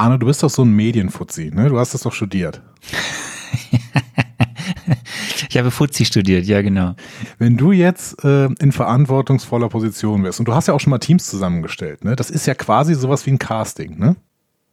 [0.00, 1.68] Arne, du bist doch so ein Medienfuzzi, ne?
[1.68, 2.62] Du hast das doch studiert.
[5.50, 6.94] ich habe Fuzzi studiert, ja genau.
[7.38, 11.00] Wenn du jetzt äh, in verantwortungsvoller Position bist und du hast ja auch schon mal
[11.00, 12.16] Teams zusammengestellt, ne?
[12.16, 14.16] Das ist ja quasi sowas wie ein Casting, ne?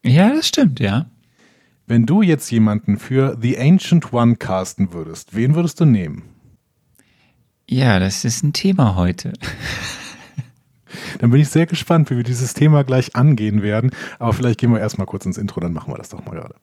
[0.05, 1.07] Ja, das stimmt, ja.
[1.87, 6.23] Wenn du jetzt jemanden für The Ancient One casten würdest, wen würdest du nehmen?
[7.69, 9.33] Ja, das ist ein Thema heute.
[11.19, 13.91] Dann bin ich sehr gespannt, wie wir dieses Thema gleich angehen werden.
[14.19, 16.55] Aber vielleicht gehen wir erstmal kurz ins Intro, dann machen wir das doch mal gerade.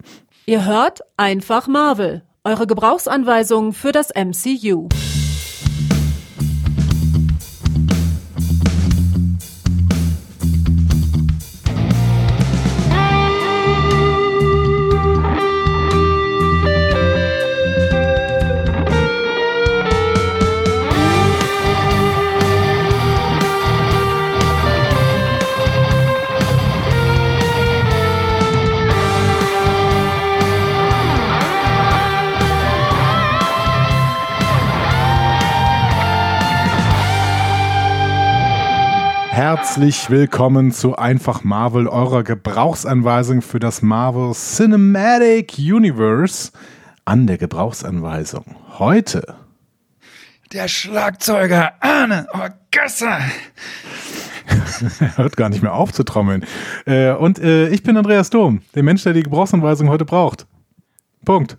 [0.47, 4.89] Ihr hört einfach Marvel, eure Gebrauchsanweisung für das MCU.
[39.67, 46.53] Herzlich willkommen zu Einfach Marvel, eurer Gebrauchsanweisung für das Marvel Cinematic Universe.
[47.07, 48.45] An der Gebrauchsanweisung
[48.79, 49.37] heute.
[50.53, 53.21] Der Schlagzeuger Arne Orgassa.
[55.01, 56.45] er hört gar nicht mehr auf zu trommeln.
[56.85, 60.47] Äh, und äh, ich bin Andreas Dom, der Mensch, der die Gebrauchsanweisung heute braucht.
[61.25, 61.57] Punkt.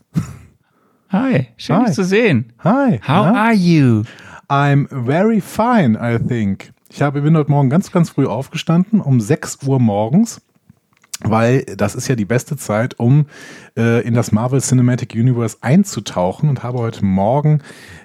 [1.10, 1.86] Hi, schön Hi.
[1.86, 2.54] dich zu sehen.
[2.64, 3.00] Hi.
[3.00, 3.46] How na?
[3.46, 4.04] are you?
[4.48, 6.75] I'm very fine, I think.
[6.96, 10.40] Ich habe, bin heute Morgen ganz, ganz früh aufgestanden, um 6 Uhr morgens,
[11.20, 13.26] weil das ist ja die beste Zeit, um
[13.76, 17.60] äh, in das Marvel Cinematic Universe einzutauchen und habe heute Morgen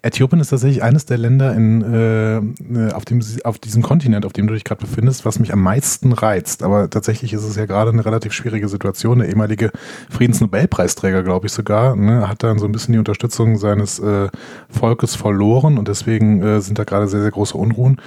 [0.03, 4.32] Äthiopien ist tatsächlich eines der Länder in, äh, äh, auf, dem, auf diesem Kontinent, auf
[4.32, 6.62] dem du dich gerade befindest, was mich am meisten reizt.
[6.62, 9.21] Aber tatsächlich ist es ja gerade eine relativ schwierige Situation.
[9.21, 9.71] Der ehemalige
[10.10, 14.28] Friedensnobelpreisträger, glaube ich sogar, ne, hat dann so ein bisschen die Unterstützung seines äh,
[14.69, 18.00] Volkes verloren und deswegen äh, sind da gerade sehr, sehr große Unruhen.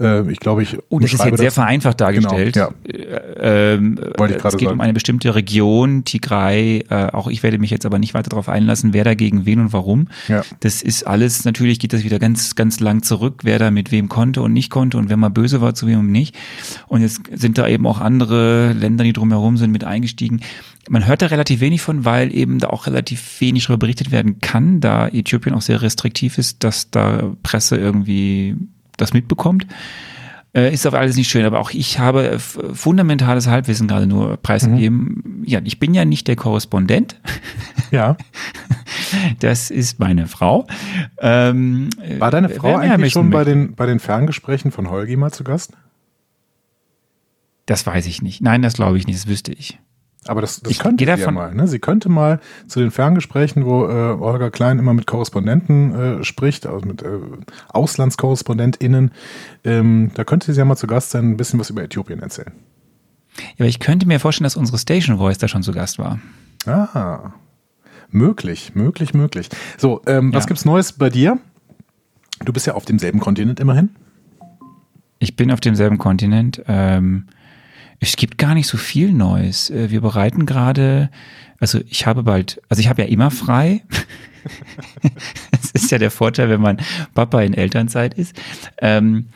[0.00, 2.54] Äh, ich glaube, ich Oh, das ist jetzt sehr vereinfacht dargestellt.
[2.54, 4.72] Genau, Äh, ähm, Wollte ich es geht sagen.
[4.74, 6.84] um eine bestimmte Region, Tigray.
[6.88, 9.72] Äh, auch ich werde mich jetzt aber nicht weiter darauf einlassen, wer dagegen wen und
[9.72, 10.08] warum.
[10.28, 10.42] Ja.
[10.60, 14.08] Das ist alles, natürlich geht das wieder ganz, ganz lang zurück, wer da mit wem
[14.08, 16.34] konnte und nicht konnte und wer mal böse war, zu wem und nicht.
[16.88, 20.40] Und jetzt sind da eben auch andere Länder, die drumherum sind, mit eingestiegen.
[20.88, 24.40] Man hört da relativ wenig von, weil eben da auch relativ wenig darüber berichtet werden
[24.40, 28.56] kann, da Äthiopien auch sehr restriktiv ist, dass da Presse irgendwie
[29.00, 29.66] das mitbekommt.
[30.52, 35.44] Äh, ist aber alles nicht schön, aber auch ich habe fundamentales Halbwissen gerade nur preisgegeben.
[35.46, 37.20] Ja, ich bin ja nicht der Korrespondent.
[37.90, 38.16] Ja.
[39.40, 40.68] Das ist meine Frau.
[41.18, 43.50] Ähm, War deine äh, Frau eigentlich schon bei möchte.
[43.50, 45.72] den, bei den Ferngesprächen von Holgi mal zu Gast?
[47.66, 48.40] Das weiß ich nicht.
[48.40, 49.80] Nein, das glaube ich nicht, das wüsste ich.
[50.26, 51.54] Aber das, das Ich könnte sie ja mal.
[51.54, 51.66] Ne?
[51.66, 53.90] Sie könnte mal zu den Ferngesprächen, wo äh,
[54.20, 57.08] Olga Klein immer mit Korrespondenten äh, spricht, also mit äh,
[57.72, 59.12] AuslandskorrespondentInnen,
[59.64, 62.52] ähm, da könnte sie ja mal zu Gast sein, ein bisschen was über Äthiopien erzählen.
[63.38, 66.18] Ja, aber ich könnte mir vorstellen, dass unsere Station Voice da schon zu Gast war.
[66.66, 67.32] Ah,
[68.10, 69.48] möglich, möglich, möglich.
[69.78, 70.48] So, ähm, was Ja.
[70.48, 71.38] gibt's Neues bei dir?
[72.44, 73.90] Du bist ja auf demselben Kontinent immerhin.
[75.18, 76.62] Ich bin auf demselben Kontinent.
[76.66, 77.26] Ähm,
[78.00, 79.70] es gibt gar nicht so viel Neues.
[79.70, 81.10] Äh, wir bereiten gerade,
[81.60, 83.82] also ich habe bald, also ich habe ja immer frei.
[85.52, 86.78] das ist ja der Vorteil, wenn man
[87.14, 88.34] Papa in Elternzeit ist.
[88.78, 89.26] Ähm,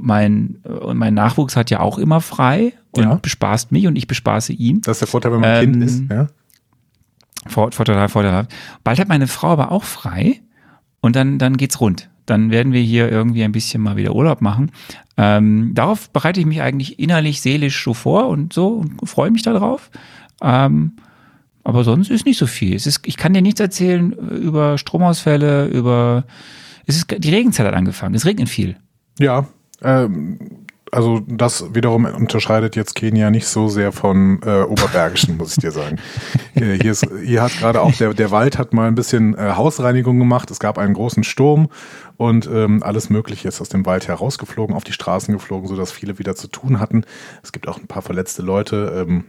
[0.00, 0.56] mein,
[0.94, 3.14] mein Nachwuchs hat ja auch immer frei und Ja.
[3.14, 4.80] bespaßt mich und ich bespaße ihn.
[4.82, 6.02] Das ist der Vorteil, wenn man Ähm, Kind ist.
[6.10, 6.26] Ja?
[7.46, 8.52] Vor- Vorteilhaft, vorteilhaft.
[8.84, 10.40] Bald hat meine Frau aber auch frei
[11.00, 12.09] und dann, dann geht's rund.
[12.30, 14.70] Dann werden wir hier irgendwie ein bisschen mal wieder Urlaub machen.
[15.16, 19.42] Ähm, darauf bereite ich mich eigentlich innerlich, seelisch so vor und so und freue mich
[19.42, 19.90] darauf.
[20.40, 20.92] Ähm,
[21.64, 22.74] aber sonst ist nicht so viel.
[22.74, 26.24] Ist, ich kann dir nichts erzählen über Stromausfälle, über
[26.86, 28.14] es ist, die Regenzeit hat angefangen.
[28.14, 28.76] Es regnet viel.
[29.18, 29.46] Ja,
[29.82, 30.38] ähm,
[30.92, 35.72] also das wiederum unterscheidet jetzt Kenia nicht so sehr von äh, Oberbergischen, muss ich dir
[35.72, 35.98] sagen.
[36.56, 39.52] Äh, hier, ist, hier hat gerade auch der, der Wald hat mal ein bisschen äh,
[39.52, 40.50] Hausreinigung gemacht.
[40.50, 41.68] Es gab einen großen Sturm
[42.16, 46.18] und ähm, alles Mögliche ist aus dem Wald herausgeflogen, auf die Straßen geflogen, sodass viele
[46.18, 47.04] wieder zu tun hatten.
[47.42, 49.06] Es gibt auch ein paar verletzte Leute.
[49.08, 49.24] Ähm,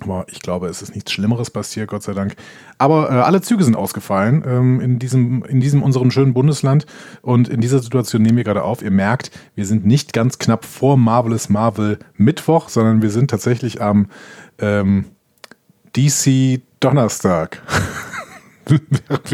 [0.00, 2.34] aber ich glaube, es ist nichts Schlimmeres passiert, Gott sei Dank.
[2.78, 6.86] Aber äh, alle Züge sind ausgefallen ähm, in, diesem, in diesem unserem schönen Bundesland.
[7.20, 8.82] Und in dieser Situation nehmen wir gerade auf.
[8.82, 13.82] Ihr merkt, wir sind nicht ganz knapp vor Marvelous Marvel Mittwoch, sondern wir sind tatsächlich
[13.82, 14.08] am
[14.58, 15.06] ähm,
[15.96, 17.62] DC Donnerstag.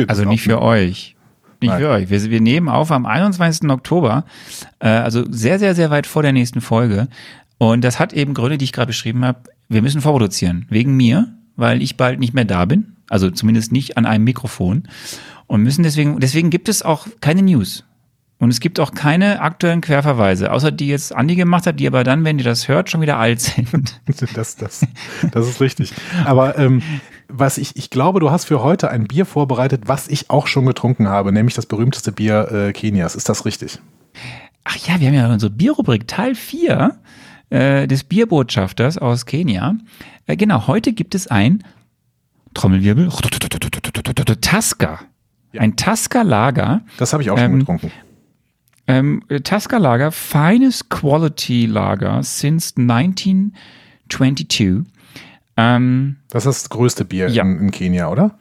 [0.08, 1.14] Also nicht für euch.
[1.60, 1.80] Nicht Nein.
[1.80, 2.10] für euch.
[2.10, 3.68] Wir, wir nehmen auf am 21.
[3.68, 4.24] Oktober,
[4.78, 7.08] äh, also sehr, sehr, sehr weit vor der nächsten Folge.
[7.58, 9.40] Und das hat eben Gründe, die ich gerade beschrieben habe.
[9.68, 10.66] Wir müssen vorproduzieren.
[10.70, 12.96] Wegen mir, weil ich bald nicht mehr da bin.
[13.08, 14.84] Also zumindest nicht an einem Mikrofon.
[15.46, 17.84] Und müssen deswegen, deswegen gibt es auch keine News.
[18.40, 22.04] Und es gibt auch keine aktuellen Querverweise, außer die jetzt Andi gemacht hat, die aber
[22.04, 24.00] dann, wenn ihr das hört, schon wieder alt sind.
[24.34, 24.86] Das, das,
[25.32, 25.92] das ist richtig.
[26.24, 26.82] Aber ähm,
[27.28, 30.66] was ich, ich glaube, du hast für heute ein Bier vorbereitet, was ich auch schon
[30.66, 33.16] getrunken habe, nämlich das berühmteste Bier äh, Kenias.
[33.16, 33.80] Ist das richtig?
[34.64, 36.96] Ach ja, wir haben ja unsere Bierrubrik Teil 4
[37.50, 39.76] äh, des Bierbotschafters aus Kenia.
[40.26, 41.62] Äh, genau, heute gibt es ein
[42.54, 43.08] Trommelwirbel,
[44.40, 45.00] Tasca.
[45.56, 46.82] Ein Tasca-Lager.
[46.98, 47.90] Das habe ich auch schon Ähm, getrunken.
[48.86, 54.84] Ähm, Tasca-Lager, finest quality Lager since 1922.
[55.56, 57.42] Ähm, Das ist das größte Bier ja.
[57.42, 58.38] in, in Kenia, oder?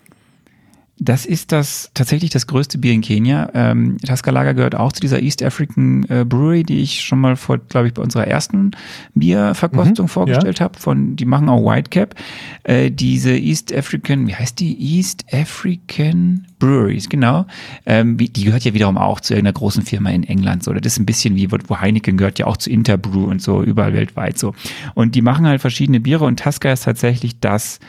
[1.00, 3.52] Das ist das tatsächlich das größte Bier in Kenia.
[3.54, 7.36] Ähm, Tasca Lager gehört auch zu dieser East African äh, Brewery, die ich schon mal
[7.36, 8.72] vor, glaube ich, bei unserer ersten
[9.14, 10.80] Bierverkostung Mhm, vorgestellt habe.
[10.80, 12.16] Von, die machen auch Whitecap.
[12.64, 14.76] Äh, diese East African, wie heißt die?
[14.98, 17.46] East African Breweries, genau.
[17.86, 20.64] Ähm, die gehört ja wiederum auch zu irgendeiner großen Firma in England.
[20.64, 23.62] So, das ist ein bisschen wie wo Heineken gehört ja auch zu Interbrew und so
[23.62, 24.56] überall weltweit so.
[24.96, 27.80] Und die machen halt verschiedene Biere und Tasca ist tatsächlich das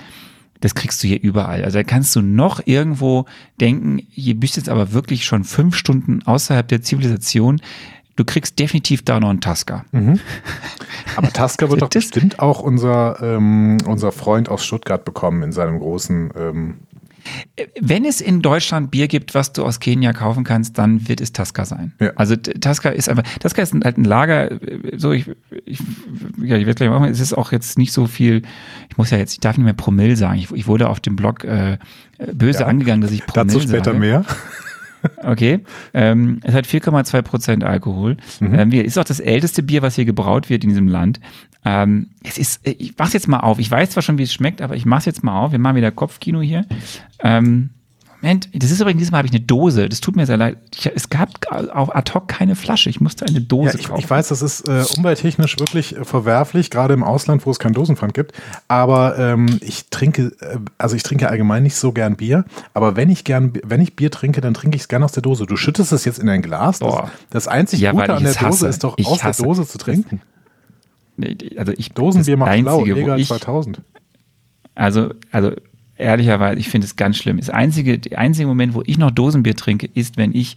[0.61, 1.65] das kriegst du hier überall.
[1.65, 3.27] Also da kannst du noch irgendwo
[3.61, 7.61] denken, hier bist du jetzt aber wirklich schon fünf Stunden außerhalb der Zivilisation.
[8.17, 9.85] Du kriegst definitiv da noch einen Tasca.
[11.17, 15.79] Aber Tasca wird doch bestimmt auch unser, ähm, unser Freund aus Stuttgart bekommen in seinem
[15.79, 16.33] großen.
[16.37, 16.75] Ähm,
[17.81, 21.33] Wenn es in Deutschland Bier gibt, was du aus Kenia kaufen kannst, dann wird es
[21.33, 21.93] Tasca sein.
[22.01, 22.13] Ja.
[22.17, 25.27] Also Tasca ist einfach, Tasca ist ein- halt ein Lager, äh, so ich,
[25.65, 25.81] ich,
[26.43, 28.43] ja, ich werde gleich machen, es ist auch jetzt nicht so viel,
[28.91, 30.39] ich muss ja jetzt, ich darf nicht mehr Promille sagen.
[30.39, 31.79] Ich, ich wurde auf dem Blog äh,
[32.33, 32.67] böse Ja.
[32.67, 33.99] angegangen, dass ich Promille dazu später sage.
[33.99, 34.25] mehr.
[35.23, 35.61] Okay.
[35.95, 38.17] Ähm, es hat 4,2 Prozent Alkohol.
[38.41, 41.21] Ähm, wir- ist auch das älteste Bier, was hier gebraut wird in diesem Land.
[41.71, 43.59] Ähm, es ist, äh, ich mach's jetzt mal auf.
[43.59, 45.53] Ich weiß zwar schon, wie es schmeckt, aber ich mach's jetzt mal auf.
[45.53, 46.65] Wir machen wieder Kopfkino hier.
[47.23, 47.71] Ähm,
[48.21, 49.89] Moment, das ist übrigens, diesmal habe ich eine Dose.
[49.89, 50.57] Das tut mir sehr leid.
[50.75, 52.91] Ich, es gab auch ad hoc keine Flasche.
[52.91, 54.01] Ich musste eine Ja, Dose ich, kaufen.
[54.01, 57.75] ich weiß, das ist äh, umwelttechnisch wirklich äh, verwerflich, gerade im Ausland, wo es keinen
[57.75, 58.33] Dosenpfand gibt.
[58.67, 62.45] Aber ähm, ich trinke, äh, also ich trinke allgemein nicht so gern Bier.
[62.75, 65.23] Aber wenn ich gern, wenn ich Bier trinke, dann trinke ich es gerne aus der
[65.23, 65.47] Dose.
[65.47, 66.81] Du schüttest es jetzt in ein Glas.
[66.81, 66.95] Das,
[67.31, 68.67] das einzig Ja, Gute an der Dose hasse.
[68.69, 70.23] ist doch Ich aus hasse der Dose zu trinken.
[71.57, 73.81] Also ich, das macht blau, Einzige, wo Legal ich- 2000.
[74.75, 75.53] Also, also
[75.97, 77.39] ehrlicherweise, ich finde es ganz schlimm.
[77.39, 80.57] Das einzige, der einzige Moment, wo ich noch Dosenbier trinke, ist, wenn ich,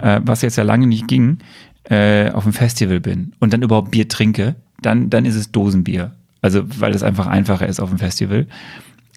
[0.00, 1.38] äh, was jetzt ja lange nicht ging,
[1.84, 6.14] äh, auf dem Festival bin und dann überhaupt Bier trinke, dann, dann ist es Dosenbier.
[6.42, 8.46] Also, weil es einfach einfacher ist auf dem Festival.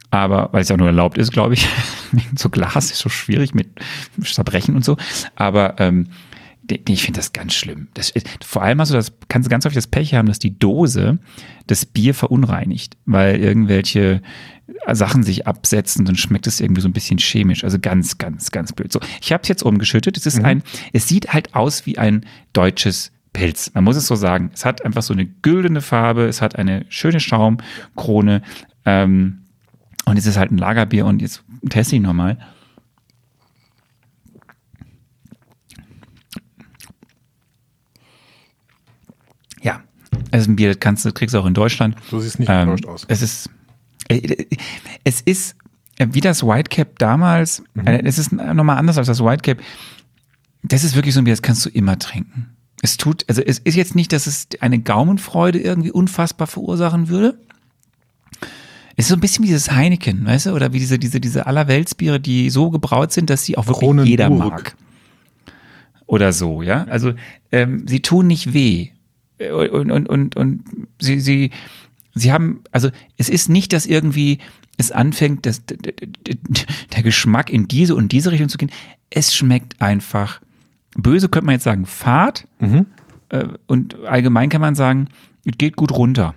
[0.09, 1.67] Aber, weil es ja auch nur erlaubt ist, glaube ich.
[2.37, 3.67] so Glas ist so schwierig mit
[4.23, 4.95] Zerbrechen und so.
[5.35, 6.07] Aber ähm,
[6.69, 7.87] ich finde das ganz schlimm.
[7.93, 10.57] Das, vor allem hast du das, kannst du ganz häufig das Pech haben, dass die
[10.57, 11.19] Dose
[11.67, 14.21] das Bier verunreinigt, weil irgendwelche
[14.91, 17.63] Sachen sich absetzen, dann schmeckt es irgendwie so ein bisschen chemisch.
[17.63, 18.91] Also ganz, ganz, ganz blöd.
[18.91, 20.17] So, ich habe es jetzt umgeschüttet.
[20.17, 23.71] Es ist ein, es sieht halt aus wie ein deutsches Pilz.
[23.73, 24.51] Man muss es so sagen.
[24.53, 28.41] Es hat einfach so eine güldene Farbe, es hat eine schöne Schaumkrone.
[28.85, 29.39] Ähm,
[30.05, 32.37] und es ist halt ein Lagerbier und jetzt teste ich nochmal.
[40.31, 41.95] Es ist ein Bier, das kannst du, kriegst du auch in Deutschland.
[42.09, 43.05] Du siehst nicht Ähm, enttäuscht aus.
[43.07, 43.49] Es ist,
[44.09, 44.45] äh,
[45.03, 45.55] es ist
[45.97, 47.63] äh, wie das Whitecap damals.
[47.73, 47.87] Mhm.
[47.87, 49.59] äh, Es ist nochmal anders als das Whitecap.
[50.63, 52.49] Das ist wirklich so ein Bier, das kannst du immer trinken.
[52.81, 57.39] Es tut, also es ist jetzt nicht, dass es eine Gaumenfreude irgendwie unfassbar verursachen würde.
[58.95, 61.45] Es ist so ein bisschen wie dieses Heineken, weißt du, oder wie diese, diese, diese
[61.47, 64.07] Allerweltsbiere, die so gebraut sind, dass sie auch wirklich Kronenburg.
[64.09, 64.75] jeder mag.
[66.07, 66.85] Oder so, ja.
[66.85, 67.13] Also
[67.51, 68.89] ähm, sie tun nicht weh.
[69.39, 70.63] Und, und, und, und
[70.99, 71.51] sie, sie,
[72.15, 74.39] sie haben, also es ist nicht, dass irgendwie
[74.77, 78.71] es anfängt, dass der Geschmack in diese und diese Richtung zu gehen.
[79.09, 80.41] Es schmeckt einfach
[80.95, 82.47] böse, könnte man jetzt sagen, fad.
[83.29, 85.07] Äh, Und allgemein kann man sagen,
[85.45, 86.33] es geht gut runter.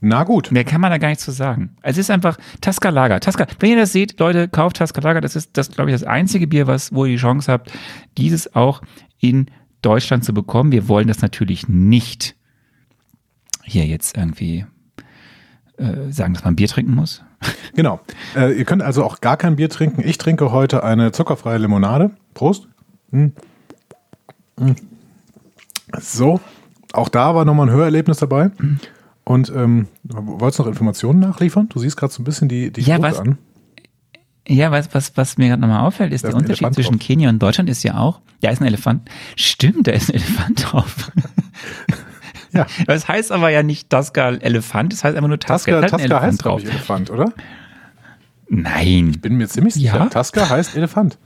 [0.00, 0.52] Na gut.
[0.52, 1.70] Mehr kann man da gar nicht zu sagen.
[1.82, 3.20] Es ist einfach Tasca Lager.
[3.20, 5.20] Tasca, wenn ihr das seht, Leute, kauft Tasca Lager.
[5.20, 7.72] Das ist das, glaube ich, das einzige Bier, was, wo ihr die Chance habt,
[8.16, 8.82] dieses auch
[9.18, 9.46] in
[9.82, 10.72] Deutschland zu bekommen.
[10.72, 12.34] Wir wollen das natürlich nicht
[13.64, 14.66] hier jetzt irgendwie
[15.76, 17.22] äh, sagen, dass man Bier trinken muss.
[17.74, 18.00] Genau.
[18.34, 20.02] Äh, ihr könnt also auch gar kein Bier trinken.
[20.04, 22.10] Ich trinke heute eine zuckerfreie Limonade.
[22.34, 22.66] Prost.
[23.10, 23.26] Mm.
[24.58, 24.72] Mm.
[26.00, 26.40] So,
[26.92, 28.50] auch da war nochmal ein Hörerlebnis dabei.
[29.24, 31.68] Und ähm, wolltest du noch Informationen nachliefern?
[31.68, 33.38] Du siehst gerade so ein bisschen die, die Ja, was- an.
[34.48, 36.98] Ja, was, was, was mir gerade nochmal auffällt, ist Da der ist Unterschied Elefant zwischen
[36.98, 37.06] drauf.
[37.06, 39.08] Kenia und Deutschland ist ja auch, da ist ein Elefant.
[39.36, 41.10] Stimmt, da ist ein Elefant drauf.
[42.50, 42.66] Ja.
[42.86, 45.82] Das heißt aber ja nicht Tasca Elefant, das heißt einfach nur Tasca.
[45.82, 47.32] Tasca, ein Tasca Elefant heißt, glaube ich, Elefant, oder?
[48.48, 49.12] Nein.
[49.20, 49.98] Bin mir ziemlich sicher.
[49.98, 50.06] Ja?
[50.06, 51.18] Tasca heißt Elefant.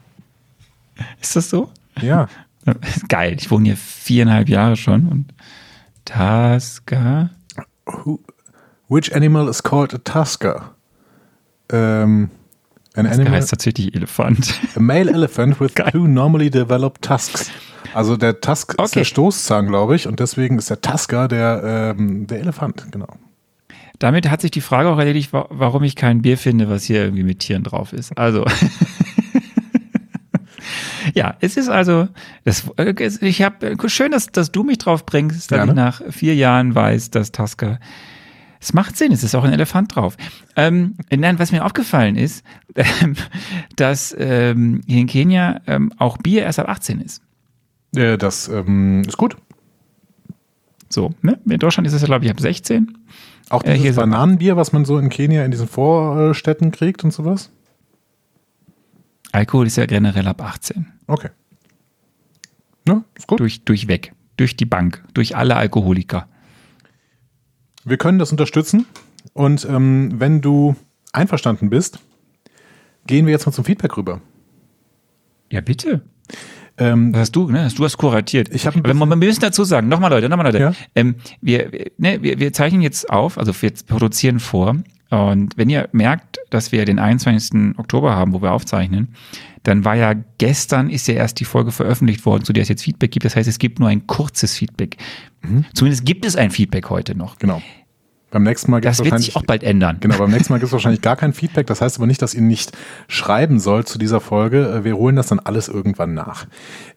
[1.20, 1.70] Ist das so?
[2.00, 2.28] Ja.
[3.08, 5.32] Geil, ich wohne hier viereinhalb Jahre schon und
[6.04, 7.30] Tasca.
[7.86, 8.18] Who,
[8.88, 10.74] which animal is called a tusker?
[11.70, 12.30] Ähm,
[12.94, 14.54] an Tasca animal, heißt tatsächlich Elefant.
[14.76, 15.90] a male elephant with Geil.
[15.92, 17.50] two normally developed tusks.
[17.94, 19.00] Also der Tusk ist Okay.
[19.00, 23.08] der Stoßzahn, glaube ich, und deswegen ist der Tusker der, ähm, der Elefant, genau.
[23.98, 27.04] Damit hat sich die Frage auch erledigt, wa- warum ich kein Bier finde, was hier
[27.04, 28.16] irgendwie mit Tieren drauf ist.
[28.18, 28.44] Also.
[31.14, 32.08] ja, es ist also,
[32.44, 36.34] das, äh, ich habe schön, dass, dass du mich drauf bringst, dass ich nach vier
[36.34, 37.78] Jahren weiß, dass Tasca.
[38.62, 40.16] Es macht Sinn, es ist auch ein Elefant drauf.
[40.54, 42.44] Ähm, nein, was mir aufgefallen ist,
[42.76, 43.16] ähm,
[43.74, 47.22] dass ähm, hier in Kenia ähm, auch Bier erst ab 18 ist.
[47.96, 49.36] Äh, das ähm, ist gut.
[50.88, 51.40] So, ne?
[51.44, 52.98] In Deutschland ist es ja, glaube ich, ab 16.
[53.50, 54.02] Auch Äh, hier dieses ist er.
[54.02, 57.50] Bananenbier, was man so in Kenia in diesen Vorstädten kriegt und sowas?
[59.32, 60.86] Alkohol ist ja generell ab 18.
[61.08, 61.30] Okay.
[62.86, 63.40] Ja, ist gut.
[63.40, 64.12] Durch, durchweg.
[64.36, 65.02] Durch die Bank.
[65.14, 66.28] Durch alle Alkoholiker.
[67.84, 68.86] Wir können das unterstützen.
[69.34, 70.76] Und ähm, wenn du
[71.12, 71.98] einverstanden bist,
[73.06, 74.20] gehen wir jetzt mal zum Feedback rüber.
[75.50, 76.02] Ja, bitte.
[76.78, 77.68] Ähm, Das hast du, ne?
[77.76, 78.48] Du hast kuratiert.
[78.54, 80.58] Ich hab Aber wir müssen dazu sagen, nochmal Leute, nochmal Leute.
[80.58, 80.72] Ja.
[80.94, 84.76] Ähm, wir, wir- ne, wir, wir zeichnen jetzt auf, also wir produzieren vor.
[85.12, 87.76] Und wenn ihr merkt, dass wir den 21.
[87.76, 89.08] Oktober haben, wo wir aufzeichnen,
[89.62, 92.82] dann war ja gestern ist ja erst die Folge veröffentlicht worden, zu der es jetzt
[92.82, 93.26] Feedback gibt.
[93.26, 94.96] Das heißt, es gibt nur ein kurzes Feedback.
[95.42, 95.66] Mhm.
[95.74, 97.38] Zumindest gibt es ein Feedback heute noch.
[97.38, 97.60] genau.
[98.32, 99.98] Beim nächsten Mal gibt's Das wird wahrscheinlich sich auch bald ändern.
[100.00, 101.66] Genau, beim nächsten Mal gibt es wahrscheinlich gar kein Feedback.
[101.66, 102.72] Das heißt aber nicht, dass ihr nicht
[103.06, 104.68] schreiben sollt zu dieser Folge.
[104.68, 106.46] Äh, Wir holen das dann alles irgendwann nach.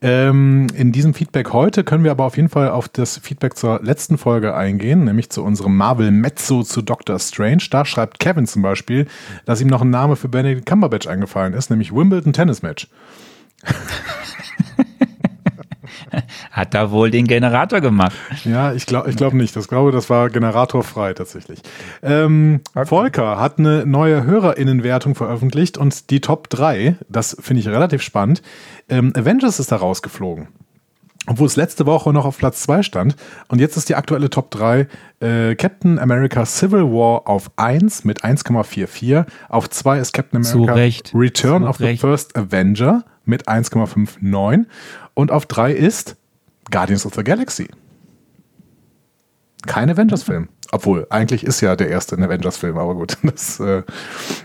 [0.01, 3.81] Ähm, in diesem Feedback heute können wir aber auf jeden Fall auf das Feedback zur
[3.83, 7.63] letzten Folge eingehen, nämlich zu unserem Marvel Mezzo zu Doctor Strange.
[7.69, 9.05] Da schreibt Kevin zum Beispiel,
[9.43, 12.87] dass ihm noch ein Name für Benedict Cumberbatch eingefallen ist, nämlich Wimbledon Tennis Match.
[16.51, 18.15] Hat da wohl den Generator gemacht.
[18.43, 19.55] Ja, ich glaube ich glaub nicht.
[19.55, 21.59] Ich glaube, das war generatorfrei tatsächlich.
[22.01, 28.01] Ähm, Volker hat eine neue HörerInnenwertung veröffentlicht und die Top 3, das finde ich relativ
[28.01, 28.41] spannend.
[28.89, 30.47] Ähm, Avengers ist da rausgeflogen.
[31.27, 33.15] Obwohl es letzte Woche noch auf Platz 2 stand.
[33.47, 34.87] Und jetzt ist die aktuelle Top 3
[35.21, 39.25] äh, Captain America Civil War auf 1 mit 1,44.
[39.49, 40.73] Auf 2 ist Captain America.
[41.15, 41.97] Return Zu of the.
[41.97, 44.65] First Avenger mit 1,59.
[45.15, 46.17] Und auf 3 ist
[46.69, 47.67] Guardians of the Galaxy.
[49.65, 50.49] Kein Avengers-Film.
[50.71, 53.83] Obwohl, eigentlich ist ja der erste ein Avengers-Film, aber gut, das äh,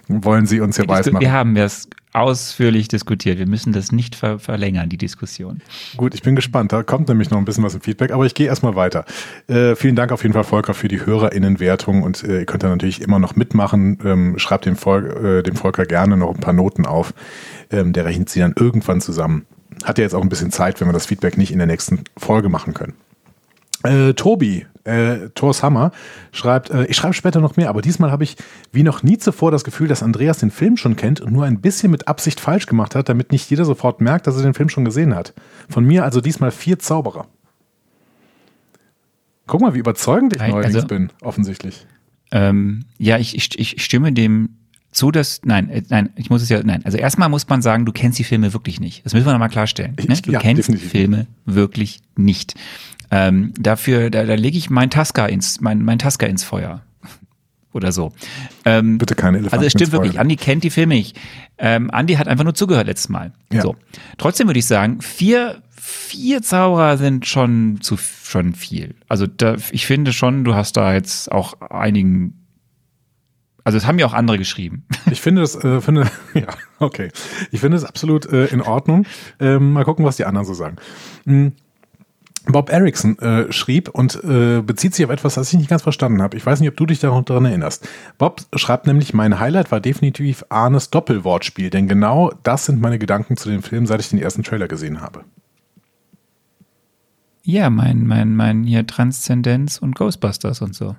[0.09, 3.39] wollen sie uns ja weiß Wir haben das ausführlich diskutiert.
[3.39, 5.62] Wir müssen das nicht ver verlängern, die Diskussion.
[5.97, 6.73] Gut, ich bin gespannt.
[6.73, 9.05] Da kommt nämlich noch ein bisschen was im Feedback, aber ich gehe erstmal weiter.
[9.47, 12.69] Äh, vielen Dank auf jeden Fall, Volker, für die HörerInnenwertung und äh, ihr könnt da
[12.69, 13.99] natürlich immer noch mitmachen.
[14.05, 17.15] Ähm, schreibt dem, Vol äh, dem Volker gerne noch ein paar Noten auf.
[17.71, 19.47] Ähm, der rechnet sie dann irgendwann zusammen.
[19.85, 22.05] Hat ja jetzt auch ein bisschen Zeit, wenn wir das Feedback nicht in der nächsten
[22.17, 22.95] Folge machen können.
[23.83, 25.91] Äh, Tobi, äh, Thors Hammer,
[26.33, 28.37] schreibt, äh, ich schreibe später noch mehr, aber diesmal habe ich
[28.73, 31.63] wie noch nie zuvor das Gefühl, dass Andreas den Film schon kennt und nur ein
[31.63, 34.69] bisschen mit Absicht falsch gemacht hat, damit nicht jeder sofort merkt, dass er den Film
[34.69, 35.33] schon gesehen hat.
[35.69, 37.27] Von mir also diesmal vier Zauberer.
[39.47, 41.87] Guck mal, wie überzeugend ich neuerdings also- bin, offensichtlich.
[42.33, 44.60] Ähm, ja, ich, ich, ich stimme dem
[45.00, 46.83] zu, dass, nein, äh, nein, ich muss es ja, nein.
[46.85, 49.04] Also erstmal muss man sagen, du kennst die Filme wirklich nicht.
[49.04, 49.97] Das müssen wir nochmal klarstellen.
[49.99, 50.12] Ne?
[50.12, 50.90] Ich- Du ja, kennst definitiv.
[50.92, 52.54] die Filme wirklich nicht.
[53.11, 56.83] Ähm, dafür, da, da lege ich mein Tasca ins, mein, mein Tasca ins Feuer.
[57.73, 58.12] Oder so.
[58.64, 61.19] Ähm, Bitte keine Elefanten also es stimmt wirklich, Andi kennt die Filme nicht.
[61.59, 63.33] Ähm, Andi hat einfach nur zugehört letztes Mal.
[63.52, 63.62] Ja.
[63.62, 63.76] So.
[64.19, 68.95] Trotzdem würde ich sagen, vier, vier Zauberer sind schon zu schon viel.
[69.09, 72.39] Also da, ich finde schon, du hast da jetzt auch einigen.
[73.64, 74.85] Also es haben ja auch andere geschrieben.
[75.11, 76.47] Ich finde das, äh, finde, ja,
[76.79, 77.11] okay.
[77.50, 79.07] Ich finde es absolut äh, in Ordnung.
[79.38, 80.76] Ähm, mal gucken, was die anderen so sagen.
[81.25, 81.52] Hm.
[82.47, 86.23] Bob Erickson äh, schrieb und äh, bezieht sich auf etwas, das ich nicht ganz verstanden
[86.23, 86.37] habe.
[86.37, 87.87] Ich weiß nicht, ob du dich daran erinnerst.
[88.17, 93.37] Bob schreibt nämlich, mein Highlight war definitiv Arnes Doppelwortspiel, denn genau das sind meine Gedanken
[93.37, 95.25] zu dem Film, seit ich den ersten Trailer gesehen habe.
[97.43, 100.97] Ja, mein, mein, mein hier Transzendenz und Ghostbusters und so.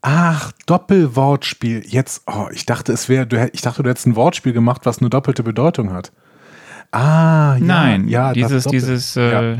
[0.00, 1.82] Ach, Doppelwortspiel.
[1.86, 5.10] Jetzt, oh, ich dachte, es wäre, ich dachte, du hättest ein Wortspiel gemacht, was eine
[5.10, 6.12] doppelte Bedeutung hat.
[6.92, 9.52] Ah, ja, Nein, ja, das dieses, dieses, ja.
[9.52, 9.58] äh,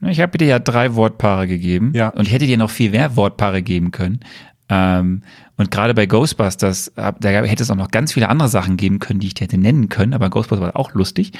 [0.00, 1.92] ich habe dir ja drei Wortpaare gegeben.
[1.94, 2.08] Ja.
[2.08, 4.20] Und ich hätte dir noch viel mehr Wortpaare geben können.
[4.68, 5.22] Ähm,
[5.56, 8.98] und gerade bei Ghostbusters, hab- da hätte es auch noch ganz viele andere Sachen geben
[8.98, 11.32] können, die ich dir hätte nennen können, aber Ghostbusters war auch lustig.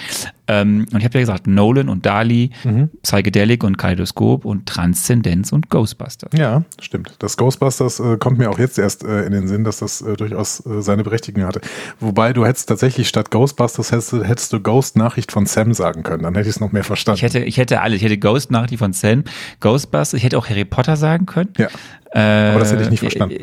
[0.46, 2.90] Ähm, und ich habe ja gesagt, Nolan und Dali, Mhm.
[3.02, 6.30] Psychedelic und Kaleidoskop und Transzendenz und Ghostbusters.
[6.38, 7.14] Ja, stimmt.
[7.18, 10.16] Das Ghostbusters äh, kommt mir auch jetzt erst äh, in den Sinn, dass das äh,
[10.16, 11.60] durchaus äh, seine Berechtigung hatte.
[12.00, 16.02] Wobei du hättest tatsächlich statt Ghostbusters hättest, du- hättest du Ghost Nachricht von Sam sagen
[16.02, 16.22] können.
[16.22, 17.16] Dann hätte ich es noch mehr verstanden.
[17.16, 17.96] Ich hätte, ich hätte alles.
[17.96, 19.24] Ich hätte Ghost Nachricht von Sam,
[19.60, 21.50] Ghostbusters, ich hätte auch Harry Potter sagen können.
[21.58, 21.68] ja,
[22.12, 23.34] Äh, aber das hätte ich nicht verstanden.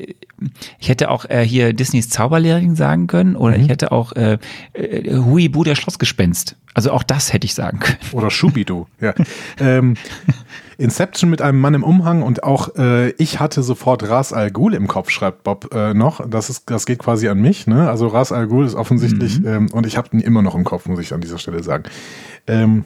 [0.79, 3.63] Ich hätte auch äh, hier Disneys Zauberlehrerin sagen können oder Mhm.
[3.63, 4.37] ich hätte auch äh,
[4.73, 6.55] äh, Huibu der Schlossgespenst.
[6.73, 7.97] Also auch das hätte ich sagen können.
[8.13, 8.87] Oder Schubidu.
[8.99, 9.13] ja.
[9.59, 9.95] ähm,
[10.77, 14.73] Inception mit einem Mann im Umhang und auch äh, ich hatte sofort Ras Al Ghul
[14.73, 16.27] im Kopf, schreibt Bob äh, noch.
[16.27, 17.67] Das, ist, das geht quasi an mich.
[17.67, 17.87] Ne?
[17.89, 20.87] Also Ras Al Ghul ist offensichtlich, ähm, und ich habe ihn immer noch im Kopf,
[20.87, 21.83] muss ich an dieser Stelle sagen.
[22.47, 22.85] Ähm,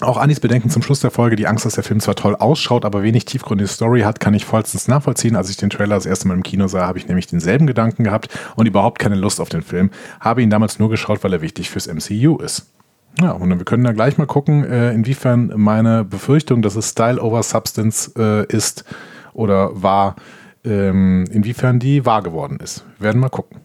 [0.00, 2.84] auch Anis Bedenken zum Schluss der Folge, die Angst, dass der Film zwar toll ausschaut,
[2.84, 5.36] aber wenig tiefgründige Story hat, kann ich vollstens nachvollziehen.
[5.36, 8.04] Als ich den Trailer das erste Mal im Kino sah, habe ich nämlich denselben Gedanken
[8.04, 9.90] gehabt und überhaupt keine Lust auf den Film.
[10.20, 12.72] Habe ihn damals nur geschaut, weil er wichtig fürs MCU ist.
[13.20, 17.22] Ja, und wir können da gleich mal gucken, äh, inwiefern meine Befürchtung, dass es Style
[17.22, 18.84] over Substance äh, ist
[19.32, 20.16] oder war,
[20.64, 22.84] ähm, inwiefern die wahr geworden ist.
[22.98, 23.60] Wir werden mal gucken.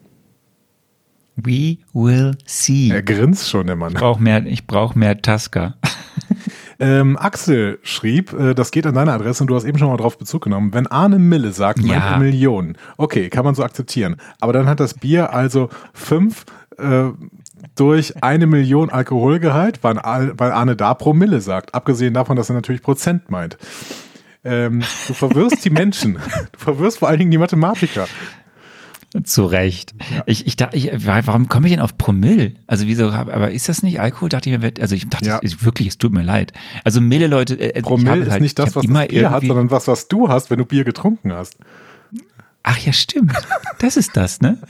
[1.35, 2.89] We will see.
[2.91, 3.93] Er grinst schon, der Mann.
[3.93, 5.75] Ich brauche mehr, ich brauch mehr Tasker.
[6.81, 9.97] Ähm, Axel schrieb, äh, das geht an deine Adresse und du hast eben schon mal
[9.97, 10.73] drauf Bezug genommen.
[10.73, 12.11] Wenn Arne Mille sagt, meint Ja.
[12.13, 12.77] er Millionen.
[12.97, 14.15] Okay, kann man so akzeptieren.
[14.39, 16.45] Aber dann hat das Bier also fünf
[16.77, 17.09] äh,
[17.75, 21.75] durch eine Million Alkoholgehalt, weil, weil Arne da Promille sagt.
[21.75, 23.57] Abgesehen davon, dass er natürlich Prozent meint.
[24.45, 26.17] Ähm, du verwirrst die Menschen.
[26.53, 28.07] Du verwirrst vor allen Dingen die Mathematiker.
[29.24, 29.95] Zu Recht.
[30.28, 32.54] Ich, ich dachte, ich, warum komme ich denn auf Promille?
[32.67, 34.30] Also wieso, aber ist das nicht Alkohol?
[34.30, 35.38] Dachte ich mir, also ich dachte, Ja.
[35.39, 36.54] ist wirklich, es tut mir leid.
[36.84, 39.32] Also Mille Leute, äh, ich Promille ist halt, nicht ich das, was immer das Bier
[39.32, 41.58] hat, sondern was, was du hast, wenn du Bier getrunken hast.
[42.62, 43.34] Ach ja, stimmt.
[43.80, 44.60] Das ist das, ne?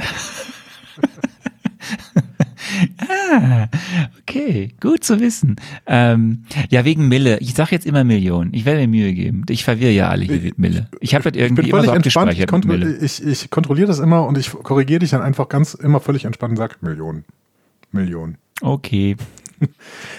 [2.97, 3.67] ah,
[4.21, 5.55] okay, gut zu wissen.
[5.85, 7.39] Ähm, ja, wegen Mille.
[7.39, 8.53] Ich sage jetzt immer Millionen.
[8.53, 9.43] Ich werde mir Mühe geben.
[9.49, 10.87] Ich verwirre ja alle hier mit Mille.
[10.99, 12.33] Ich habe das Ich irgendwie bin immer völlig so entspannt.
[12.33, 15.99] Ich, kontro ich, ich kontrolliere das immer und ich korrigiere dich dann einfach ganz immer
[15.99, 17.25] völlig entspannt und sage Millionen.
[17.91, 18.37] Millionen.
[18.61, 19.15] Okay.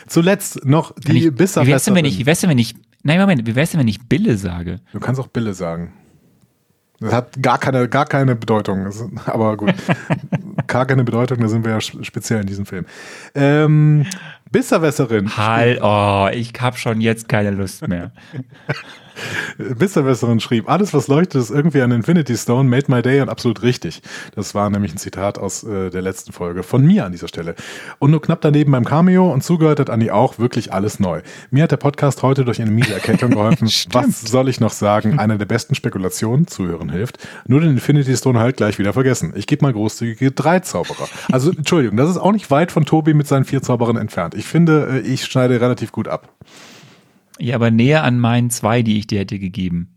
[0.07, 2.19] Zuletzt noch die ich, wie wär's denn, wenn ich, Bisserfesserin.
[2.19, 4.81] wie wär's denn, wenn ich, nein, Moment, wie wär's denn, wenn ich Bille sage?
[4.93, 5.93] Du kannst auch Bille sagen.
[7.01, 8.87] Das hat gar keine, gar keine Bedeutung.
[9.25, 9.75] Aber gut.
[10.67, 12.85] gar keine Bedeutung, da sind wir ja speziell in diesem Film.
[13.35, 14.07] Ähm,
[14.53, 15.37] Bisserwässerin.
[15.37, 18.13] Halt, oh, ich hab schon jetzt keine Lust mehr.
[19.59, 23.63] Bisserwässerin schrieb, alles was leuchtet ist irgendwie ein Infinity Stone, made my day und absolut
[23.63, 24.03] richtig.
[24.35, 27.55] Das war nämlich ein Zitat aus äh, der letzten Folge von mir an dieser Stelle.
[27.99, 31.23] Und nur knapp daneben beim Cameo und zugehört hat Andi auch wirklich alles neu.
[31.51, 33.69] Mir hat der Podcast heute durch eine miese Erkältung geholfen.
[33.93, 35.19] was soll ich noch sagen?
[35.19, 37.19] Einer der besten Spekulationen, zuhören hilft.
[37.47, 39.33] Nur den Infinity Stone halt gleich wieder vergessen.
[39.37, 41.09] Ich gebe mal großzügige drei Zauberer.
[41.31, 44.35] Also Entschuldigung, das ist auch nicht weit von Tobi mit seinen vier Zauberern entfernt.
[44.35, 46.29] Ich finde, äh, ich schneide relativ gut ab.
[47.41, 49.95] Ja, aber näher an meinen zwei, die ich dir hätte gegeben.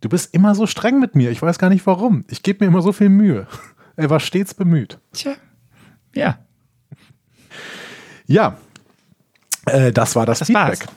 [0.00, 1.30] Du bist immer so streng mit mir.
[1.30, 2.24] Ich weiß gar nicht warum.
[2.28, 3.46] Ich gebe mir immer so viel Mühe.
[3.96, 4.98] Er war stets bemüht.
[5.12, 5.34] Tja.
[6.14, 6.38] Ja.
[8.26, 8.56] Ja,
[9.66, 10.80] äh, das war das, Das Feedback.
[10.80, 10.94] war's.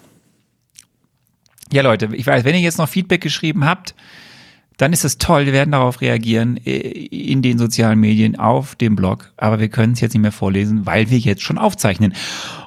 [1.72, 3.94] Ja, Leute, ich weiß, wenn ihr jetzt noch Feedback geschrieben habt,
[4.78, 5.46] dann ist es toll.
[5.46, 9.34] Wir werden darauf reagieren äh, in den sozialen Medien, auf dem Blog.
[9.36, 12.14] Aber wir können es jetzt nicht mehr vorlesen, weil wir jetzt schon aufzeichnen.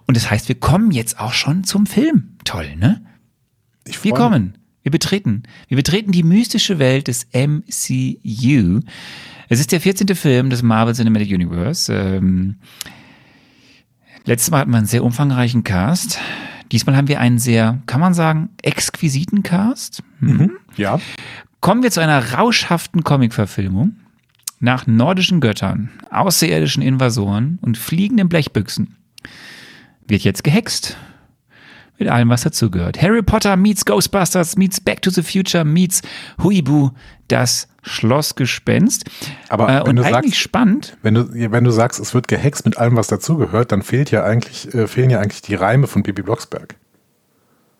[0.07, 2.37] Und das heißt, wir kommen jetzt auch schon zum Film.
[2.45, 3.03] Toll, ne?
[3.87, 8.81] Ich Wir kommen Wir betreten, wir betreten die mystische Welt des MCU.
[9.49, 10.15] Es ist der 14.
[10.15, 11.93] Film des Marvel Cinematic Universe.
[11.93, 12.57] Ähm,
[14.25, 16.19] letztes Mal hatten wir einen sehr umfangreichen Cast.
[16.73, 20.03] Diesmal haben wir einen sehr, kann man sagen, exquisiten Cast.
[20.21, 20.53] Mhm.
[20.77, 21.01] Ja.
[21.61, 23.97] Kommen wir zu einer rauschhaften Comic-Verfilmung.
[24.61, 28.97] Nach nordischen Göttern, außerirdischen Invasoren und fliegenden Blechbüchsen
[30.07, 30.99] wird jetzt gehext
[32.01, 33.01] mit allem, was dazugehört.
[33.01, 36.03] Harry Potter meets Ghostbusters meets Back to the Future meets
[36.43, 36.91] Huibu,
[37.29, 39.05] das Schlossgespenst.
[39.49, 40.97] Aber äh, wenn und du eigentlich sagst- spannend.
[41.03, 44.25] Wenn du, wenn du sagst, es wird gehext mit allem, was dazugehört, dann fehlt ja
[44.25, 46.77] eigentlich, äh, fehlen ja eigentlich die Reime von Bibi Blocksberg.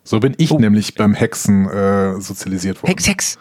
[0.03, 0.57] So bin ich Oh.
[0.59, 2.89] nämlich beim Hexen äh, sozialisiert worden.
[2.91, 3.37] Hex, Hex.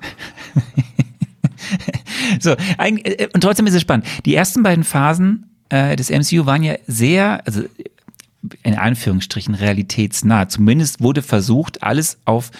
[2.40, 4.06] so, eig- äh, und trotzdem ist es spannend.
[4.26, 7.62] Die ersten beiden Phasen äh, des MCU waren ja sehr, also
[8.62, 10.48] in Anführungsstrichen realitätsnah.
[10.48, 12.50] Zumindest wurde versucht, alles auf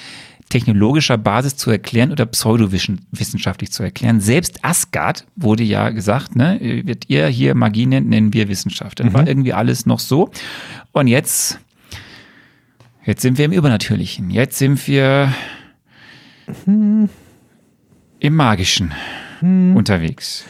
[0.51, 4.21] technologischer Basis zu erklären oder pseudowissenschaftlich zu erklären.
[4.21, 9.01] Selbst Asgard wurde ja gesagt, ne, wird ihr hier Magie nennt, nennen wir Wissenschaft.
[9.01, 10.31] Das war irgendwie alles noch so.
[10.91, 11.61] Und jetzt,
[13.07, 14.31] jetzt sind wir im Übernatürlichen.
[14.31, 15.33] Jetzt sind wir
[16.67, 17.09] im
[18.35, 18.93] Magischen
[19.41, 20.45] unterwegs.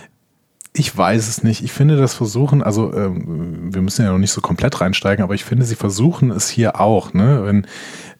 [0.72, 1.64] Ich weiß es nicht.
[1.64, 5.34] Ich finde das Versuchen, also ähm, wir müssen ja noch nicht so komplett reinsteigen, aber
[5.34, 7.12] ich finde, sie versuchen es hier auch.
[7.12, 7.40] Ne?
[7.44, 7.66] Wenn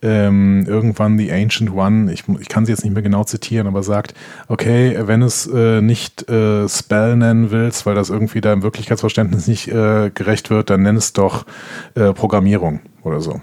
[0.03, 3.85] ähm, irgendwann The Ancient One, ich, ich kann sie jetzt nicht mehr genau zitieren, aber
[3.85, 4.15] sagt,
[4.49, 9.69] okay, wenn es äh, nicht äh, Spell nennen willst, weil das irgendwie deinem Wirklichkeitsverständnis nicht
[9.69, 11.47] äh, gerecht wird, dann nenn es doch
[11.95, 13.41] äh, Programmierung oder so.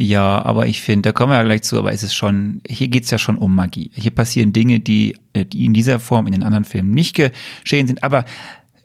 [0.00, 2.86] Ja, aber ich finde, da kommen wir ja gleich zu, aber es ist schon, hier
[2.86, 3.90] geht's ja schon um Magie.
[3.94, 7.88] Hier passieren Dinge, die, äh, die in dieser Form in den anderen Filmen nicht geschehen
[7.88, 8.04] sind.
[8.04, 8.24] Aber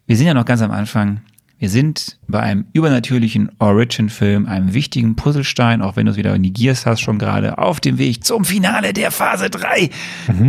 [0.07, 1.21] wir sind ja noch ganz am Anfang.
[1.59, 6.87] Wir sind bei einem übernatürlichen Origin-Film, einem wichtigen Puzzlestein, auch wenn du es wieder negierst
[6.87, 9.91] hast, schon gerade auf dem Weg zum Finale der Phase 3.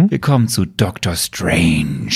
[0.08, 2.08] Wir kommen zu Doctor Strange.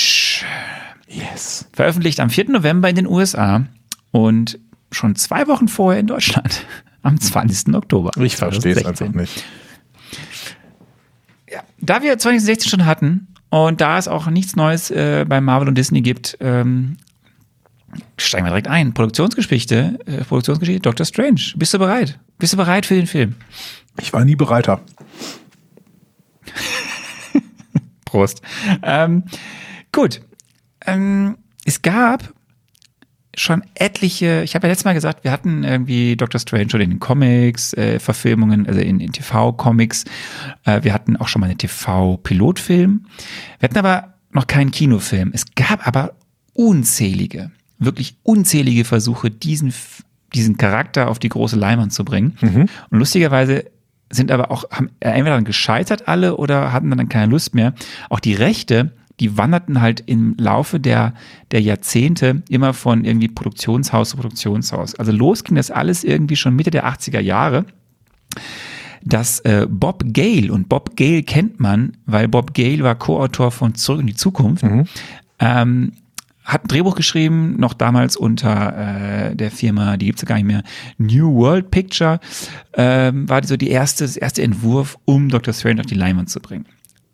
[1.07, 1.69] Yes.
[1.71, 2.49] Veröffentlicht am 4.
[2.49, 3.67] November in den USA
[4.09, 4.57] und
[4.91, 6.65] schon zwei Wochen vorher in Deutschland.
[7.01, 7.75] Am 20.
[7.75, 8.11] Oktober.
[8.21, 9.07] Ich verstehe es 2016.
[9.07, 9.43] einfach nicht.
[11.81, 15.77] Da wir 2016 schon hatten und da es auch nichts Neues äh, bei Marvel und
[15.77, 16.97] Disney gibt, ähm,
[18.17, 18.93] steigen wir direkt ein.
[18.93, 21.41] Produktionsgeschichte, äh, Produktionsgeschichte Doctor Strange.
[21.55, 22.19] Bist du bereit?
[22.37, 23.35] Bist du bereit für den Film?
[23.99, 24.81] Ich war nie bereiter.
[28.05, 28.41] Prost.
[28.83, 29.23] Ähm,
[29.91, 30.21] gut.
[30.85, 32.33] Ähm, es gab
[33.39, 36.89] schon etliche, ich habe ja letztes Mal gesagt, wir hatten irgendwie Doctor Strange schon in
[36.89, 40.05] den Comics, äh, Verfilmungen, also in, in TV-Comics.
[40.65, 43.05] Äh, wir hatten auch schon mal einen TV-Pilotfilm.
[43.59, 45.31] Wir hatten aber noch keinen Kinofilm.
[45.33, 46.13] Es gab aber
[46.53, 49.73] unzählige, wirklich unzählige Versuche, diesen,
[50.33, 52.37] diesen Charakter auf die große Leinwand zu bringen.
[52.89, 53.65] Und lustigerweise
[54.11, 57.73] sind aber auch, haben entweder dann gescheitert alle oder hatten dann keine Lust mehr.
[58.09, 61.13] Auch die Rechte, die wanderten halt im Laufe der,
[61.51, 64.95] der Jahrzehnte immer von irgendwie Produktionshaus zu Produktionshaus.
[64.95, 67.65] Also los ging das alles irgendwie schon Mitte der 80er Jahre
[69.03, 73.75] dass äh, Bob Gale, und Bob Gale kennt man, weil Bob Gale war Co-Autor von
[73.75, 74.63] Zurück in die Zukunft,
[75.39, 75.93] ähm,
[76.43, 80.45] hat ein Drehbuch geschrieben, noch damals unter äh, der Firma, die gibt's ja gar nicht
[80.47, 80.63] mehr,
[80.97, 82.19] New World Picture,
[82.73, 85.53] ähm, war so die erste, das erste Entwurf, um Dr.
[85.53, 86.65] Strange auf die Leinwand zu bringen.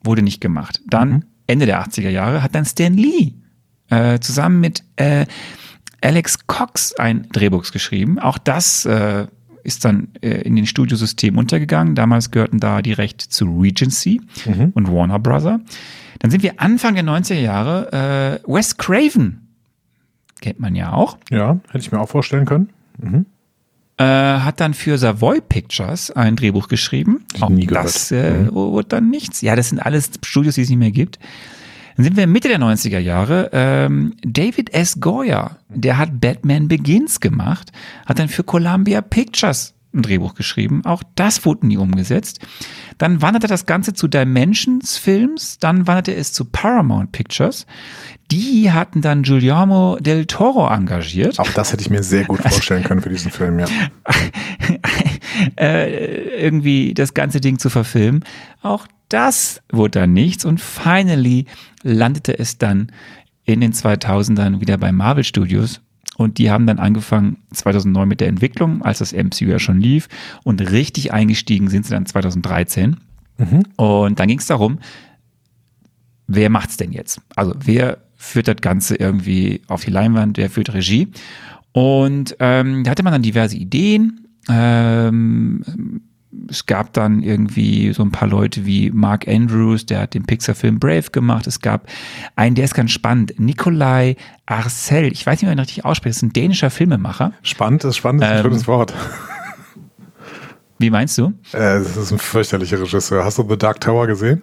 [0.04, 0.82] Wurde nicht gemacht.
[0.88, 3.34] Dann, Ende der 80er Jahre, hat dann Stan Lee
[3.90, 5.26] äh, zusammen mit äh,
[6.02, 8.20] Alex Cox ein Drehbuch geschrieben.
[8.20, 9.28] Auch das äh,
[9.64, 11.96] ist dann äh, in den Studiosystemen untergegangen.
[11.96, 14.22] Damals gehörten da die Rechte zu Regency
[14.74, 15.60] und Warner Brother.
[16.20, 19.48] Dann sind wir Anfang der 90er Jahre, äh, Wes Craven,
[20.42, 22.70] kennt man ja auch, Ja, hätte ich mir auch vorstellen können.
[23.98, 27.26] Äh, hat dann für Savoy Pictures ein Drehbuch geschrieben.
[27.40, 27.86] Auch nie gehört.
[27.86, 29.42] das äh, wurde dann nichts.
[29.42, 31.20] Ja, das sind alles Studios, die es nicht mehr gibt.
[31.96, 33.50] Dann sind wir Mitte der 90er Jahre.
[33.54, 35.00] Ähm, David S.
[35.00, 37.72] Goyer, der hat Batman Begins gemacht,
[38.06, 40.84] hat dann für Columbia Pictures ein Drehbuch geschrieben.
[40.86, 42.40] Auch das wurde nie umgesetzt.
[42.98, 47.66] Dann wanderte das Ganze zu Dimensions Films, dann wanderte es zu Paramount Pictures.
[48.32, 51.40] Die hatten dann Giuliano del Toro engagiert.
[51.40, 53.68] Auch das hätte ich mir sehr gut vorstellen können für diesen Film, ja.
[55.60, 58.24] äh, irgendwie das ganze Ding zu verfilmen.
[58.62, 61.46] Auch das wurde dann nichts und finally
[61.84, 62.92] landete es dann
[63.44, 65.82] in den 2000ern wieder bei Marvel Studios
[66.17, 70.08] und die haben dann angefangen 2009 mit der Entwicklung, als das MCU ja schon lief
[70.43, 72.97] und richtig eingestiegen sind sie dann 2013.
[73.75, 74.80] Und dann ging es darum,
[76.28, 77.21] wer macht's denn jetzt?
[77.36, 81.10] Also wer führt das Ganze irgendwie auf die Leinwand, wer führt Regie?
[81.71, 84.28] Und ähm, da hatte man dann diverse Ideen.
[84.49, 86.01] Ähm,
[86.50, 90.80] es gab dann irgendwie so ein paar Leute wie Mark Andrews, der hat den Pixar-Film
[90.80, 91.48] Brave gemacht.
[91.48, 91.88] Es gab
[92.36, 95.12] einen, der ist ganz spannend, Nikolai Arcel.
[95.12, 96.12] Ich weiß nicht, wie man ihn richtig ausspricht.
[96.12, 97.34] Das ist ein dänischer Filmemacher.
[97.41, 98.93] Spannend ist spannend, ist ein Ähm, schönes Wort.
[100.78, 101.28] Wie meinst du?
[101.54, 103.24] Äh, das ist ein fürchterlicher Regisseur.
[103.24, 104.41] Hast du The Dark Tower gesehen?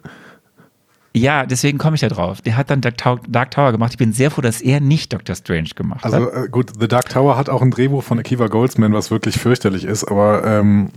[1.14, 2.40] Ja, deswegen komme ich da drauf.
[2.40, 3.92] Der hat dann Dark Tower, Dark Tower gemacht.
[3.92, 6.44] Ich bin sehr froh, dass er nicht Doctor Strange gemacht Also hat.
[6.46, 9.84] äh, gut, The Dark Tower hat auch ein Drehbuch von Akiva Goldsman, was wirklich fürchterlich
[9.84, 10.88] ist, aber ähm,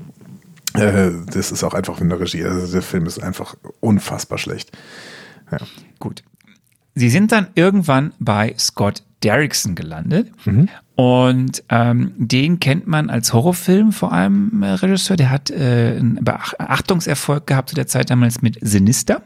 [0.77, 2.43] äh, das ist auch einfach in der Regie.
[2.43, 4.77] Also der Film ist einfach unfassbar schlecht.
[5.99, 6.23] Gut.
[6.95, 10.31] Sie sind dann irgendwann bei Scott Derrickson gelandet.
[10.95, 15.17] Und ähm, den kennt man als Horrorfilm vor allem äh, Regisseur.
[15.17, 19.23] Der hat äh, einen Beachtungserfolg gehabt zu der Zeit damals mit Sinister.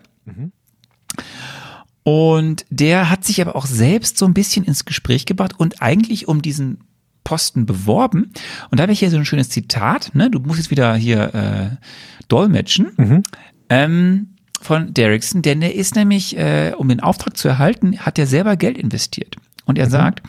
[2.04, 6.28] Und der hat sich aber auch selbst so ein bisschen ins Gespräch gebracht und eigentlich
[6.28, 6.80] um diesen
[7.24, 8.32] Posten beworben.
[8.72, 10.12] Und da habe ich hier so ein schönes Zitat.
[10.14, 10.30] Ne?
[10.30, 11.86] Du musst jetzt wieder hier äh,
[12.28, 13.24] dolmetschen.
[13.70, 14.30] Ähm,
[14.62, 18.58] von Derrickson, denn er ist nämlich, äh, um den Auftrag zu erhalten, hat er selber
[18.58, 19.36] Geld investiert.
[19.66, 20.22] Und er sagt,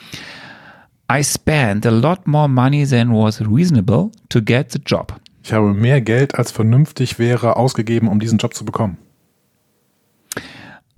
[1.11, 5.18] I spent a lot more money than was reasonable to get the job.
[5.42, 8.98] Ich habe mehr Geld als vernünftig wäre ausgegeben, um diesen Job zu bekommen.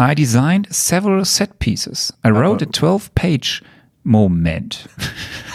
[0.01, 2.13] I designed several set pieces.
[2.25, 3.63] I wrote a 12-page
[4.03, 4.89] moment.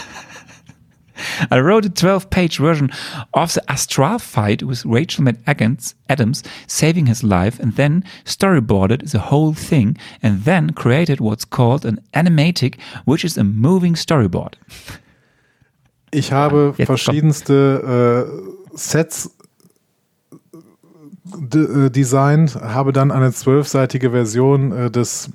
[1.50, 2.90] I wrote a 12-page version
[3.34, 9.30] of the astral fight with Rachel McAdams Adams saving his life and then storyboarded the
[9.30, 14.56] whole thing and then created what's called an animatic, which is a moving storyboard.
[16.10, 18.26] Ich habe Jetzt verschiedenste
[18.72, 19.30] äh, Sets
[21.24, 25.30] de, äh, designt, habe dann eine zwölfseitige Version äh, des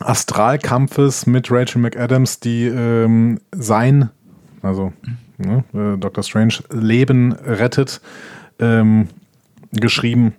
[0.00, 4.10] Astralkampfes mit Rachel McAdams, die ähm, sein,
[4.62, 4.92] also
[5.38, 6.22] ne, äh, Dr.
[6.22, 8.00] Strange, Leben rettet,
[8.58, 9.08] ähm,
[9.72, 10.34] geschrieben.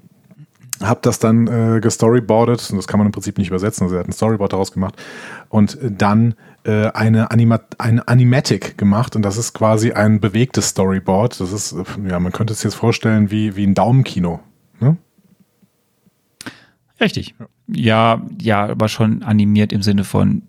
[0.81, 3.99] Hab das dann äh, gestoryboardet, und das kann man im Prinzip nicht übersetzen, also er
[3.99, 4.95] hat ein Storyboard daraus gemacht
[5.49, 11.39] und dann äh, eine, Anima eine Animatic gemacht und das ist quasi ein bewegtes Storyboard.
[11.39, 11.75] Das ist,
[12.07, 14.39] ja, man könnte es jetzt vorstellen wie, wie ein Daumenkino.
[14.79, 14.97] Ne?
[16.99, 17.35] Richtig.
[17.67, 20.43] Ja, ja, aber schon animiert im Sinne von,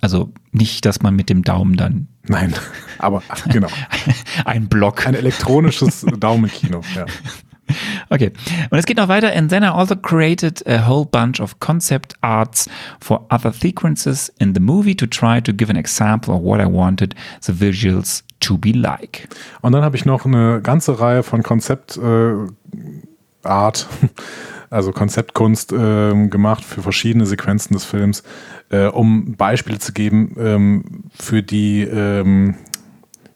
[0.00, 2.54] also nicht, dass man mit dem Daumen dann Nein,
[2.98, 3.68] aber genau.
[4.44, 6.82] ein Block Ein elektronisches Daumenkino.
[6.94, 7.06] Ja.
[8.10, 8.30] Okay.
[8.70, 9.34] Und es geht noch weiter.
[9.34, 12.68] And then I also created a whole bunch of concept arts
[13.00, 16.66] for other sequences in the movie to try to give an example of what I
[16.66, 19.28] wanted the visuals to be like.
[19.62, 22.34] Und dann habe ich noch eine ganze Reihe von Konzept äh,
[23.42, 23.86] Art,
[24.70, 28.22] also Konzeptkunst ähm, gemacht für verschiedene Sequenzen des Films,
[28.70, 32.56] äh, um Beispiele zu geben ähm, für die ähm,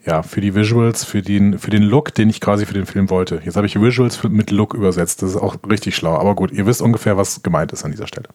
[0.05, 3.11] ja, für die Visuals, für den, für den Look, den ich quasi für den Film
[3.11, 3.43] wollte.
[3.45, 5.23] Jetzt habe ich Visuals mit Look übersetzt.
[5.23, 6.17] Das ist auch richtig schlau.
[6.17, 8.29] Aber gut, ihr wisst ungefähr, was gemeint ist an dieser Stelle.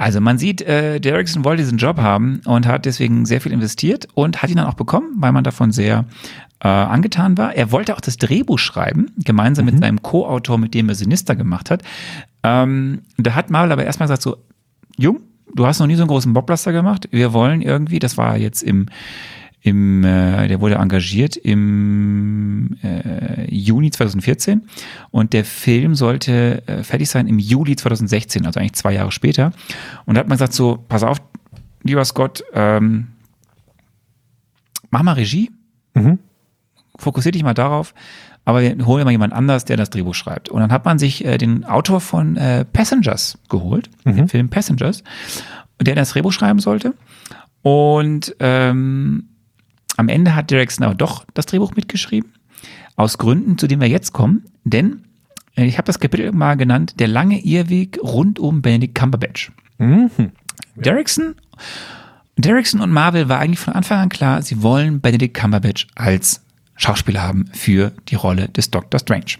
[0.00, 4.08] Also man sieht, äh, Derrickson wollte diesen Job haben und hat deswegen sehr viel investiert
[4.14, 6.06] und hat ihn dann auch bekommen, weil man davon sehr
[6.60, 7.54] äh, angetan war.
[7.54, 11.70] Er wollte auch das Drehbuch schreiben, gemeinsam mit seinem Co-Autor, mit dem er Sinister gemacht
[11.70, 11.82] hat.
[12.42, 14.38] Ähm, da hat Marvel aber erstmal gesagt so,
[14.96, 15.20] Jung,
[15.54, 17.06] du hast noch nie so einen großen Blockbuster gemacht.
[17.10, 18.86] Wir wollen irgendwie, das war jetzt im
[19.62, 24.62] im, äh, der wurde engagiert im äh, Juni 2014
[25.10, 29.52] und der Film sollte äh, fertig sein im Juli 2016, also eigentlich zwei Jahre später.
[30.06, 31.18] Und da hat man gesagt so, pass auf,
[31.82, 33.08] lieber Scott, ähm,
[34.90, 35.50] mach mal Regie,
[36.96, 37.94] fokussier dich mal darauf,
[38.46, 40.48] aber wir holen mal jemand anders, der das Drehbuch schreibt.
[40.48, 45.04] Und dann hat man sich äh, den Autor von äh, Passengers geholt, den Film Passengers,
[45.80, 46.94] der das Drehbuch schreiben sollte.
[47.62, 49.28] Und ähm,
[50.00, 52.32] am Ende hat Derrickson aber doch das Drehbuch mitgeschrieben,
[52.96, 54.44] aus Gründen, zu denen wir jetzt kommen.
[54.64, 55.04] Denn
[55.56, 59.52] äh, ich habe das Kapitel mal genannt, der lange Irrweg rund um Benedict Cumberbatch.
[60.74, 61.34] Derrickson,
[62.36, 66.42] Derrickson und Marvel war eigentlich von Anfang an klar, sie wollen Benedict Cumberbatch als
[66.76, 69.36] Schauspieler haben für die Rolle des Doctor Strange.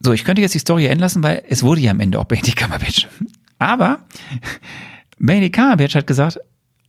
[0.00, 2.24] So, ich könnte jetzt die Story enden lassen, weil es wurde ja am Ende auch
[2.24, 3.08] Benedict Cumberbatch.
[3.58, 4.00] Aber
[5.18, 6.40] Benedict Cumberbatch hat gesagt,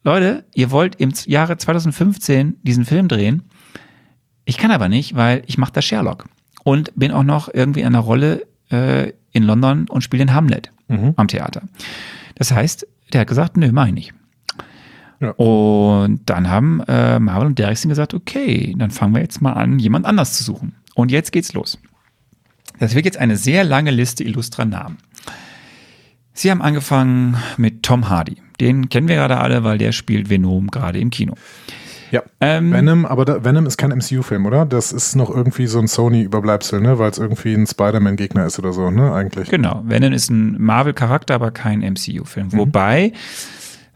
[0.06, 3.42] Leute, ihr wollt im Jahre 2015 diesen Film drehen.
[4.46, 6.26] Ich kann aber nicht, weil ich mache da Sherlock
[6.64, 10.72] und bin auch noch irgendwie in einer Rolle äh, in London und spiele den Hamlet
[11.16, 11.64] am Theater.
[12.36, 14.14] Das heißt, der hat gesagt, nö, mach ich nicht.
[15.20, 15.32] Ja.
[15.32, 19.80] Und dann haben äh, Marvel und Derrickson gesagt, okay, dann fangen wir jetzt mal an,
[19.80, 20.76] jemand anders zu suchen.
[20.94, 21.80] Und jetzt geht's los.
[22.78, 24.98] Das wird jetzt eine sehr lange Liste illustrer Namen.
[26.34, 28.38] Sie haben angefangen mit Tom Hardy.
[28.60, 31.36] Den kennen wir gerade alle, weil der spielt Venom gerade im Kino.
[32.12, 32.24] Ja.
[32.40, 34.66] Ähm, Venom, aber da, Venom ist kein MCU-Film, oder?
[34.66, 37.00] Das ist noch irgendwie so ein Sony-Überbleibsel, ne?
[37.00, 39.14] Weil es irgendwie ein Spider-Man-Gegner ist oder so, ne?
[39.14, 39.50] Eigentlich.
[39.50, 42.54] Genau, Venom ist ein Marvel-Charakter, aber kein MCU-Film.
[42.54, 43.12] Wobei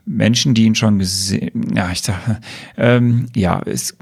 [0.06, 2.40] Menschen, die ihn schon gesehen, ja, ich sage,
[2.78, 3.96] ähm, ja, ist,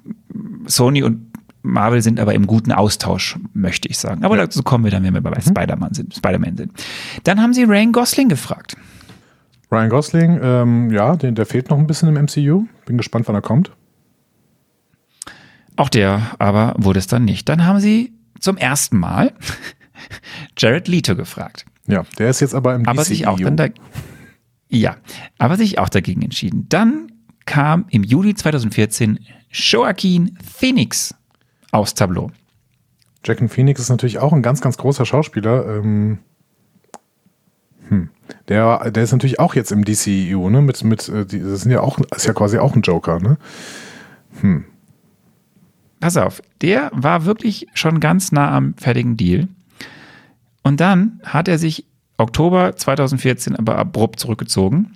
[0.65, 1.28] Sony und
[1.63, 4.24] Marvel sind aber im guten Austausch, möchte ich sagen.
[4.24, 6.72] Aber dazu kommen wir dann, wenn wir bei Spider-Man sind, Spider-Man sind.
[7.26, 8.78] Dann haben sie Ryan Gosling gefragt.
[9.71, 12.67] Ryan Gosling, ähm, ja, den, der fehlt noch ein bisschen im MCU.
[12.86, 13.71] Bin gespannt, wann er kommt.
[15.75, 17.47] Auch der aber wurde es dann nicht.
[17.49, 19.34] Dann haben sie zum ersten Mal
[20.58, 21.65] Jared Leto gefragt.
[21.88, 23.08] Ja, der ist jetzt aber im aber DCEU.
[23.10, 23.67] sich auch dann da,
[24.69, 24.97] ja,
[25.38, 26.65] aber sich auch dagegen entschieden.
[26.69, 27.12] Dann
[27.45, 29.19] kam im Juli 2014
[29.51, 31.15] Joaquin Phoenix
[31.71, 32.32] aufs Tableau.
[33.25, 35.65] Jacken Phoenix ist natürlich auch ein ganz, ganz großer Schauspieler.
[35.77, 36.19] Ähm, hm.
[38.47, 40.61] Der, der ist natürlich auch jetzt im DCEU, ne?
[40.61, 43.37] Mit, mit, äh, das sind ja auch, ist ja quasi auch ein Joker, ne?
[45.99, 49.47] Pass auf, der war wirklich schon ganz nah am fertigen Deal.
[50.63, 51.85] Und dann hat er sich
[52.17, 54.93] Oktober 2014 aber abrupt zurückgezogen,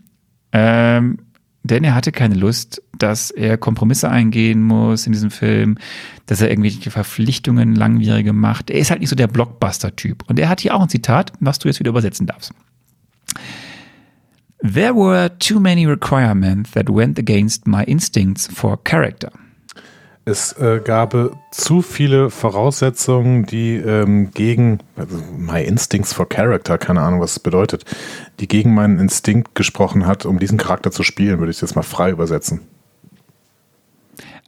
[0.52, 1.20] ähm,
[1.64, 5.78] denn er hatte keine Lust, dass er Kompromisse eingehen muss in diesem Film,
[6.26, 8.70] dass er irgendwelche Verpflichtungen langwierige macht.
[8.70, 10.24] Er ist halt nicht so der Blockbuster-Typ.
[10.28, 12.52] Und er hat hier auch ein Zitat, was du jetzt wieder übersetzen darfst.
[14.64, 19.32] There were too many requirements that went against my instincts for character.
[20.24, 21.16] Es äh, gab
[21.52, 27.40] zu viele Voraussetzungen, die ähm, gegen, also my instincts for character, keine Ahnung, was es
[27.40, 27.86] bedeutet,
[28.40, 31.82] die gegen meinen Instinkt gesprochen hat, um diesen Charakter zu spielen, würde ich jetzt mal
[31.82, 32.62] frei übersetzen.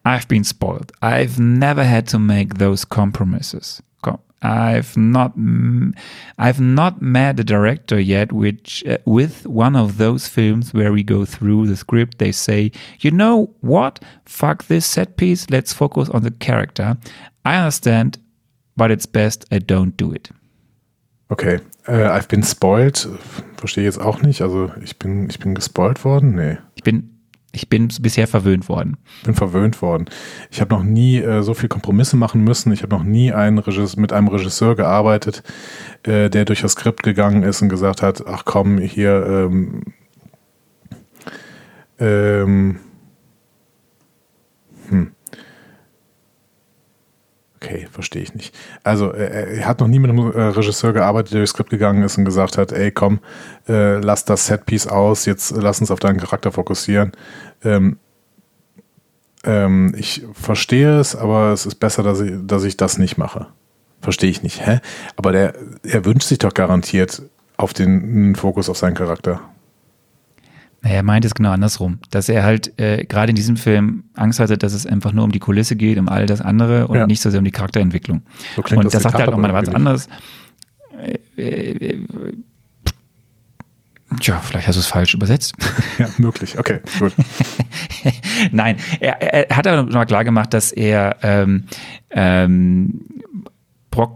[0.05, 0.91] I've been spoiled.
[1.01, 3.81] I've never had to make those compromises.
[4.43, 5.34] I've not,
[6.38, 11.03] I've not met a director yet which uh, with one of those films where we
[11.03, 12.19] go through the script.
[12.19, 14.03] They say, you know what?
[14.25, 15.49] Fuck this set piece.
[15.49, 16.97] Let's focus on the character.
[17.45, 18.19] I understand,
[18.75, 20.29] but it's best I don't do it.
[21.29, 23.08] Okay, äh, I've been spoiled,
[23.58, 26.36] verstehe jetzt auch nicht, also ich bin, ich bin gespoilt worden?
[26.36, 26.58] Nee.
[26.75, 27.12] Ich bin,
[27.55, 28.97] ich bin bisher verwöhnt worden.
[29.23, 30.05] bin verwöhnt worden.
[30.49, 32.73] Ich habe noch nie äh, so viel Kompromisse machen müssen.
[32.73, 35.43] Ich habe noch nie einen Regis mit einem Regisseur gearbeitet,
[36.01, 39.83] äh, der durch das Skript gegangen ist und gesagt hat, ach komm, hier ähm,
[41.99, 42.79] ähm,
[44.89, 45.11] hm.
[47.63, 48.54] Okay, verstehe ich nicht.
[48.84, 52.04] Also äh, er hat noch nie mit einem äh, Regisseur gearbeitet, der durchs Skript gegangen
[52.04, 53.19] ist und gesagt hat, ey komm,
[53.69, 57.13] äh, lass das Setpiece aus, jetzt lass uns auf deinen Charakter fokussieren.
[57.63, 57.99] Ähm,
[59.45, 63.47] ähm, ich verstehe es, aber es ist besser, dass ich, dass ich das nicht mache.
[64.02, 64.65] Verstehe ich nicht.
[64.65, 64.82] Hä?
[65.15, 67.21] Aber der, er wünscht sich doch garantiert
[67.56, 69.39] auf den Fokus auf seinen Charakter.
[70.83, 74.39] Naja, er meint es genau andersrum, dass er halt äh, gerade in diesem Film Angst
[74.41, 77.07] hatte, dass es einfach nur um die Kulisse geht, um all das andere und Ja.
[77.07, 78.21] nicht so sehr um die Charakterentwicklung.
[78.55, 80.09] So und das das sagt er halt nochmal aber was anderes.
[81.37, 82.07] Äh, äh, äh,
[84.19, 85.55] Tja, vielleicht hast du es falsch übersetzt.
[85.99, 86.57] Ja, möglich.
[86.57, 87.13] Okay, gut.
[88.51, 91.65] Nein, er, er hat aber noch mal klar gemacht, dass er ähm,
[92.09, 93.01] ähm,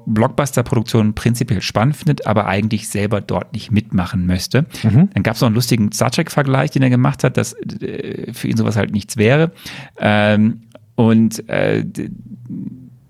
[0.05, 4.65] Blockbuster-Produktionen prinzipiell spannend findet, aber eigentlich selber dort nicht mitmachen möchte.
[5.13, 8.47] Dann gab es noch einen lustigen Star Trek-Vergleich, den er gemacht hat, dass äh, für
[8.47, 9.51] ihn sowas halt nichts wäre.
[9.97, 10.61] Ähm,
[10.95, 11.85] und äh,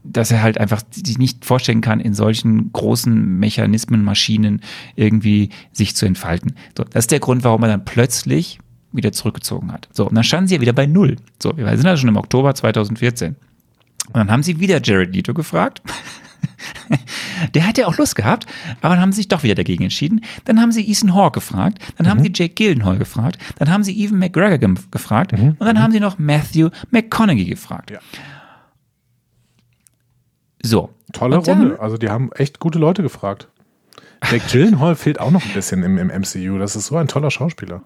[0.04, 4.62] dass er halt einfach sich nicht vorstellen kann, in solchen großen Mechanismen, Maschinen
[4.96, 6.54] irgendwie sich zu entfalten.
[6.78, 8.60] So, das ist der Grund, warum er dann plötzlich
[8.92, 9.90] wieder zurückgezogen hat.
[9.92, 11.18] So, und dann standen sie ja wieder bei Null.
[11.42, 13.36] So, wir sind also schon im Oktober 2014.
[14.08, 15.82] Und dann haben sie wieder Jared Leto gefragt.
[17.54, 18.46] Der hat ja auch Lust gehabt,
[18.82, 20.22] aber dann haben sie sich doch wieder dagegen entschieden.
[20.46, 23.94] Dann haben sie Ethan Hawke gefragt, dann haben sie Jake Gyllenhaal gefragt, dann haben sie
[24.04, 27.92] Evan McGregor gem- gefragt und dann haben sie noch Matthew McConaughey gefragt.
[27.92, 28.00] Ja.
[30.64, 30.90] So.
[31.14, 31.80] Tolle dann- Runde.
[31.80, 33.48] Also die haben echt gute Leute gefragt.
[34.30, 36.58] Jake Gyllenhaal fehlt auch noch ein bisschen im, im MCU.
[36.58, 37.84] Das ist so ein toller Schauspieler.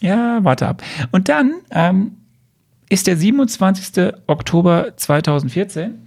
[0.00, 0.82] Ja, warte ab.
[1.10, 2.12] Und dann ähm,
[2.88, 4.12] ist der 27.
[4.26, 6.05] Oktober 2014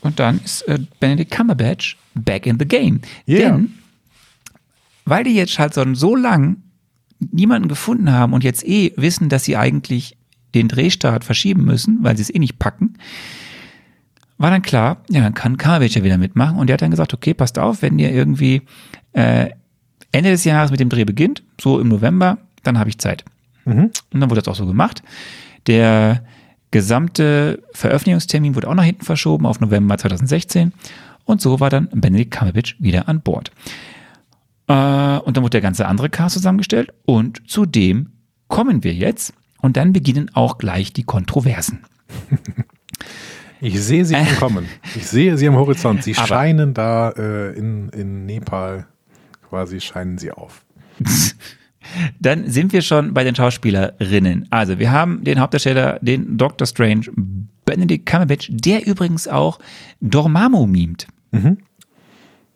[0.00, 3.00] und dann ist äh, Benedict Cumberbatch back in the game.
[3.26, 3.52] Yeah.
[3.52, 3.74] Denn,
[5.04, 6.58] weil die jetzt halt so, lang
[7.18, 10.16] niemanden gefunden haben und jetzt eh wissen, dass sie eigentlich
[10.54, 12.94] den Drehstart verschieben müssen, weil sie es eh nicht packen,
[14.36, 16.58] war dann klar, ja, dann kann Cumberbatch ja wieder mitmachen.
[16.58, 18.62] Und der hat dann gesagt, okay, passt auf, wenn ihr irgendwie
[19.12, 19.50] äh,
[20.12, 23.24] Ende des Jahres mit dem Dreh beginnt, so im November, dann habe ich Zeit.
[24.12, 25.02] Und dann wurde das auch so gemacht.
[25.66, 26.24] Der
[26.70, 30.72] gesamte Veröffentlichungstermin wurde auch nach hinten verschoben auf November 2016.
[31.24, 33.50] Und so war dann Benedict Cumberbatch wieder an Bord.
[34.66, 34.72] Äh,
[35.18, 36.92] und dann wurde der ganze andere Cast zusammengestellt.
[37.04, 38.12] Und zu dem
[38.48, 39.32] kommen wir jetzt.
[39.60, 41.84] Und dann beginnen auch gleich die Kontroversen.
[43.60, 44.68] Ich sehe sie schon kommen.
[44.94, 46.04] Ich sehe sie am Horizont.
[46.04, 48.86] Sie Aber- scheinen da äh, in, in Nepal
[49.48, 50.64] quasi scheinen sie auf.
[52.20, 54.46] Dann sind wir schon bei den Schauspielerinnen.
[54.50, 57.06] Also wir haben den Hauptdarsteller, den Doctor Strange,
[57.64, 59.58] Benedict Cumberbatch, der übrigens auch
[60.00, 61.06] Dormammu mimt.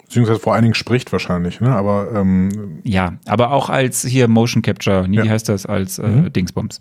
[0.05, 1.71] Beziehungsweise vor allen Dingen spricht wahrscheinlich, ne?
[1.71, 5.27] Aber ähm, Ja, aber auch als hier Motion Capture, wie Ja.
[5.27, 6.81] heißt das, als äh, Dingsbums.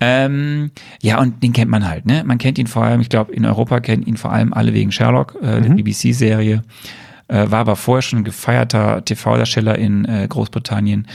[0.00, 0.70] Ähm,
[1.00, 2.24] ja, und den kennt man halt, ne?
[2.26, 4.92] Man kennt ihn vor allem, ich glaube, in Europa kennen ihn vor allem alle wegen
[4.92, 6.62] Sherlock, äh, der BBC-Serie.
[7.28, 11.06] Äh, war aber vorher schon ein gefeierter TV-Darsteller in äh, Großbritannien.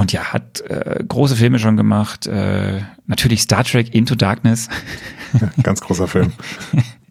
[0.00, 2.26] Und ja, hat äh, große Filme schon gemacht.
[2.26, 4.70] Äh, natürlich Star Trek Into Darkness,
[5.62, 6.32] ganz großer Film.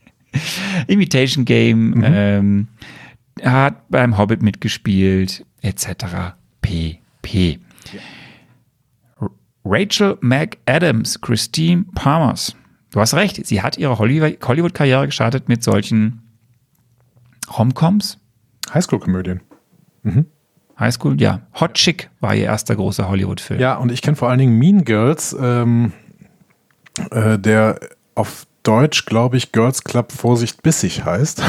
[0.88, 2.68] Imitation Game, ähm,
[3.40, 6.34] er hat beim Hobbit mitgespielt, etc.
[6.62, 7.60] pp.
[9.22, 9.30] R-
[9.64, 12.56] Rachel McAdams, Christine Palmers.
[12.90, 16.24] Du hast recht, sie hat ihre Holly- Hollywood-Karriere gestartet mit solchen
[17.56, 18.18] Romcoms.
[18.74, 19.42] Highschool-Komödien.
[20.80, 21.42] Highschool, ja.
[21.60, 23.60] Hot Chick war ihr erster großer Hollywood-Film.
[23.60, 25.92] Ja, und ich kenne vor allen Dingen Mean Girls, ähm,
[27.12, 27.80] äh, der
[28.16, 31.42] auf Deutsch, glaube ich, Girls Club Vorsicht bissig heißt.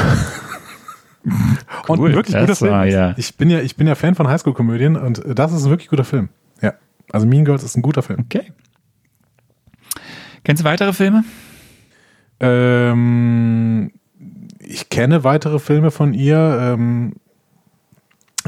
[1.88, 2.70] und Cool, ein wirklich guter Film.
[2.72, 5.64] war ja- Ich bin ja, ich bin ja Fan von Highschool-Komödien und äh, das ist
[5.64, 6.28] ein wirklich guter Film.
[6.62, 6.74] Ja.
[7.12, 8.20] Also Mean Girls ist ein guter Film.
[8.20, 8.52] Okay.
[10.44, 11.22] Kennst du weitere Filme?
[12.40, 13.92] Ähm,
[14.60, 16.36] ich kenne weitere Filme von ihr.
[16.60, 17.14] Ähm,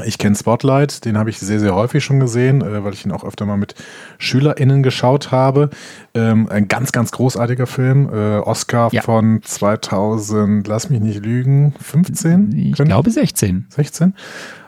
[0.05, 3.11] ich kenne Spotlight, den habe ich sehr, sehr häufig schon gesehen, äh, weil ich ihn
[3.11, 3.75] auch öfter mal mit
[4.17, 5.69] SchülerInnen geschaut habe.
[6.15, 8.09] Ähm, ein ganz, ganz großartiger Film.
[8.11, 9.01] Äh, Oscar Ja.
[9.03, 12.51] von 2000, lass mich nicht lügen, 15?
[12.57, 13.67] Ich Könnte- glaube 16.
[13.69, 14.15] 16?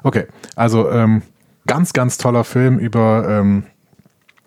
[0.04, 1.24] Okay, also ähm,
[1.66, 3.64] ganz, ganz toller Film über ähm,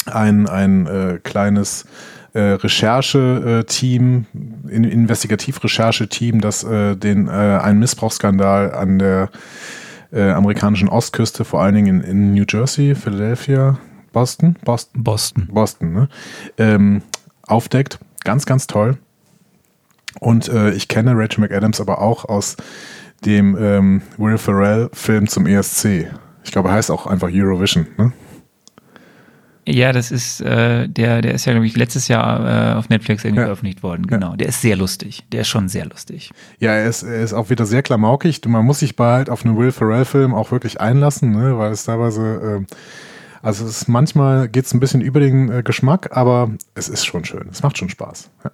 [0.06, 1.86] ein, ein äh, kleines
[2.34, 4.26] Rechercheteam,
[4.68, 9.30] in, Investigativrechercheteam, das den einen Missbrauchsskandal an der
[10.12, 13.78] äh, amerikanischen Ostküste, vor allen Dingen in, in New Jersey, Philadelphia,
[14.12, 15.48] Boston, Boston, Boston.
[15.50, 16.08] Boston, ne?
[16.56, 17.02] ähm,
[17.46, 17.98] aufdeckt.
[18.24, 18.98] Ganz, ganz toll.
[20.20, 22.56] Und äh, ich kenne Rachel McAdams aber auch aus
[23.24, 26.06] dem ähm, Will Ferrell-Film zum ESC.
[26.44, 27.86] Ich glaube, er heißt auch einfach Eurovision.
[27.96, 28.12] Ne?
[29.70, 33.22] Ja, das ist, äh, der, der ist ja, glaube ich, letztes Jahr äh, auf Netflix
[33.22, 33.46] irgendwie Ja.
[33.48, 34.06] veröffentlicht worden.
[34.06, 34.34] Genau.
[34.34, 35.24] Der ist sehr lustig.
[35.30, 36.30] Der ist schon sehr lustig.
[36.58, 38.40] Ja, er ist, er ist auch wieder sehr klamaukig.
[38.46, 41.58] Man muss sich bald auf einen Will Ferrell-Film auch wirklich einlassen, ne?
[41.58, 42.74] weil es teilweise, äh,
[43.42, 47.04] also es ist, manchmal geht es ein bisschen über den äh, Geschmack, aber es ist
[47.04, 47.48] schon schön.
[47.50, 48.30] Es macht schon Spaß.
[48.44, 48.50] Ja.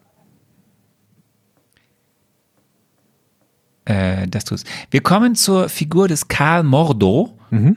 [3.84, 4.64] Äh, das tut's.
[4.90, 7.38] Wir kommen zur Figur des Karl Mordo.
[7.50, 7.76] Mhm.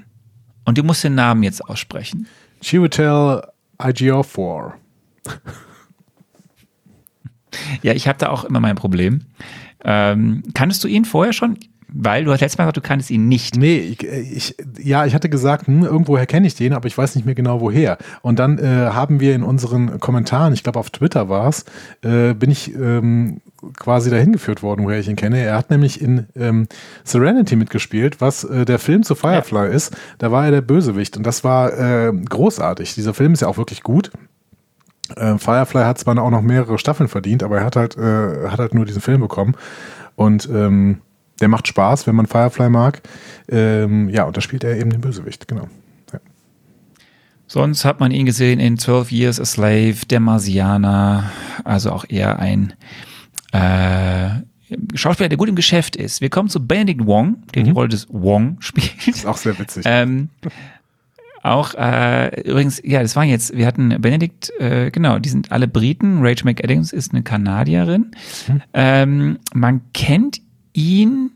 [0.66, 2.28] Und du musst den Namen jetzt aussprechen.
[2.62, 3.42] Chiwetel
[3.78, 4.76] Ejiofor.
[7.82, 9.22] Ja, ich habe da auch immer mein Problem.
[9.84, 11.58] Ähm, kanntest du ihn vorher schon?
[11.90, 13.56] Weil du hast letztes Mal gesagt, du kanntest ihn nicht.
[13.56, 17.16] Nee, ich, ich, ja, ich hatte gesagt, hm, irgendwoher kenne ich den, aber ich weiß
[17.16, 17.98] nicht mehr genau woher.
[18.22, 21.66] Und dann äh, haben wir in unseren Kommentaren, ich glaube auf Twitter war es,
[22.02, 23.40] äh, bin ich ähm,
[23.76, 25.40] quasi dahin geführt worden, woher ich ihn kenne.
[25.40, 26.68] Er hat nämlich in ähm,
[27.04, 29.96] Serenity mitgespielt, was äh, der Film zu Firefly ist.
[30.18, 32.96] Da war er der Bösewicht und das war äh, großartig.
[32.96, 34.12] Dieser Film ist ja auch wirklich gut.
[35.16, 38.60] Äh, Firefly hat zwar auch noch mehrere Staffeln verdient, aber er hat halt, äh, hat
[38.60, 39.56] halt nur diesen Film bekommen.
[40.16, 41.02] Und ähm,
[41.40, 43.02] der macht Spaß, wenn man Firefly mag.
[43.48, 45.68] Ähm, ja, und da spielt er eben den Bösewicht, genau.
[46.12, 46.20] Ja.
[47.46, 51.32] Sonst hat man ihn gesehen in 12 Years a Slave, Der Marsianer,
[51.64, 52.74] also auch eher ein
[53.52, 54.30] äh,
[54.96, 56.22] Schauspieler, der gut im Geschäft ist.
[56.22, 59.08] Wir kommen zu Benedict Wong, der die Rolle des Wong spielt.
[59.08, 59.86] Ist auch sehr witzig.
[59.88, 60.30] Ähm,
[61.44, 65.68] auch äh, übrigens, ja, das waren jetzt, wir hatten Benedikt, äh, genau, die sind alle
[65.68, 66.20] Briten.
[66.22, 68.12] Rachel McAdams ist eine Kanadierin.
[68.74, 70.42] Ähm, man kennt
[70.74, 71.32] ihn.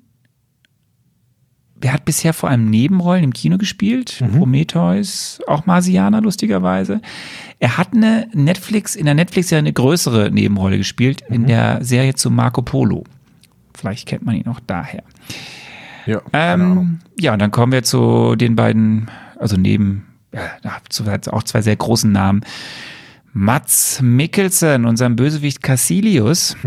[1.82, 4.24] Er hat bisher vor allem Nebenrollen im Kino gespielt.
[4.38, 7.02] Prometheus, auch Marsianer, lustigerweise.
[7.60, 12.14] Er hat eine Netflix, in der Netflix ja eine größere Nebenrolle gespielt, in der Serie
[12.16, 13.04] zu Marco Polo.
[13.74, 15.04] Vielleicht kennt man ihn auch daher.
[16.06, 16.22] ja.
[16.34, 19.10] Ähm, ja, und dann kommen wir zu den beiden,
[19.40, 22.42] also neben, ja, zu auch zwei sehr großen Namen.
[23.34, 26.58] Mats Mikkelsen, unserem Bösewicht Cassilius,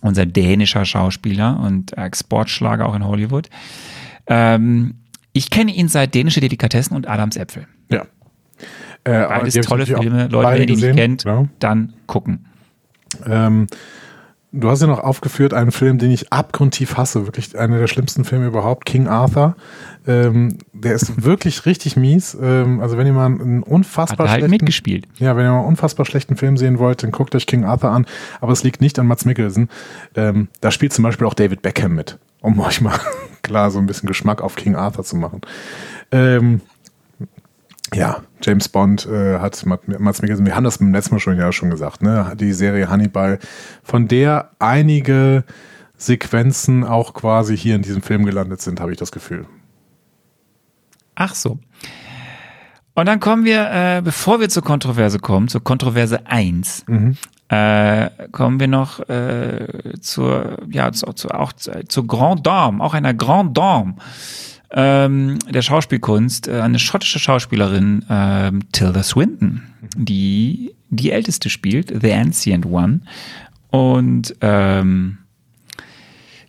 [0.00, 3.50] unser dänischer Schauspieler und Exportschlager auch in Hollywood.
[4.28, 4.94] Ähm,
[5.32, 7.66] ich kenne ihn seit Dänische Delikatessen und Adams Äpfel.
[7.90, 8.06] Ja.
[9.04, 10.28] Äh, Beides tolle Filme.
[10.28, 11.46] Leute, wenn ihr die nicht kennt, ja.
[11.58, 12.46] dann gucken.
[13.26, 13.68] Ähm,
[14.52, 18.24] du hast ja noch aufgeführt einen Film, den ich abgrundtief hasse, wirklich einer der schlimmsten
[18.24, 19.56] Filme überhaupt, King Arthur.
[20.06, 22.36] Ähm, der ist wirklich richtig mies.
[22.40, 25.06] Ähm, also wenn ihr mal einen unfassbar Hat halt schlechten, mitgespielt.
[25.18, 27.90] ja, wenn ihr mal einen unfassbar schlechten Film sehen wollt, dann guckt euch King Arthur
[27.90, 28.06] an.
[28.40, 29.68] Aber es liegt nicht an Mats Mikkelsen.
[30.14, 32.98] Ähm, da spielt zum Beispiel auch David Beckham mit, um euch mal
[33.42, 35.40] klar so ein bisschen Geschmack auf King Arthur zu machen.
[36.10, 36.60] Ähm,
[37.94, 41.52] ja, James Bond äh, hat Mats Mikkelsen, wir haben das beim letzten Mal schon ja
[41.52, 42.34] schon gesagt, ne?
[42.38, 43.38] Die Serie Hannibal,
[43.82, 45.44] von der einige
[45.96, 49.46] Sequenzen auch quasi hier in diesem Film gelandet sind, habe ich das Gefühl.
[51.14, 51.58] Ach so.
[52.94, 56.84] Und dann kommen wir, äh, bevor wir zur Kontroverse kommen, zur Kontroverse 1,
[57.48, 59.66] äh, kommen wir noch äh,
[60.00, 63.94] zur, ja, zu, zu, auch zu, zur Grand Dame, auch einer Grand Dame
[64.70, 69.62] ähm, der Schauspielkunst, äh, eine schottische Schauspielerin, ähm, Tilda Swinton,
[69.96, 73.00] die die älteste spielt, The Ancient One.
[73.70, 75.18] Und ähm,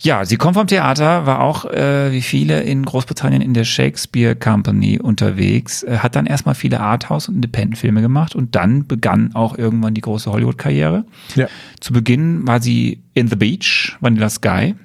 [0.02, 4.36] ja, sie kommt vom Theater, war auch äh, wie viele in Großbritannien in der Shakespeare
[4.36, 9.58] Company unterwegs, äh, hat dann erstmal viele Arthouse- und Independent-Filme gemacht und dann begann auch
[9.58, 11.06] irgendwann die große Hollywood-Karriere.
[11.36, 11.48] Ja.
[11.82, 14.76] Zu Beginn war sie in The Beach, Vanilla Sky,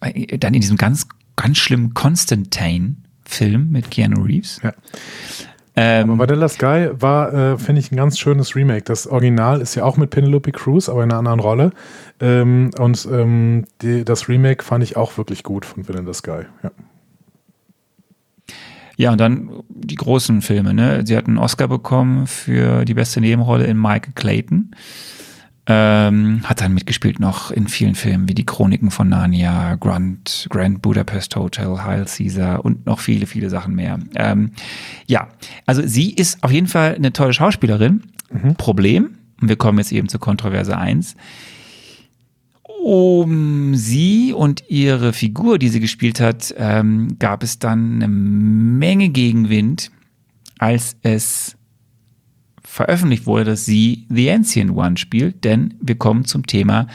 [0.00, 4.60] Äh, dann in diesem ganz, ganz schlimmen Constantine-Film mit Keanu Reeves.
[4.62, 4.72] Ja.
[5.78, 8.84] Ähm, Aber Vanilla Sky war, äh, finde ich, ein ganz schönes Remake.
[8.84, 11.70] Das Original ist ja auch mit Penelope Cruz, aber in einer anderen Rolle.
[12.18, 16.42] Ähm, und ähm, die, das Remake fand ich auch wirklich gut von Vanilla Sky.
[16.62, 16.70] Ja.
[18.98, 20.72] Ja, und dann die großen Filme.
[20.72, 21.02] Ne?
[21.04, 24.70] Sie hat einen Oscar bekommen für die beste Nebenrolle in Michael Clayton.
[25.68, 30.80] Ähm, hat dann mitgespielt noch in vielen Filmen wie die Chroniken von Narnia, Grand, Grand
[30.80, 33.98] Budapest Hotel, Heil Caesar und noch viele, viele Sachen mehr.
[34.14, 34.52] Ähm,
[35.06, 35.26] ja,
[35.66, 38.02] also sie ist auf jeden Fall eine tolle Schauspielerin.
[38.58, 41.16] Problem, und wir kommen jetzt eben zur Kontroverse 1.
[42.62, 49.08] Um sie und ihre Figur, die sie gespielt hat, ähm, gab es dann eine Menge
[49.08, 49.90] Gegenwind,
[50.58, 51.55] als es
[52.76, 56.86] veröffentlicht wurde, dass sie The Ancient One spielt, denn wir kommen zum Thema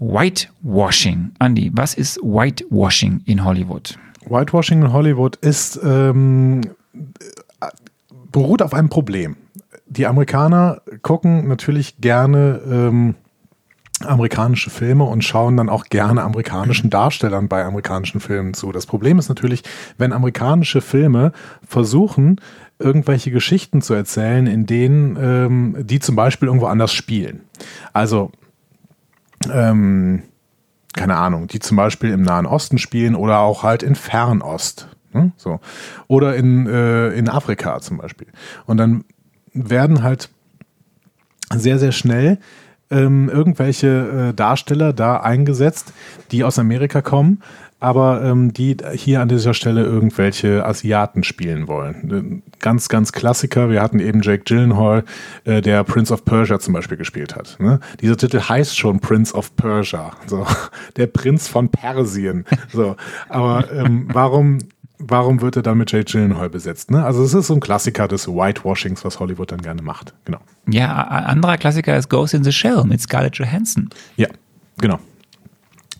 [0.00, 1.30] Whitewashing.
[1.38, 3.96] Andy, was ist Whitewashing in Hollywood?
[4.26, 6.62] Whitewashing in Hollywood ist ähm,
[7.60, 7.66] äh,
[8.32, 9.36] beruht auf einem Problem.
[9.86, 13.14] Die Amerikaner gucken natürlich gerne ähm,
[14.00, 18.72] amerikanische Filme und schauen dann auch gerne amerikanischen Darstellern bei amerikanischen Filmen zu.
[18.72, 19.62] Das Problem ist natürlich,
[19.96, 21.30] wenn amerikanische Filme
[21.66, 22.40] versuchen,
[22.78, 27.42] irgendwelche Geschichten zu erzählen, in denen ähm, die zum Beispiel irgendwo anders spielen.
[27.92, 28.32] Also
[29.52, 30.22] ähm,
[30.94, 34.88] keine Ahnung, die zum Beispiel im Nahen Osten spielen oder auch halt in Fernost.
[35.12, 35.32] Ne?
[35.36, 35.60] So.
[36.08, 38.28] Oder in, äh, in Afrika zum Beispiel.
[38.66, 39.04] Und dann
[39.52, 40.30] werden halt
[41.52, 42.38] sehr, sehr schnell
[42.90, 45.92] ähm, irgendwelche äh, Darsteller da eingesetzt,
[46.30, 47.42] die aus Amerika kommen,
[47.84, 52.42] aber ähm, die hier an dieser Stelle irgendwelche Asiaten spielen wollen.
[52.42, 53.68] Äh, Ganz, ganz Klassiker.
[53.68, 55.04] Wir hatten eben Jake Gyllenhaal,
[55.44, 57.56] äh, der Prince of Persia zum Beispiel gespielt hat.
[57.60, 57.78] Ne?
[58.00, 60.46] Dieser Titel heißt schon Prince of Persia, so
[60.96, 62.46] der Prinz von Persien.
[62.72, 62.96] So,
[63.28, 64.58] aber ähm, warum?
[65.06, 66.90] Warum wird er dann mit Jake Gyllenhaal besetzt?
[66.90, 67.04] Ne?
[67.04, 70.14] Also es ist so ein Klassiker des Whitewashings, was Hollywood dann gerne macht.
[70.24, 70.38] Genau.
[70.70, 73.90] Ja, a- anderer Klassiker ist Ghost in the Shell mit Scarlett Johansson.
[74.16, 74.28] Ja,
[74.80, 74.98] genau.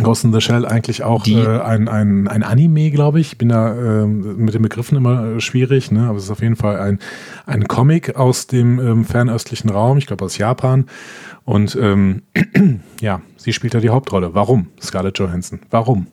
[0.04, 3.36] Ghost in the Shell eigentlich auch äh, ein, ein, ein Anime, glaube ich.
[3.36, 6.06] Bin da ähm, mit den Begriffen immer äh, schwierig, ne?
[6.06, 6.98] aber es ist auf jeden Fall ein,
[7.46, 10.86] ein Comic aus dem ähm, fernöstlichen Raum, ich glaube aus Japan.
[11.44, 12.22] Und ähm,
[13.00, 14.34] ja, sie spielt da die Hauptrolle.
[14.34, 14.68] Warum?
[14.80, 15.60] Scarlett Johansson.
[15.70, 16.06] Warum?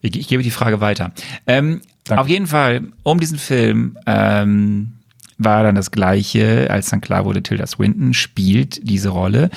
[0.00, 1.12] Ich, ich gebe die Frage weiter.
[1.46, 1.80] Ähm,
[2.10, 4.98] auf jeden Fall, um diesen Film ähm,
[5.38, 9.50] war dann das Gleiche, als dann klar wurde, Tilda Swinton spielt diese Rolle.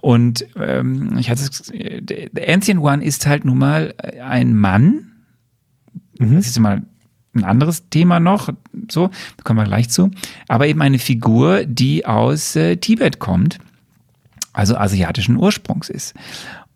[0.00, 5.12] Und ähm, ich hatte es, äh, Ancient One ist halt nun mal ein Mann.
[6.18, 6.82] Das ist mal
[7.34, 8.48] ein anderes Thema noch,
[8.90, 10.10] so, da kommen wir gleich zu.
[10.48, 13.58] Aber eben eine Figur, die aus äh, Tibet kommt,
[14.52, 16.14] also asiatischen Ursprungs ist.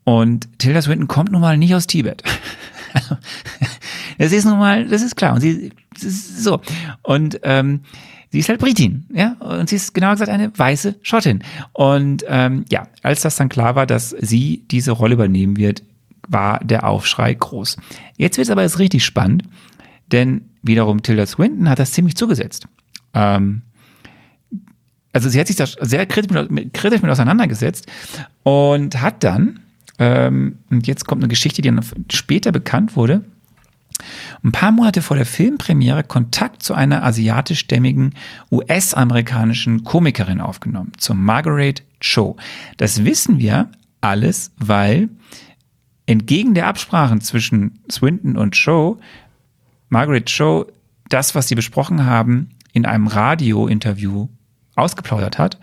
[0.04, 2.22] Und Tilda Swinton kommt nun mal nicht aus Tibet.
[4.22, 5.34] das ist nun mal, das ist klar.
[5.34, 6.60] Und sie ist so.
[7.02, 7.80] Und ähm,
[8.30, 9.32] sie ist halt Britin, ja.
[9.40, 11.42] Und sie ist genauer gesagt eine weiße Schottin.
[11.72, 15.82] Und ähm, ja, als das dann klar war, dass sie diese Rolle übernehmen wird,
[16.28, 17.78] war der Aufschrei groß.
[18.16, 19.42] Jetzt wird es aber erst richtig spannend,
[20.12, 22.68] denn wiederum Tilda Swinton hat das ziemlich zugesetzt.
[23.14, 23.62] Ähm,
[25.12, 27.88] also sie hat sich da sehr kritisch mit, kritisch mit auseinandergesetzt
[28.44, 29.58] und hat dann,
[29.98, 33.24] ähm, und jetzt kommt eine Geschichte, die dann später bekannt wurde,
[34.45, 38.14] ein paar Monate vor der Filmpremiere Kontakt zu einer asiatischstämmigen
[38.51, 42.36] US-amerikanischen Komikerin aufgenommen, zu Margaret Cho.
[42.76, 43.70] Das wissen wir
[44.01, 45.09] alles, weil
[46.07, 48.99] entgegen der Absprachen zwischen Swinton und Cho,
[49.88, 50.66] Margaret Cho
[51.09, 54.28] das, was sie besprochen haben, in einem Radio-Interview
[54.74, 55.59] ausgeplaudert hat.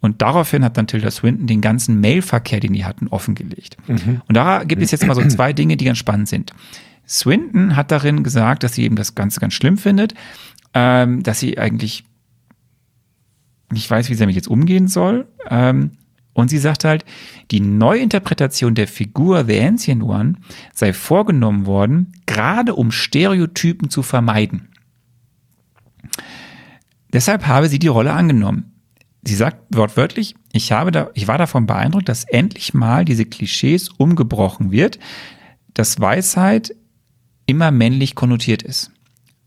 [0.00, 3.76] Und daraufhin hat dann Tilda Swinton den ganzen Mailverkehr, den die hatten, offengelegt.
[3.88, 4.20] Mhm.
[4.28, 6.52] Und da gibt es jetzt mal so zwei Dinge, die ganz spannend sind.
[7.06, 10.14] Swinton hat darin gesagt, dass sie eben das Ganze ganz schlimm findet,
[10.72, 12.04] ähm, dass sie eigentlich
[13.70, 15.28] nicht weiß, wie sie damit jetzt umgehen soll.
[15.48, 15.92] Ähm,
[16.32, 17.04] und sie sagt halt,
[17.50, 20.34] die Neuinterpretation der Figur The Ancient One
[20.72, 24.68] sei vorgenommen worden, gerade um Stereotypen zu vermeiden.
[27.12, 28.72] Deshalb habe sie die Rolle angenommen.
[29.22, 33.88] Sie sagt wortwörtlich, ich, habe da, ich war davon beeindruckt, dass endlich mal diese Klischees
[33.88, 34.98] umgebrochen wird,
[35.72, 36.74] dass Weisheit
[37.46, 38.90] immer männlich konnotiert ist.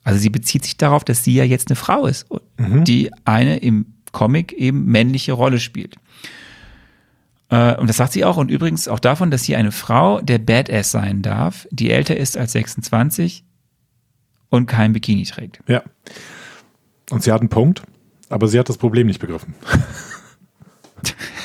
[0.03, 2.27] Also sie bezieht sich darauf, dass sie ja jetzt eine Frau ist,
[2.57, 2.83] mhm.
[2.85, 5.95] die eine im Comic eben männliche Rolle spielt.
[7.49, 8.37] Äh, und das sagt sie auch.
[8.37, 12.37] Und übrigens auch davon, dass sie eine Frau der Badass sein darf, die älter ist
[12.37, 13.43] als 26
[14.49, 15.59] und kein Bikini trägt.
[15.67, 15.83] Ja.
[17.09, 17.83] Und sie hat einen Punkt,
[18.29, 19.55] aber sie hat das Problem nicht begriffen.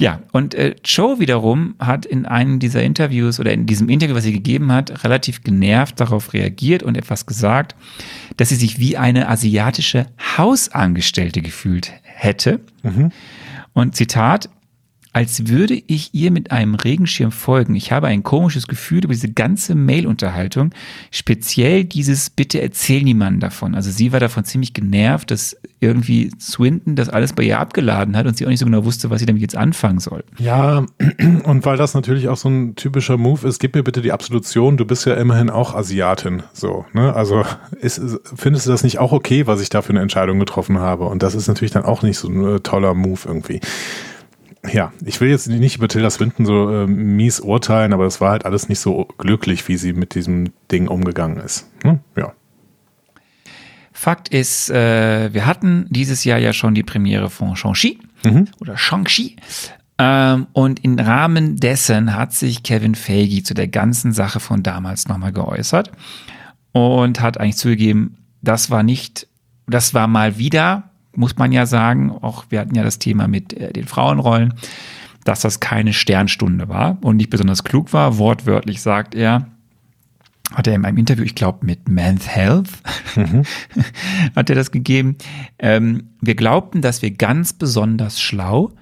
[0.00, 4.24] ja, und äh, Cho wiederum hat in einem dieser Interviews oder in diesem Interview, was
[4.24, 7.76] sie gegeben hat, relativ genervt darauf reagiert und etwas gesagt,
[8.38, 10.06] dass sie sich wie eine asiatische
[10.38, 12.60] Hausangestellte gefühlt hätte.
[12.82, 13.12] Mhm.
[13.74, 14.48] Und Zitat,
[15.12, 17.74] als würde ich ihr mit einem Regenschirm folgen.
[17.74, 20.70] Ich habe ein komisches Gefühl über diese ganze Mail-Unterhaltung,
[21.10, 23.74] speziell dieses Bitte erzähl niemanden davon.
[23.74, 28.26] Also sie war davon ziemlich genervt, dass irgendwie Swinton das alles bei ihr abgeladen hat
[28.26, 30.22] und sie auch nicht so genau wusste, was sie damit jetzt anfangen soll.
[30.38, 30.84] Ja,
[31.44, 34.76] und weil das natürlich auch so ein typischer Move ist, gib mir bitte die Absolution,
[34.76, 36.42] du bist ja immerhin auch Asiatin.
[36.52, 37.14] So, ne?
[37.14, 37.44] Also
[37.80, 38.00] ist,
[38.36, 41.06] findest du das nicht auch okay, was ich da für eine Entscheidung getroffen habe?
[41.06, 43.60] Und das ist natürlich dann auch nicht so ein äh, toller Move irgendwie
[44.68, 48.32] ja, ich will jetzt nicht über Tilda Swinton so äh, mies urteilen, aber es war
[48.32, 51.66] halt alles nicht so glücklich, wie sie mit diesem Ding umgegangen ist.
[51.82, 52.00] Hm?
[52.16, 52.32] Ja.
[53.92, 58.48] Fakt ist, äh, wir hatten dieses Jahr ja schon die Premiere von Shang-Chi mhm.
[58.60, 59.36] oder Shang-Chi.
[59.98, 65.08] Ähm, und im Rahmen dessen hat sich Kevin Feige zu der ganzen Sache von damals
[65.08, 65.90] nochmal geäußert
[66.72, 69.26] und hat eigentlich zugegeben, das war nicht,
[69.66, 73.52] das war mal wieder muss man ja sagen, auch wir hatten ja das Thema mit
[73.52, 74.54] äh, den Frauenrollen,
[75.24, 78.18] dass das keine Sternstunde war und nicht besonders klug war.
[78.18, 79.46] Wortwörtlich sagt er,
[80.52, 82.70] hat er in einem Interview, ich glaube mit Men's Health,
[83.16, 83.44] mhm.
[84.36, 85.16] hat er das gegeben.
[85.58, 88.72] Ähm, wir glaubten, dass wir ganz besonders schlau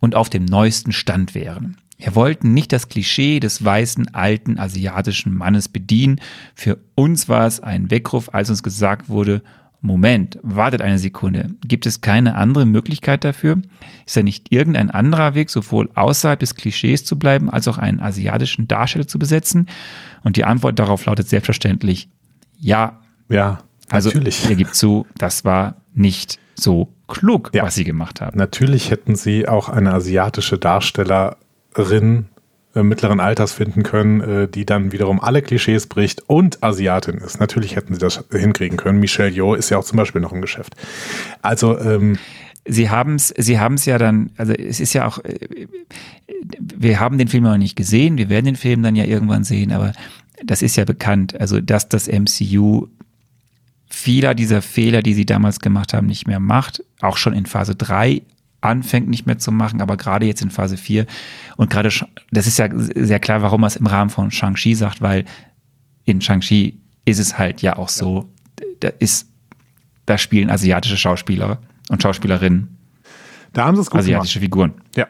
[0.00, 1.76] und auf dem neuesten Stand wären.
[1.98, 6.20] Wir wollten nicht das Klischee des weißen, alten, asiatischen Mannes bedienen.
[6.54, 9.42] Für uns war es ein Weckruf, als uns gesagt wurde,
[9.84, 11.50] Moment, wartet eine Sekunde.
[11.66, 13.60] Gibt es keine andere Möglichkeit dafür?
[14.06, 17.98] Ist da nicht irgendein anderer Weg, sowohl außerhalb des Klischees zu bleiben, als auch einen
[17.98, 19.66] asiatischen Darsteller zu besetzen?
[20.22, 22.08] Und die Antwort darauf lautet selbstverständlich
[22.58, 23.00] ja.
[23.28, 23.58] Ja,
[23.90, 24.48] also, natürlich.
[24.48, 27.64] Er gibt zu, das war nicht so klug, ja.
[27.64, 28.38] was sie gemacht haben.
[28.38, 32.26] Natürlich hätten sie auch eine asiatische Darstellerin
[32.74, 37.40] mittleren Alters finden können, äh, die dann wiederum alle Klischees bricht und Asiatin ist.
[37.40, 39.00] Natürlich hätten sie das hinkriegen können.
[39.00, 40.74] Michelle Yeoh ist ja auch zum Beispiel noch im Geschäft.
[41.42, 42.18] Also ähm,
[42.64, 45.66] Sie haben es, Sie haben ja dann, also es ist ja auch, äh,
[46.56, 49.72] wir haben den Film noch nicht gesehen, wir werden den Film dann ja irgendwann sehen,
[49.72, 49.92] aber
[50.44, 52.86] das ist ja bekannt, also dass das MCU
[53.88, 57.74] vieler dieser Fehler, die sie damals gemacht haben, nicht mehr macht, auch schon in Phase
[57.74, 58.22] 3
[58.62, 61.06] anfängt nicht mehr zu machen, aber gerade jetzt in Phase 4
[61.56, 61.90] und gerade,
[62.30, 65.24] das ist ja sehr klar, warum er es im Rahmen von Shang-Chi sagt, weil
[66.04, 68.30] in Shang-Chi ist es halt ja auch so,
[68.80, 69.28] da ist,
[70.06, 71.58] da spielen asiatische Schauspieler
[71.88, 72.78] und Schauspielerinnen.
[73.52, 74.44] Da haben sie es gut Asiatische gemacht.
[74.44, 74.74] Figuren.
[74.96, 75.06] Ja.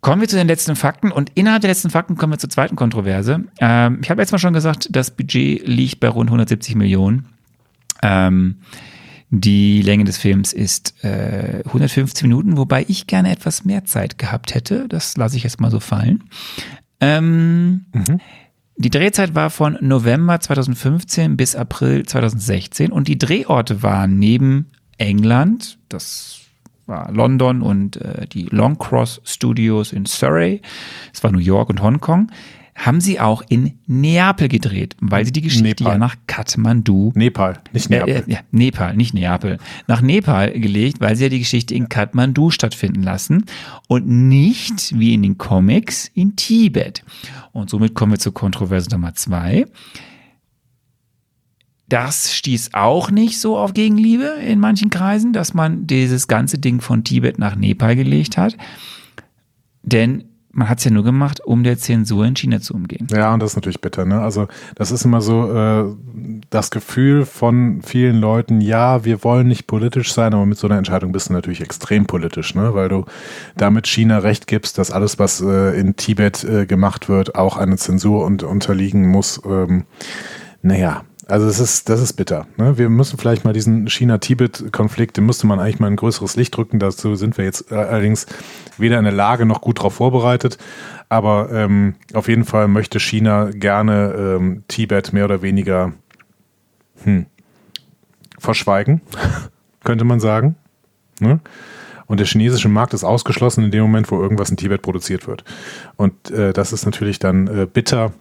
[0.00, 2.76] Kommen wir zu den letzten Fakten und innerhalb der letzten Fakten kommen wir zur zweiten
[2.76, 3.44] Kontroverse.
[3.60, 7.26] Ähm, ich habe jetzt mal schon gesagt, das Budget liegt bei rund 170 Millionen.
[8.02, 8.58] Ähm,
[9.30, 14.54] die Länge des Films ist äh, 115 Minuten, wobei ich gerne etwas mehr Zeit gehabt
[14.54, 14.86] hätte.
[14.88, 16.24] Das lasse ich jetzt mal so fallen.
[17.00, 18.20] Ähm, mhm.
[18.76, 24.66] Die Drehzeit war von November 2015 bis April 2016 und die Drehorte waren neben
[24.98, 26.40] England, das
[26.86, 30.60] war London und äh, die Longcross Studios in Surrey,
[31.12, 32.30] es war New York und Hongkong,
[32.76, 35.92] haben sie auch in Neapel gedreht, weil sie die Geschichte Nepal.
[35.92, 37.10] ja nach Kathmandu.
[37.14, 38.24] Nepal, nicht Neapel.
[38.26, 39.58] Äh, ja, Nepal, nicht Neapel.
[39.88, 43.46] Nach Nepal gelegt, weil sie ja die Geschichte in Kathmandu stattfinden lassen
[43.88, 47.02] und nicht, wie in den Comics, in Tibet.
[47.52, 49.64] Und somit kommen wir zur Kontroverse Nummer zwei.
[51.88, 56.80] das stieß auch nicht so auf Gegenliebe in manchen Kreisen, dass man dieses ganze Ding
[56.80, 58.56] von Tibet nach Nepal gelegt hat.
[59.82, 60.24] Denn
[60.56, 63.06] man hat es ja nur gemacht, um der Zensur in China zu umgehen.
[63.10, 64.06] Ja, und das ist natürlich bitter.
[64.06, 64.20] Ne?
[64.20, 65.84] Also das ist immer so äh,
[66.48, 70.78] das Gefühl von vielen Leuten, ja, wir wollen nicht politisch sein, aber mit so einer
[70.78, 72.74] Entscheidung bist du natürlich extrem politisch, ne?
[72.74, 73.04] weil du
[73.56, 77.76] damit China recht gibst, dass alles, was äh, in Tibet äh, gemacht wird, auch eine
[77.76, 79.40] Zensur und, unterliegen muss.
[79.44, 79.84] Ähm,
[80.62, 82.46] naja, also das ist, das ist bitter.
[82.56, 82.78] Ne?
[82.78, 86.78] Wir müssen vielleicht mal diesen China-Tibet-Konflikt, den müsste man eigentlich mal ein größeres Licht drücken.
[86.78, 88.26] Dazu sind wir jetzt allerdings
[88.78, 90.56] weder in der Lage noch gut darauf vorbereitet.
[91.08, 95.92] Aber ähm, auf jeden Fall möchte China gerne ähm, Tibet mehr oder weniger
[97.02, 97.26] hm,
[98.38, 99.00] verschweigen,
[99.84, 100.54] könnte man sagen.
[101.20, 101.40] Ne?
[102.06, 105.44] Und der chinesische Markt ist ausgeschlossen in dem Moment, wo irgendwas in Tibet produziert wird.
[105.96, 108.12] Und äh, das ist natürlich dann äh, bitter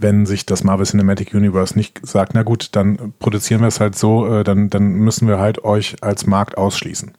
[0.00, 3.96] wenn sich das Marvel Cinematic Universe nicht sagt, na gut, dann produzieren wir es halt
[3.96, 7.12] so, äh, dann, dann müssen wir halt euch als Markt ausschließen.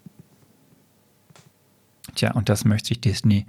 [2.15, 3.45] Tja, und das möchte sich Disney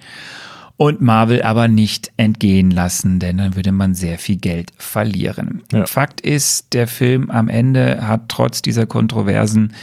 [0.80, 5.62] und Marvel aber nicht entgehen lassen, denn dann würde man sehr viel Geld verlieren.
[5.72, 5.84] Ja.
[5.84, 9.74] Fakt ist, der Film am Ende hat trotz dieser Kontroversen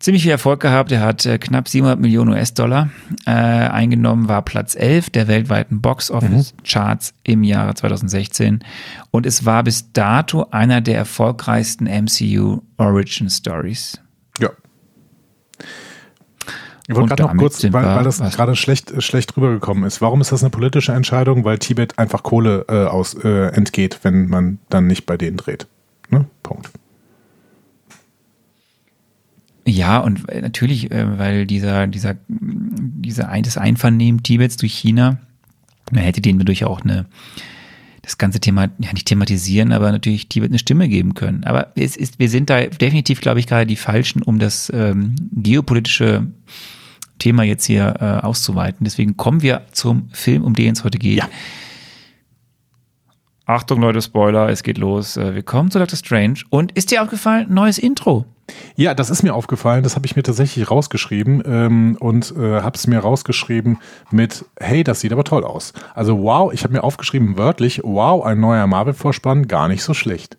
[0.00, 0.92] ziemlich viel Erfolg gehabt.
[0.92, 2.90] Er hat äh, knapp 700 Millionen US-Dollar
[3.26, 7.32] äh, eingenommen, war Platz 11 der weltweiten Box-Office-Charts mhm.
[7.32, 8.64] im Jahre 2016
[9.10, 14.00] und es war bis dato einer der erfolgreichsten MCU Origin Stories.
[14.38, 14.50] Ja.
[16.88, 20.00] Ich wollte gerade noch kurz, weil, weil das gerade schlecht, schlecht rübergekommen ist.
[20.00, 21.44] Warum ist das eine politische Entscheidung?
[21.44, 25.66] Weil Tibet einfach Kohle äh, aus, äh, entgeht, wenn man dann nicht bei denen dreht.
[26.10, 26.26] Ne?
[26.44, 26.70] Punkt.
[29.66, 35.18] Ja, und äh, natürlich, äh, weil dieser, dieser, dieser ein, das Einvernehmen Tibets durch China,
[35.90, 37.06] man hätte denen dadurch auch eine,
[38.02, 41.42] das ganze Thema, ja nicht thematisieren, aber natürlich Tibet eine Stimme geben können.
[41.42, 45.16] Aber es ist, wir sind da definitiv, glaube ich, gerade die Falschen, um das ähm,
[45.32, 46.28] geopolitische
[47.18, 48.84] Thema jetzt hier äh, auszuweiten.
[48.84, 51.18] Deswegen kommen wir zum Film, um den es heute geht.
[51.18, 51.28] Ja.
[53.46, 55.16] Achtung Leute, Spoiler, es geht los.
[55.16, 55.96] Äh, wir kommen zu Dr.
[55.96, 56.40] Strange.
[56.50, 58.26] Und ist dir aufgefallen, neues Intro?
[58.76, 59.82] Ja, das ist mir aufgefallen.
[59.82, 63.78] Das habe ich mir tatsächlich rausgeschrieben ähm, und äh, habe es mir rausgeschrieben
[64.10, 65.72] mit, hey, das sieht aber toll aus.
[65.94, 70.36] Also wow, ich habe mir aufgeschrieben wörtlich, wow, ein neuer Marvel-Vorspann, gar nicht so schlecht.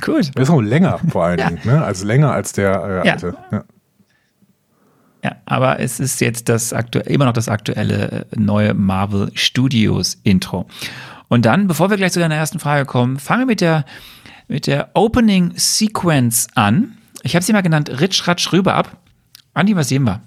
[0.00, 0.38] Gut.
[0.38, 1.82] Ist auch länger vor allen Dingen, ne?
[1.82, 3.34] also länger als der äh, alte.
[3.50, 3.58] Ja.
[3.58, 3.64] ja.
[5.24, 6.72] Ja, aber es ist jetzt das
[7.06, 10.66] immer noch das aktuelle äh, neue Marvel Studios Intro.
[11.28, 13.86] Und dann, bevor wir gleich zu deiner ersten Frage kommen, fangen wir mit der
[14.48, 16.96] mit der Opening Sequence an.
[17.22, 18.96] Ich habe sie mal genannt Ritsch, Ratsch, Rüber ab.
[19.54, 20.20] Andi, was sehen wir?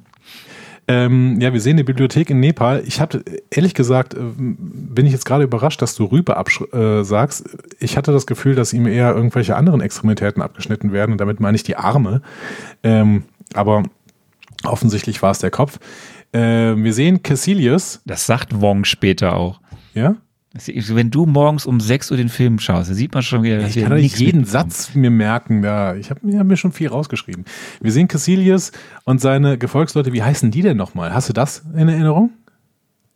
[0.90, 2.82] Ähm, ja, wir sehen die Bibliothek in Nepal.
[2.86, 6.34] Ich hatte, ehrlich gesagt, äh, bin ich jetzt gerade überrascht, dass du Rübe
[6.72, 7.58] äh, sagst.
[7.80, 11.58] Ich hatte das Gefühl, dass ihm eher irgendwelche anderen Extremitäten abgeschnitten werden und damit meine
[11.58, 12.22] ich die Arme.
[12.84, 13.84] Ähm, aber
[14.64, 15.78] offensichtlich war es der Kopf.
[16.32, 16.40] Äh,
[16.78, 18.02] wir sehen Cassilius.
[18.06, 19.60] Das sagt Wong später auch.
[19.94, 20.16] Ja?
[20.54, 23.60] Wenn du morgens um 6 Uhr den Film schaust, da sieht man schon wieder.
[23.60, 25.62] Ja, ich kann doch nicht jeden Satz mir merken.
[25.62, 25.96] Da.
[25.96, 27.46] Ich habe hab mir schon viel rausgeschrieben.
[27.82, 28.72] Wir sehen Cassilius
[29.04, 30.14] und seine Gefolgsleute.
[30.14, 31.14] Wie heißen die denn nochmal?
[31.14, 32.32] Hast du das in Erinnerung?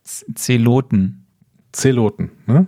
[0.04, 1.24] Zeloten.
[1.72, 2.66] Zeloten, ne?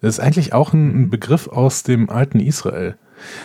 [0.00, 2.96] Das ist eigentlich auch ein Begriff aus dem alten Israel.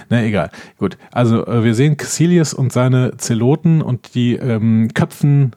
[0.10, 0.50] Na egal.
[0.78, 0.98] Gut.
[1.12, 5.52] Also äh, wir sehen Cassilius und seine Zeloten und die ähm, köpfen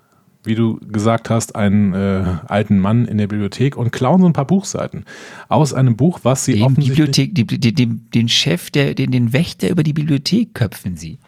[0.45, 4.33] wie du gesagt hast, einen äh, alten Mann in der Bibliothek und klauen so ein
[4.33, 5.05] paar Buchseiten
[5.49, 6.99] aus einem Buch, was sie den offensichtlich...
[6.99, 11.19] Bibliothek, die, die, den Chef, der, den, den Wächter über die Bibliothek köpfen sie.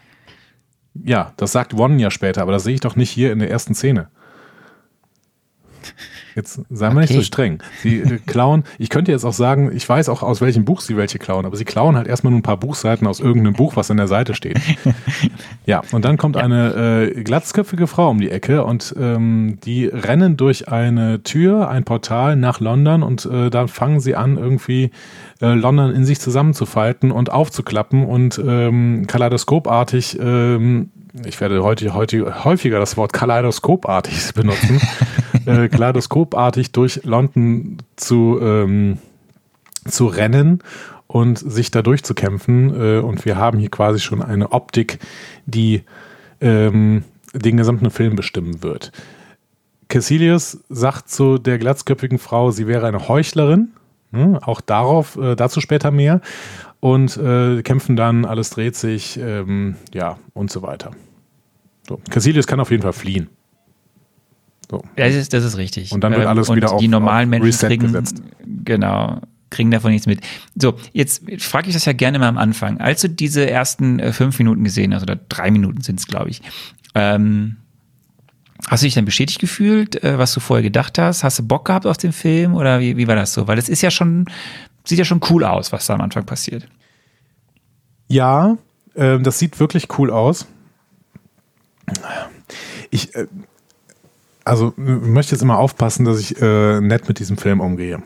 [1.03, 3.49] Ja, das sagt One ja später, aber das sehe ich doch nicht hier in der
[3.49, 4.07] ersten Szene.
[6.35, 6.99] Jetzt seien wir okay.
[7.01, 7.59] nicht so streng.
[7.81, 10.97] Sie äh, klauen, ich könnte jetzt auch sagen, ich weiß auch, aus welchem Buch sie
[10.97, 13.89] welche klauen, aber sie klauen halt erstmal nur ein paar Buchseiten aus irgendeinem Buch, was
[13.91, 14.59] an der Seite steht.
[15.65, 20.37] ja, und dann kommt eine äh, glatzköpfige Frau um die Ecke und ähm, die rennen
[20.37, 24.91] durch eine Tür, ein Portal nach London und äh, dann fangen sie an, irgendwie
[25.41, 30.91] äh, London in sich zusammenzufalten und aufzuklappen und ähm, kaleidoskopartig ähm,
[31.23, 34.81] ich werde heute, heute häufiger das Wort kaleidoskopartig benutzen,
[35.45, 38.97] äh, kaleidoskopartig durch London zu, ähm,
[39.87, 40.59] zu rennen
[41.07, 42.97] und sich da durchzukämpfen.
[42.97, 44.99] Äh, und wir haben hier quasi schon eine Optik,
[45.45, 45.83] die
[46.41, 47.03] ähm,
[47.33, 48.91] den gesamten Film bestimmen wird.
[49.87, 53.69] Cassilius sagt zu der glatzköpfigen Frau, sie wäre eine Heuchlerin.
[54.11, 56.21] Hm, auch darauf, äh, dazu später mehr.
[56.79, 60.91] Und äh, kämpfen dann, alles dreht sich, ähm, ja, und so weiter.
[61.87, 61.99] So.
[62.09, 63.29] Cassilius kann auf jeden Fall fliehen.
[64.69, 64.83] So.
[64.95, 65.91] Das, ist, das ist richtig.
[65.91, 68.21] Und dann wird ähm, alles und wieder auf Die normalen auf Menschen kriegen, gesetzt.
[68.63, 70.21] genau, kriegen davon nichts mit.
[70.55, 72.79] So, jetzt frage ich das ja gerne mal am Anfang.
[72.79, 76.29] Als du diese ersten äh, fünf Minuten gesehen hast, oder drei Minuten sind es, glaube
[76.29, 76.41] ich,
[76.95, 77.57] ähm,
[78.67, 81.23] Hast du dich dann bestätigt gefühlt, äh, was du vorher gedacht hast?
[81.23, 83.47] Hast du Bock gehabt auf den Film oder wie, wie war das so?
[83.47, 84.25] Weil es ist ja schon,
[84.83, 86.67] sieht ja schon cool aus, was da am Anfang passiert.
[88.07, 88.57] Ja,
[88.95, 90.47] äh, das sieht wirklich cool aus.
[92.89, 93.27] Ich, äh,
[94.43, 98.01] also möchte jetzt immer aufpassen, dass ich äh, nett mit diesem Film umgehe.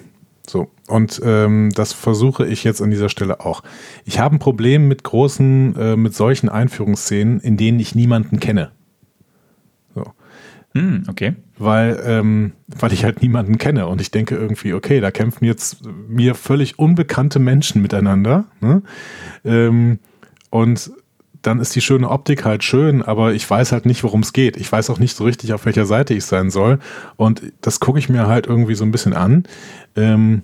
[0.47, 3.61] So, und ähm, das versuche ich jetzt an dieser Stelle auch.
[4.03, 8.71] Ich habe ein Problem mit großen, äh, mit solchen Einführungsszenen, in denen ich niemanden kenne.
[10.73, 11.35] Hm, okay.
[11.57, 15.83] Weil, ähm, weil ich halt niemanden kenne und ich denke irgendwie, okay, da kämpfen jetzt
[16.07, 18.45] mir völlig unbekannte Menschen miteinander.
[18.61, 18.83] Ne?
[19.43, 19.99] Ähm,
[20.51, 20.91] und
[21.41, 24.57] dann ist die schöne Optik halt schön, aber ich weiß halt nicht, worum es geht.
[24.57, 26.79] Ich weiß auch nicht so richtig, auf welcher Seite ich sein soll.
[27.15, 29.43] Und das gucke ich mir halt irgendwie so ein bisschen an
[29.95, 30.43] ähm,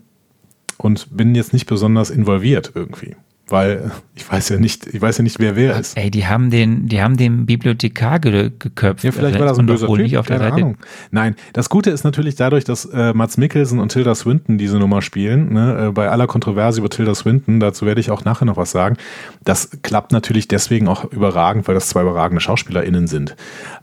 [0.78, 3.16] und bin jetzt nicht besonders involviert irgendwie
[3.48, 5.98] weil ich weiß ja nicht, ich weiß ja nicht, wer wer ist.
[5.98, 9.04] Ey, die haben den, die haben den Bibliothekar ge geköpft.
[9.04, 10.64] Ja, vielleicht war das ein böser Typ, auf der keine Seite.
[10.64, 10.78] Ahnung.
[11.12, 15.02] Nein, das Gute ist natürlich dadurch, dass äh, Mats Mikkelsen und Tilda Swinton diese Nummer
[15.02, 18.58] spielen, ne, äh, bei aller Kontroverse über Tilda Swinton, dazu werde ich auch nachher noch
[18.58, 18.98] was sagen,
[19.44, 23.36] das klappt natürlich deswegen auch überragend, weil das zwei überragende SchauspielerInnen sind.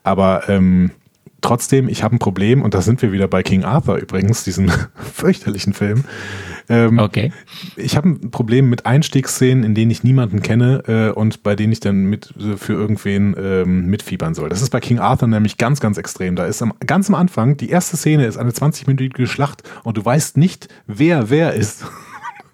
[0.02, 0.90] Aber ähm,
[1.42, 4.70] trotzdem, ich habe ein Problem, und da sind wir wieder bei King Arthur übrigens, diesem
[4.94, 6.04] fürchterlichen Film.
[6.68, 7.32] Ähm, okay.
[7.76, 11.72] Ich habe ein Problem mit Einstiegsszenen, in denen ich niemanden kenne äh, und bei denen
[11.72, 14.48] ich dann mit äh, für irgendwen ähm, mitfiebern soll.
[14.48, 16.36] Das ist bei King Arthur nämlich ganz, ganz extrem.
[16.36, 20.04] Da ist am, ganz am Anfang, die erste Szene ist eine 20-minütige Schlacht und du
[20.04, 21.84] weißt nicht, wer wer ist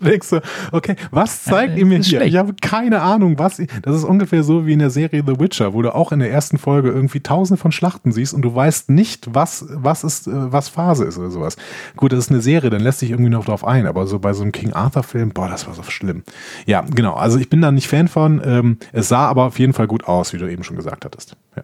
[0.00, 0.40] denkst du,
[0.72, 2.22] okay, was zeigt ihr mir hier?
[2.22, 3.60] Ich habe keine Ahnung, was.
[3.82, 6.30] Das ist ungefähr so wie in der Serie The Witcher, wo du auch in der
[6.30, 10.52] ersten Folge irgendwie tausende von Schlachten siehst und du weißt nicht, was, was ist, äh,
[10.52, 11.56] was Phase ist oder sowas.
[11.96, 14.32] Gut, das ist eine Serie, dann lässt sich irgendwie noch drauf ein, aber so bei
[14.32, 16.22] so einem King Arthur-Film, boah, das war so schlimm.
[16.66, 17.14] Ja, genau.
[17.14, 18.40] Also ich bin da nicht Fan von.
[18.44, 21.36] Ähm, es sah aber auf jeden Fall gut aus, wie du eben schon gesagt hattest.
[21.56, 21.62] Ja.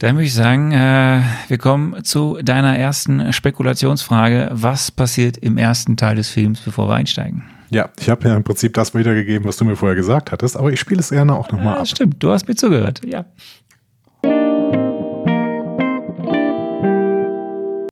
[0.00, 4.48] Dann würde ich sagen, äh, wir kommen zu deiner ersten Spekulationsfrage.
[4.50, 7.44] Was passiert im ersten Teil des Films, bevor wir einsteigen?
[7.68, 10.72] Ja, ich habe ja im Prinzip das wiedergegeben, was du mir vorher gesagt hattest, aber
[10.72, 11.86] ich spiele es gerne auch nochmal ja, ab.
[11.86, 13.26] Stimmt, du hast mir zugehört, ja.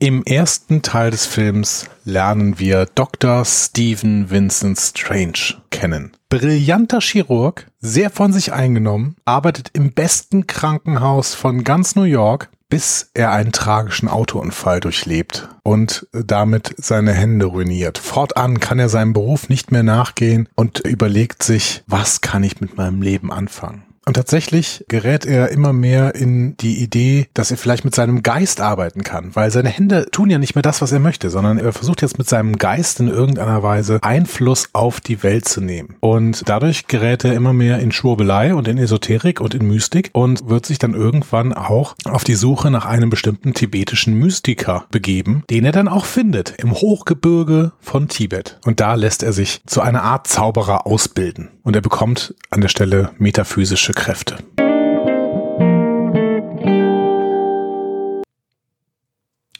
[0.01, 3.44] Im ersten Teil des Films lernen wir Dr.
[3.44, 6.12] Stephen Vincent Strange kennen.
[6.28, 13.11] Brillanter Chirurg, sehr von sich eingenommen, arbeitet im besten Krankenhaus von ganz New York, bis
[13.14, 17.99] er einen tragischen Autounfall durchlebt und damit seine Hände ruiniert.
[17.99, 22.76] Fortan kann er seinem Beruf nicht mehr nachgehen und überlegt sich, was kann ich mit
[22.76, 23.88] meinem Leben anfangen?
[24.09, 28.59] Und tatsächlich gerät er immer mehr in die Idee, dass er vielleicht mit seinem Geist
[28.59, 31.74] arbeiten kann, weil seine Hände tun ja nicht mehr das, was er möchte, sondern er
[31.74, 35.96] versucht jetzt mit seinem Geist in irgendeiner Weise Einfluss auf die Welt zu nehmen.
[36.00, 40.48] Und dadurch gerät er immer mehr in Schwurbelei und in Esoterik und in Mystik und
[40.48, 45.66] wird sich dann irgendwann auch auf die Suche nach einem bestimmten tibetischen Mystiker begeben, den
[45.66, 48.59] er dann auch findet im Hochgebirge von Tibet.
[48.64, 51.50] Und da lässt er sich zu einer Art Zauberer ausbilden.
[51.69, 54.39] Und er bekommt an der Stelle metaphysische Kräfte.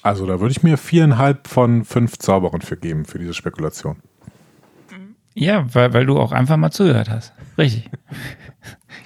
[0.01, 3.99] Also da würde ich mir viereinhalb von fünf Zauberern für geben, für diese Spekulation.
[5.35, 7.35] Ja, weil, weil du auch einfach mal zugehört hast.
[7.59, 7.91] Richtig.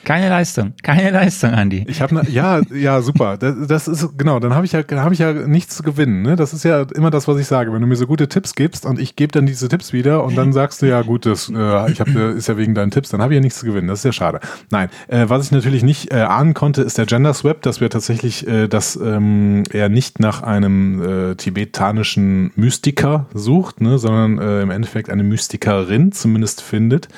[0.04, 1.84] Keine Leistung, keine Leistung, Andi.
[1.88, 3.36] Ich habe ne, ja, ja, super.
[3.36, 4.40] Das, das ist genau.
[4.40, 6.22] Dann habe ich ja, habe ich ja nichts zu gewinnen.
[6.22, 6.36] Ne?
[6.36, 7.72] Das ist ja immer das, was ich sage.
[7.72, 10.36] Wenn du mir so gute Tipps gibst und ich gebe dann diese Tipps wieder und
[10.36, 13.22] dann sagst du ja, gut, das, äh, ich habe, ist ja wegen deinen Tipps, dann
[13.22, 13.88] habe ich ja nichts zu gewinnen.
[13.88, 14.40] Das ist ja schade.
[14.70, 17.90] Nein, äh, was ich natürlich nicht äh, ahnen konnte, ist der Gender Swap, dass wir
[17.90, 24.62] tatsächlich, äh, dass ähm, er nicht nach einem äh, tibetanischen Mystiker sucht, ne, sondern äh,
[24.62, 27.08] im Endeffekt eine Mystikerin zumindest findet.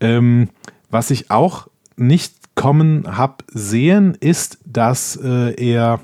[0.00, 0.48] Ähm,
[0.90, 6.00] was ich auch nicht kommen hab sehen, ist, dass äh, er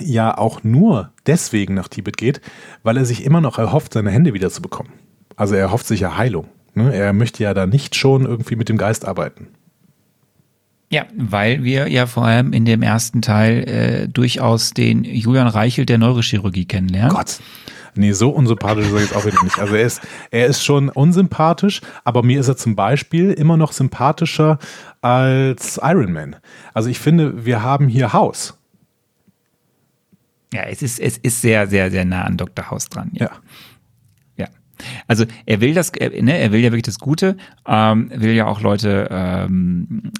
[0.00, 2.40] ja auch nur deswegen nach Tibet geht,
[2.82, 4.92] weil er sich immer noch erhofft, seine Hände wieder zu bekommen.
[5.36, 6.48] Also er erhofft sich ja Heilung.
[6.74, 6.92] Ne?
[6.92, 9.48] Er möchte ja da nicht schon irgendwie mit dem Geist arbeiten.
[10.90, 15.88] Ja, weil wir ja vor allem in dem ersten Teil äh, durchaus den Julian Reichelt
[15.88, 17.14] der Neurochirurgie kennenlernen.
[17.14, 17.40] Gott.
[17.96, 19.58] Nee, so unsympathisch ist er jetzt auch wieder nicht.
[19.58, 23.72] Also er ist, er ist schon unsympathisch, aber mir ist er zum Beispiel immer noch
[23.72, 24.58] sympathischer
[25.00, 26.36] als Iron Man.
[26.72, 28.58] Also ich finde, wir haben hier Haus.
[30.52, 32.70] Ja, es ist, es ist sehr, sehr, sehr nah an Dr.
[32.70, 33.10] House dran.
[33.12, 33.26] Ja.
[33.26, 33.32] ja.
[35.06, 38.46] Also er will das, er, ne, er will ja wirklich das Gute, ähm, will ja
[38.46, 40.12] auch Leute ähm,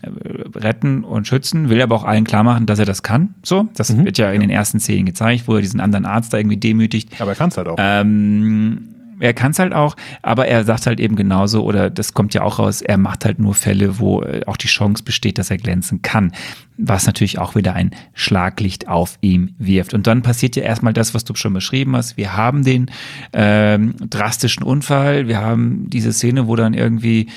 [0.54, 3.34] retten und schützen, will aber auch allen klar machen, dass er das kann.
[3.42, 4.04] So, das mhm.
[4.04, 7.20] wird ja in den ersten Szenen gezeigt, wo er diesen anderen Arzt da irgendwie demütigt.
[7.20, 7.76] Aber er kann es halt auch.
[7.78, 12.34] Ähm, er kann es halt auch, aber er sagt halt eben genauso, oder das kommt
[12.34, 15.50] ja auch raus, er macht halt nur Fälle, wo äh, auch die Chance besteht, dass
[15.50, 16.32] er glänzen kann.
[16.76, 19.94] Was natürlich auch wieder ein Schlaglicht auf ihm wirft.
[19.94, 22.16] Und dann passiert ja erstmal das, was du schon beschrieben hast.
[22.16, 22.90] Wir haben den
[23.32, 27.28] ähm, drastischen Unfall, wir haben diese Szene, wo dann irgendwie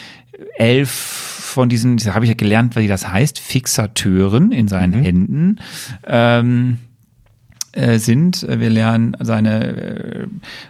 [0.58, 5.04] elf von diesen, das habe ich ja gelernt, wie das heißt, Fixateuren in seinen mhm.
[5.04, 5.60] Händen.
[6.06, 6.78] Ähm,
[7.78, 8.46] äh, sind.
[8.50, 10.28] Wir lernen seine äh,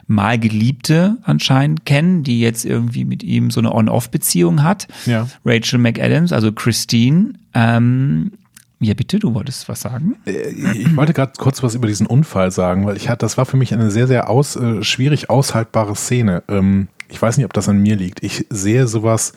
[0.07, 4.87] mal Geliebte anscheinend kennen, die jetzt irgendwie mit ihm so eine On-Off-Beziehung hat.
[5.05, 5.27] Ja.
[5.45, 7.33] Rachel McAdams, also Christine.
[7.53, 8.33] Ähm,
[8.79, 10.17] ja, bitte, du wolltest was sagen?
[10.25, 13.45] Äh, ich wollte gerade kurz was über diesen Unfall sagen, weil ich hatte, das war
[13.45, 16.43] für mich eine sehr, sehr aus, äh, schwierig aushaltbare Szene.
[16.47, 18.21] Ähm, ich weiß nicht, ob das an mir liegt.
[18.21, 19.33] Ich sehe sowas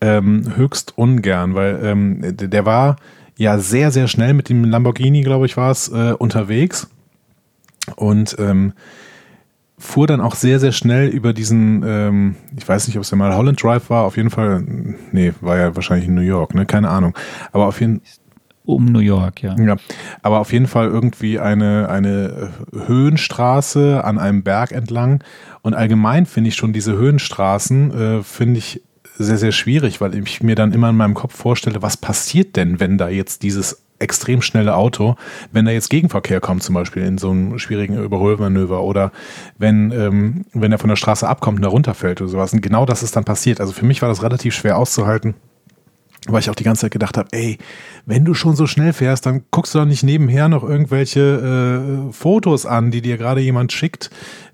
[0.00, 2.96] ähm, höchst ungern, weil ähm, der war
[3.38, 6.88] ja sehr, sehr schnell mit dem Lamborghini, glaube ich, war es, äh, unterwegs
[7.94, 8.72] und ähm,
[9.78, 13.16] fuhr dann auch sehr, sehr schnell über diesen, ähm, ich weiß nicht, ob es ja
[13.16, 14.64] mal Holland Drive war, auf jeden Fall,
[15.12, 17.16] nee, war ja wahrscheinlich in New York, ne, keine Ahnung,
[17.52, 18.00] aber auf jeden
[18.66, 19.54] um New York, ja.
[19.58, 19.76] Ja,
[20.22, 22.50] aber auf jeden Fall irgendwie eine, eine
[22.86, 25.22] Höhenstraße an einem Berg entlang.
[25.62, 28.82] Und allgemein finde ich schon diese Höhenstraßen, äh, finde ich
[29.18, 32.80] sehr, sehr schwierig, weil ich mir dann immer in meinem Kopf vorstelle, was passiert denn,
[32.80, 35.16] wenn da jetzt dieses extrem schnelle Auto,
[35.52, 39.12] wenn da jetzt Gegenverkehr kommt, zum Beispiel in so einem schwierigen Überholmanöver oder
[39.58, 42.52] wenn, ähm, wenn er von der Straße abkommt und da runterfällt oder sowas.
[42.52, 43.60] Und genau das ist dann passiert.
[43.60, 45.34] Also für mich war das relativ schwer auszuhalten,
[46.26, 47.58] weil ich auch die ganze Zeit gedacht habe, ey,
[48.04, 52.12] wenn du schon so schnell fährst, dann guckst du doch nicht nebenher noch irgendwelche äh,
[52.12, 54.10] Fotos an, die dir gerade jemand schickt.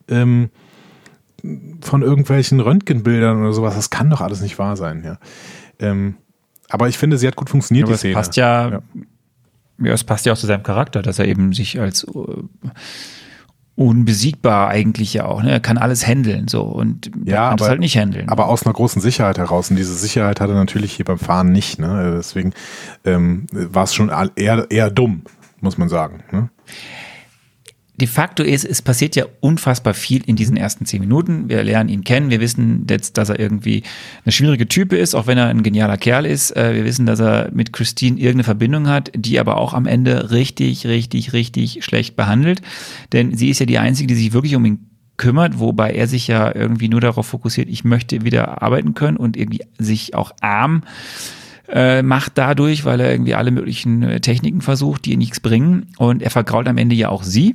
[0.08, 0.50] Ähm,
[1.80, 5.18] von irgendwelchen Röntgenbildern oder sowas, das kann doch alles nicht wahr sein, ja.
[5.80, 6.14] Ähm,
[6.68, 8.14] aber ich finde, sie hat gut funktioniert, ja, die Szene.
[8.14, 8.82] Passt ja, ja,
[9.84, 12.44] ja, es passt ja auch zu seinem Charakter, dass er eben sich als uh,
[13.74, 15.42] unbesiegbar eigentlich ja auch.
[15.42, 15.50] Ne?
[15.50, 18.28] Er kann alles handeln so und ja, kann aber, halt nicht handeln.
[18.28, 19.70] Aber aus einer großen Sicherheit heraus.
[19.70, 21.78] Und diese Sicherheit hat er natürlich hier beim Fahren nicht.
[21.78, 22.14] Ne?
[22.16, 22.52] Deswegen
[23.04, 25.22] ähm, war es schon eher, eher dumm,
[25.60, 26.22] muss man sagen.
[26.30, 26.50] Ne?
[28.00, 31.48] De facto ist, es passiert ja unfassbar viel in diesen ersten zehn Minuten.
[31.48, 33.82] Wir lernen ihn kennen, wir wissen jetzt, dass er irgendwie
[34.24, 36.56] eine schwierige Type ist, auch wenn er ein genialer Kerl ist.
[36.56, 40.30] Äh, wir wissen, dass er mit Christine irgendeine Verbindung hat, die aber auch am Ende
[40.30, 42.62] richtig, richtig, richtig schlecht behandelt.
[43.12, 44.88] Denn sie ist ja die Einzige, die sich wirklich um ihn
[45.18, 49.36] kümmert, wobei er sich ja irgendwie nur darauf fokussiert, ich möchte wieder arbeiten können und
[49.36, 50.82] irgendwie sich auch arm
[51.68, 55.88] äh, macht dadurch, weil er irgendwie alle möglichen äh, Techniken versucht, die nichts bringen.
[55.98, 57.54] Und er vergrault am Ende ja auch sie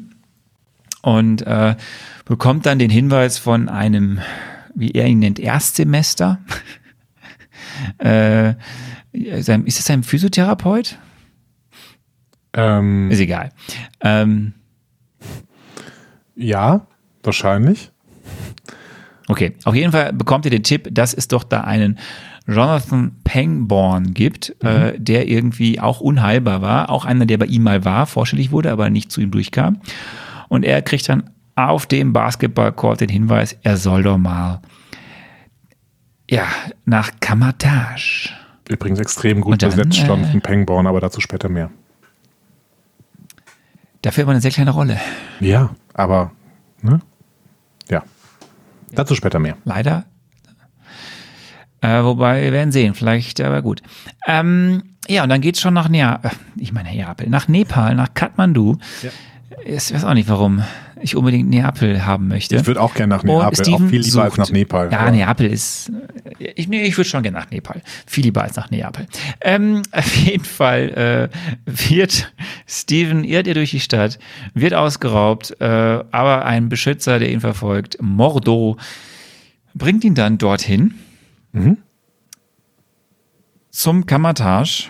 [1.07, 1.77] und äh,
[2.25, 4.19] bekommt dann den Hinweis von einem,
[4.75, 6.39] wie er ihn nennt, Erstsemester.
[7.97, 8.55] äh,
[9.13, 10.97] ist es ein Physiotherapeut?
[12.51, 13.51] Ähm, ist egal.
[14.01, 14.53] Ähm,
[16.35, 16.85] ja,
[17.23, 17.89] wahrscheinlich.
[19.29, 21.99] Okay, auf jeden Fall bekommt ihr den Tipp, dass es doch da einen
[22.47, 24.95] Jonathan Pangborn gibt, äh, mhm.
[24.95, 26.89] äh, der irgendwie auch unheilbar war.
[26.89, 29.79] Auch einer, der bei ihm mal war, vorstellig wurde, aber nicht zu ihm durchkam.
[30.47, 34.61] Und er kriegt dann auf dem Basketballcourt den Hinweis, er soll doch mal
[36.29, 36.45] ja,
[36.85, 38.29] nach Kamatage.
[38.69, 41.69] Übrigens extrem gut dann, besetzt, Jonathan äh, Pangborn, aber dazu später mehr.
[44.01, 44.99] Dafür aber eine sehr kleine Rolle.
[45.39, 46.31] Ja, aber
[46.81, 46.99] ne?
[47.89, 48.03] ja.
[48.91, 49.57] Dazu später mehr.
[49.63, 50.05] Leider.
[51.81, 53.81] Äh, wobei, wir werden sehen, vielleicht, aber gut.
[54.25, 58.13] Ähm, ja, und dann geht es schon nach Neapel, ich meine Neapel, nach Nepal, nach
[58.13, 58.77] Kathmandu.
[59.01, 59.11] Ja.
[59.65, 60.63] Ich weiß auch nicht, warum
[61.01, 62.55] ich unbedingt Neapel haben möchte.
[62.55, 64.91] Ich würde auch gerne nach Neapel, Steven auch viel lieber als nach Nepal.
[64.91, 65.11] Ja, ja.
[65.11, 65.91] Neapel ist,
[66.39, 67.81] ich, nee, ich würde schon gerne nach Nepal.
[68.05, 69.07] Viel lieber als nach Neapel.
[69.41, 71.29] Ähm, auf jeden Fall äh,
[71.65, 72.31] wird
[72.67, 74.19] Steven, irrt ihr durch die Stadt,
[74.53, 78.77] wird ausgeraubt, äh, aber ein Beschützer, der ihn verfolgt, Mordo,
[79.73, 80.95] bringt ihn dann dorthin
[81.51, 81.77] mhm.
[83.69, 84.89] zum Kamatage,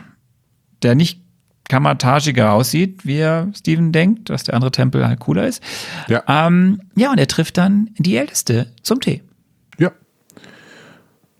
[0.82, 1.27] der nicht
[1.70, 5.62] kammertagiger aussieht, wie er Steven denkt, dass der andere Tempel halt cooler ist.
[6.08, 6.24] Ja.
[6.28, 9.24] Ähm, ja, und er trifft dann die Älteste zum Tee.
[9.78, 9.92] Ja.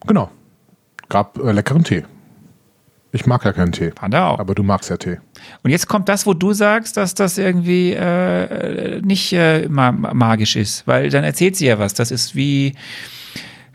[0.06, 0.30] Genau.
[1.10, 2.04] Gab äh, leckeren Tee.
[3.14, 3.92] Ich mag ja keinen Tee.
[3.98, 4.40] Fand er auch.
[4.40, 5.18] Aber du magst ja Tee.
[5.64, 10.86] Und jetzt kommt das, wo du sagst, dass das irgendwie äh, nicht äh, magisch ist.
[10.86, 11.94] Weil dann erzählt sie ja was.
[11.94, 12.76] Das ist wie.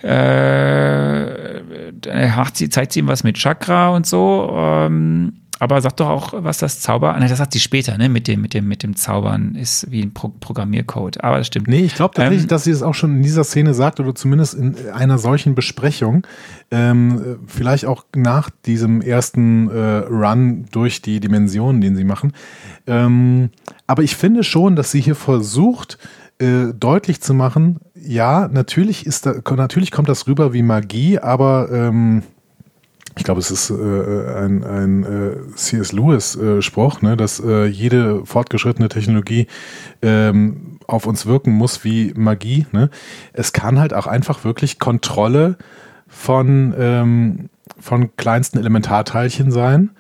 [0.03, 4.55] Äh, dann zeigt sie ihm was mit Chakra und so.
[4.57, 8.27] Ähm, aber sag doch auch, was das Zauber, ne, das sagt sie später, ne, mit
[8.27, 11.23] dem, mit dem, mit dem Zaubern ist wie ein Pro Programmiercode.
[11.23, 11.69] Aber das stimmt.
[11.69, 14.13] Nee, ich glaube tatsächlich, ähm, dass sie es auch schon in dieser Szene sagt oder
[14.13, 16.27] zumindest in einer solchen Besprechung.
[16.73, 22.33] Ähm, vielleicht auch nach diesem ersten äh, Run durch die Dimensionen, den sie machen.
[22.89, 23.51] Ähm,
[23.87, 25.97] aber ich finde schon, dass sie hier versucht,
[26.41, 31.71] äh, deutlich zu machen, ja, natürlich ist da, natürlich kommt das rüber wie Magie, aber
[31.71, 32.25] ähm,
[33.17, 35.93] ich glaube, es ist äh, ein, ein äh, C.S.
[35.93, 39.47] Lewis-Spruch, äh, ne, dass äh, jede fortgeschrittene Technologie
[40.01, 42.67] ähm, auf uns wirken muss wie Magie.
[42.73, 42.91] Ne?
[43.33, 45.57] Es kann halt auch einfach wirklich Kontrolle
[46.09, 49.91] von, ähm, von kleinsten Elementarteilchen sein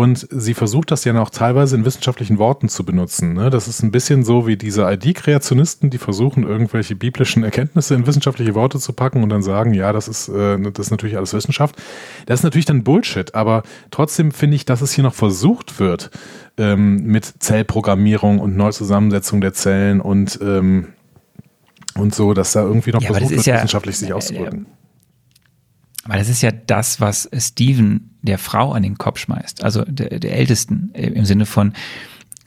[0.00, 3.34] und sie versucht das ja noch teilweise in wissenschaftlichen Worten zu benutzen.
[3.34, 3.50] Ne?
[3.50, 8.54] Das ist ein bisschen so wie diese ID-Kreationisten, die versuchen, irgendwelche biblischen Erkenntnisse in wissenschaftliche
[8.54, 11.76] Worte zu packen und dann sagen, ja, das ist, äh, das ist natürlich alles Wissenschaft.
[12.24, 16.08] Das ist natürlich dann Bullshit, aber trotzdem finde ich, dass es hier noch versucht wird,
[16.56, 20.94] ähm, mit Zellprogrammierung und Neuzusammensetzung der Zellen und, ähm,
[21.94, 24.64] und so, dass da irgendwie noch ja, versucht wird, ja, wissenschaftlich sich auszudrücken.
[26.06, 30.18] Weil das ist ja das, was Steven der Frau an den Kopf schmeißt, also der,
[30.18, 31.72] der Ältesten, äh, im Sinne von,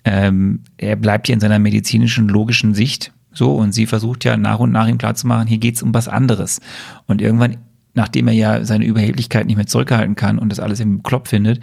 [0.06, 4.60] ähm, er bleibt ja in seiner medizinischen, logischen Sicht so und sie versucht ja nach
[4.60, 6.62] und nach ihm klarzumachen, hier geht's um was anderes.
[7.08, 7.58] Und irgendwann,
[7.94, 11.60] nachdem er ja seine Überheblichkeit nicht mehr zurückhalten kann und das alles im Klopf findet,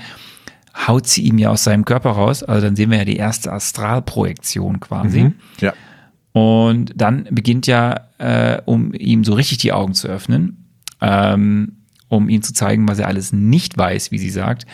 [0.87, 2.43] haut sie ihm ja aus seinem Körper raus.
[2.43, 5.25] Also dann sehen wir ja die erste Astralprojektion quasi.
[5.25, 5.73] Mhm, ja.
[6.33, 10.69] Und dann beginnt ja, äh, um ihm so richtig die Augen zu öffnen,
[11.01, 11.80] ähm,
[12.11, 14.67] um ihm zu zeigen, was er alles nicht weiß, wie sie sagt,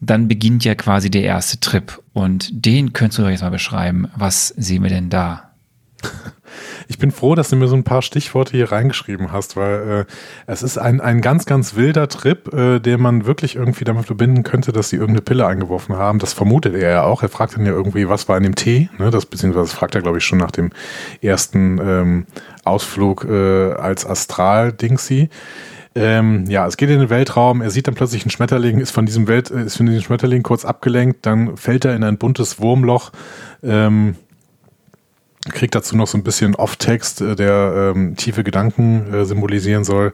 [0.00, 2.02] dann beginnt ja quasi der erste Trip.
[2.12, 4.08] Und den könntest du doch jetzt mal beschreiben.
[4.16, 5.50] Was sehen wir denn da?
[6.88, 10.12] Ich bin froh, dass du mir so ein paar Stichworte hier reingeschrieben hast, weil äh,
[10.48, 14.42] es ist ein, ein ganz, ganz wilder Trip, äh, den man wirklich irgendwie damit verbinden
[14.42, 16.18] könnte, dass sie irgendeine Pille eingeworfen haben.
[16.18, 17.22] Das vermutet er ja auch.
[17.22, 18.90] Er fragt dann ja irgendwie, was war in dem Tee?
[18.98, 19.10] Ne?
[19.10, 20.72] Das beziehungsweise fragt er, glaube ich, schon nach dem
[21.22, 22.26] ersten ähm,
[22.64, 25.30] Ausflug äh, als Astral-Dingsy.
[25.94, 29.06] Ähm, ja, es geht in den Weltraum, er sieht dann plötzlich einen Schmetterling, ist von
[29.06, 33.10] diesem Welt, ist von diesem Schmetterling kurz abgelenkt, dann fällt er in ein buntes Wurmloch,
[33.64, 34.14] ähm,
[35.48, 40.12] kriegt dazu noch so ein bisschen Off-Text, äh, der ähm, tiefe Gedanken äh, symbolisieren soll.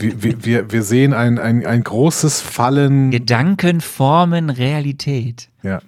[0.00, 3.12] Wir, wir, wir sehen ein, ein, ein großes Fallen.
[3.12, 5.48] Gedanken formen Realität.
[5.62, 5.80] Ja.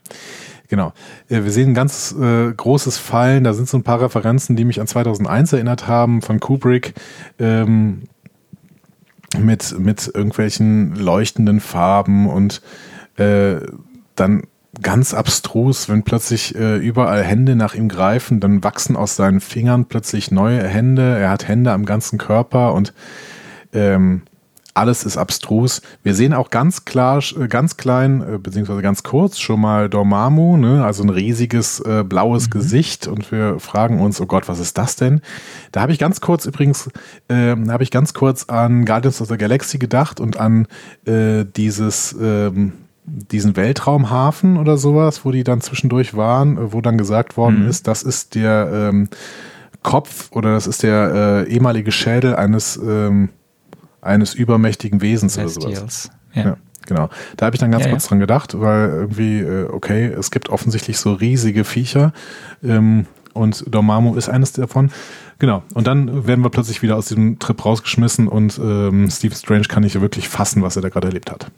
[0.69, 0.93] Genau.
[1.29, 3.45] Äh, wir sehen ein ganz äh, großes Fallen.
[3.45, 6.95] Da sind so ein paar Referenzen, die mich an 2001 erinnert haben von Kubrick.
[7.39, 8.03] Ähm,
[9.37, 12.62] mit, mit irgendwelchen leuchtenden Farben und
[13.16, 13.57] äh,
[14.14, 14.43] dann
[14.83, 19.87] ganz abstrus, wenn plötzlich äh, überall Hände nach ihm greifen, dann wachsen aus seinen Fingern
[19.87, 21.19] plötzlich neue Hände.
[21.19, 22.95] Er hat Hände am ganzen Körper und
[23.73, 24.23] ähm,
[24.79, 25.83] alles ist abstrus.
[26.03, 30.57] Wir sehen auch ganz klar, äh, ganz klein, äh, beziehungsweise ganz kurz schon mal Dormammu,
[30.57, 30.85] ne?
[30.85, 32.51] also ein riesiges äh, blaues mhm.
[32.51, 35.20] Gesicht und wir fragen uns, oh Gott, was ist das denn?
[35.72, 36.89] Da habe ich ganz kurz übrigens,
[37.29, 40.68] äh, habe ich ganz kurz an Guardians of the Galaxy gedacht und an
[41.07, 42.72] äh, dieses, ähm,
[43.05, 47.68] diesen Weltraumhafen oder sowas, wo die dann zwischendurch waren, äh, wo dann gesagt worden mhm.
[47.68, 49.09] ist, das ist der ähm,
[49.83, 53.31] Kopf oder das ist der ehemalige Schädel eines ähm,
[54.01, 56.11] eines übermächtigen Wesens oder sowas.
[56.34, 56.42] Ja.
[56.42, 56.57] ja.
[56.86, 57.11] Genau.
[57.36, 58.09] Da habe ich dann ganz ja, kurz ja.
[58.09, 62.12] dran gedacht, weil irgendwie, äh, okay, es gibt offensichtlich so riesige Viecher
[62.64, 64.90] ähm, und Dormammu ist eines davon.
[65.38, 65.62] Genau.
[65.74, 69.82] Und dann werden wir plötzlich wieder aus diesem Trip rausgeschmissen und ähm, Steve Strange kann
[69.82, 71.51] nicht wirklich fassen, was er da gerade erlebt hat.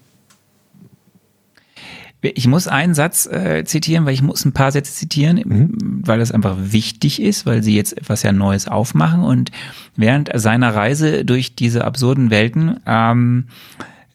[2.23, 6.03] Ich muss einen Satz äh, zitieren, weil ich muss ein paar Sätze zitieren, mhm.
[6.05, 9.23] weil das einfach wichtig ist, weil sie jetzt etwas ja Neues aufmachen.
[9.23, 9.51] Und
[9.97, 13.45] während seiner Reise durch diese absurden Welten ähm,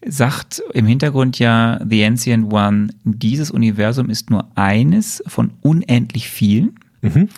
[0.06, 6.76] sagt im Hintergrund ja The Ancient One, dieses Universum ist nur eines von unendlich vielen
[7.02, 7.30] mhm.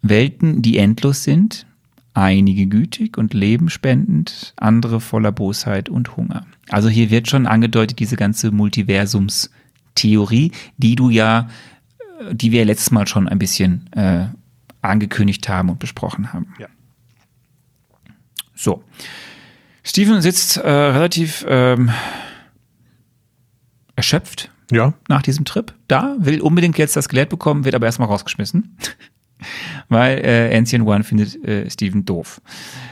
[0.00, 1.66] Welten, die endlos sind,
[2.14, 6.46] einige gütig und lebenspendend, andere voller Bosheit und Hunger.
[6.68, 9.50] Also hier wird schon angedeutet, diese ganze Multiversums-
[9.94, 11.48] Theorie, die du ja,
[12.30, 14.26] die wir letztes Mal schon ein bisschen äh,
[14.80, 16.54] angekündigt haben und besprochen haben.
[16.58, 16.68] Ja.
[18.54, 18.84] So.
[19.84, 21.90] Steven sitzt äh, relativ ähm,
[23.96, 24.94] erschöpft ja.
[25.08, 28.76] nach diesem Trip da, will unbedingt jetzt das Skelett bekommen, wird aber erstmal rausgeschmissen,
[29.88, 32.40] weil äh, Ancient One findet äh, Steven doof.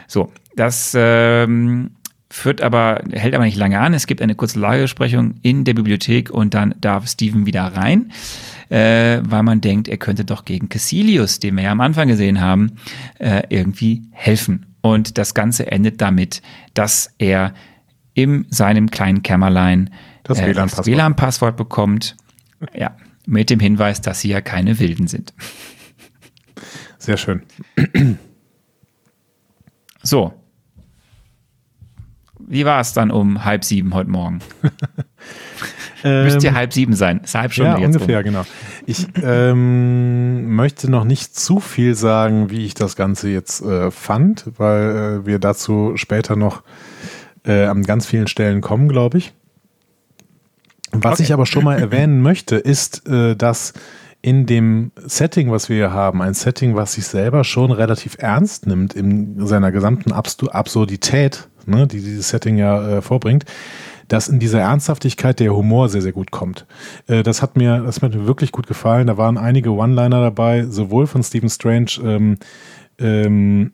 [0.06, 1.92] So, das ähm,
[2.30, 3.92] führt aber, hält aber nicht lange an.
[3.92, 8.12] Es gibt eine kurze Lagebesprechung in der Bibliothek und dann darf Steven wieder rein,
[8.68, 12.40] äh, weil man denkt, er könnte doch gegen Cassilius, den wir ja am Anfang gesehen
[12.40, 12.72] haben,
[13.18, 14.66] äh, irgendwie helfen.
[14.80, 16.40] Und das Ganze endet damit,
[16.72, 17.52] dass er
[18.14, 19.90] in seinem kleinen Kämmerlein
[20.22, 22.16] das äh, WLAN-Passwort WLAN bekommt.
[22.74, 22.96] Ja,
[23.26, 25.34] mit dem Hinweis, dass sie ja keine Wilden sind.
[26.98, 27.42] Sehr schön.
[30.02, 30.34] So,
[32.50, 34.40] wie war es dann um halb sieben heute Morgen?
[36.02, 37.20] Müsste ja halb sieben sein.
[37.22, 38.24] Ist halb Stunde ja, jetzt ungefähr, rum.
[38.24, 38.42] genau.
[38.86, 44.46] Ich ähm, möchte noch nicht zu viel sagen, wie ich das Ganze jetzt äh, fand,
[44.56, 46.62] weil äh, wir dazu später noch
[47.44, 49.32] äh, an ganz vielen Stellen kommen, glaube ich.
[50.92, 51.22] Was Okay.
[51.24, 53.74] ich aber schon mal erwähnen möchte, ist, äh, dass
[54.22, 58.66] in dem Setting, was wir hier haben, ein Setting, was sich selber schon relativ ernst
[58.66, 63.44] nimmt in seiner gesamten Abstu Absurdität, ne, die dieses Setting ja äh, vorbringt,
[64.08, 66.66] dass in dieser Ernsthaftigkeit der Humor sehr, sehr gut kommt.
[67.06, 69.06] Äh, das, hat mir, das hat mir wirklich gut gefallen.
[69.06, 72.36] Da waren einige One-Liner dabei, sowohl von Stephen Strange, ähm,
[72.98, 73.72] ähm,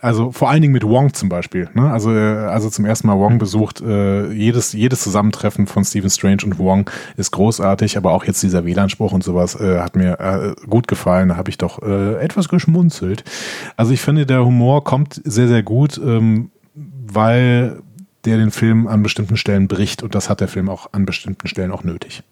[0.00, 1.68] also vor allen Dingen mit Wong zum Beispiel.
[1.74, 1.90] Ne?
[1.90, 3.80] Also, äh, also zum ersten Mal Wong besucht.
[3.80, 8.64] Äh, jedes, jedes Zusammentreffen von Stephen Strange und Wong ist großartig, aber auch jetzt dieser
[8.64, 11.30] WLAN-Spruch und sowas äh, hat mir äh, gut gefallen.
[11.30, 13.24] Da habe ich doch äh, etwas geschmunzelt.
[13.76, 17.82] Also ich finde, der Humor kommt sehr, sehr gut, ähm, weil
[18.24, 21.48] der den Film an bestimmten Stellen bricht und das hat der Film auch an bestimmten
[21.48, 22.22] Stellen auch nötig.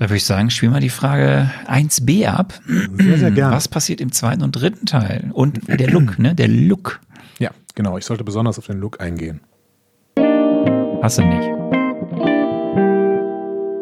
[0.00, 2.58] Da würde ich sagen, spielen wir die Frage 1b ab.
[2.94, 3.54] Sehr, sehr gerne.
[3.54, 5.28] Was passiert im zweiten und dritten Teil?
[5.34, 6.34] Und der Look, ne?
[6.34, 7.00] Der Look.
[7.38, 7.98] Ja, genau.
[7.98, 9.40] Ich sollte besonders auf den Look eingehen.
[11.02, 11.79] Hast du nicht.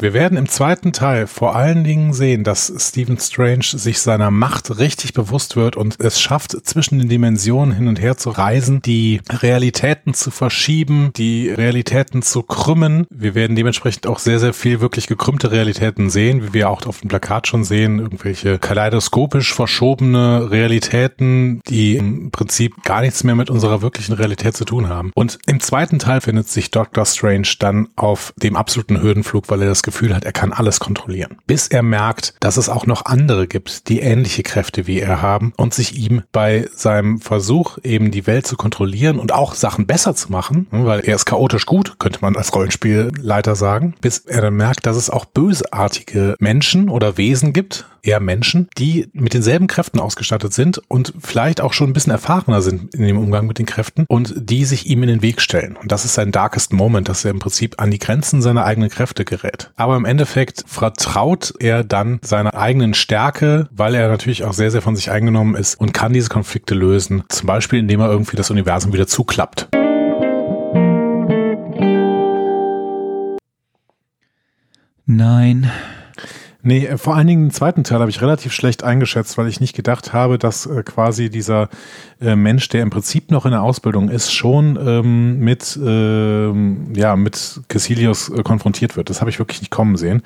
[0.00, 4.78] Wir werden im zweiten Teil vor allen Dingen sehen, dass Stephen Strange sich seiner Macht
[4.78, 9.20] richtig bewusst wird und es schafft, zwischen den Dimensionen hin und her zu reisen, die
[9.28, 13.08] Realitäten zu verschieben, die Realitäten zu krümmen.
[13.10, 17.00] Wir werden dementsprechend auch sehr, sehr viel wirklich gekrümmte Realitäten sehen, wie wir auch auf
[17.00, 23.50] dem Plakat schon sehen, irgendwelche kaleidoskopisch verschobene Realitäten, die im Prinzip gar nichts mehr mit
[23.50, 25.10] unserer wirklichen Realität zu tun haben.
[25.16, 27.04] Und im zweiten Teil findet sich Dr.
[27.04, 31.38] Strange dann auf dem absoluten Höhenflug, weil er das Gefühl hat, er kann alles kontrollieren.
[31.46, 35.52] Bis er merkt, dass es auch noch andere gibt, die ähnliche Kräfte wie er haben
[35.56, 40.14] und sich ihm bei seinem Versuch, eben die Welt zu kontrollieren und auch Sachen besser
[40.14, 44.42] zu machen, ne, weil er ist chaotisch gut, könnte man als Rollenspielleiter sagen, bis er
[44.42, 49.66] dann merkt, dass es auch bösartige Menschen oder Wesen gibt, eher Menschen, die mit denselben
[49.66, 53.58] Kräften ausgestattet sind und vielleicht auch schon ein bisschen erfahrener sind in dem Umgang mit
[53.58, 55.76] den Kräften und die sich ihm in den Weg stellen.
[55.76, 58.90] Und das ist sein darkest Moment, dass er im Prinzip an die Grenzen seiner eigenen
[58.90, 59.70] Kräfte gerät.
[59.76, 64.82] Aber im Endeffekt vertraut er dann seiner eigenen Stärke, weil er natürlich auch sehr, sehr
[64.82, 67.24] von sich eingenommen ist und kann diese Konflikte lösen.
[67.28, 69.68] Zum Beispiel, indem er irgendwie das Universum wieder zuklappt.
[75.10, 75.70] Nein.
[76.68, 79.58] Nee, äh, vor allen Dingen den zweiten Teil habe ich relativ schlecht eingeschätzt, weil ich
[79.58, 81.70] nicht gedacht habe, dass äh, quasi dieser
[82.20, 87.16] äh, Mensch, der im Prinzip noch in der Ausbildung ist, schon ähm, mit, ähm, ja,
[87.16, 89.08] mit Cassilius äh, konfrontiert wird.
[89.08, 90.22] Das habe ich wirklich nicht kommen sehen.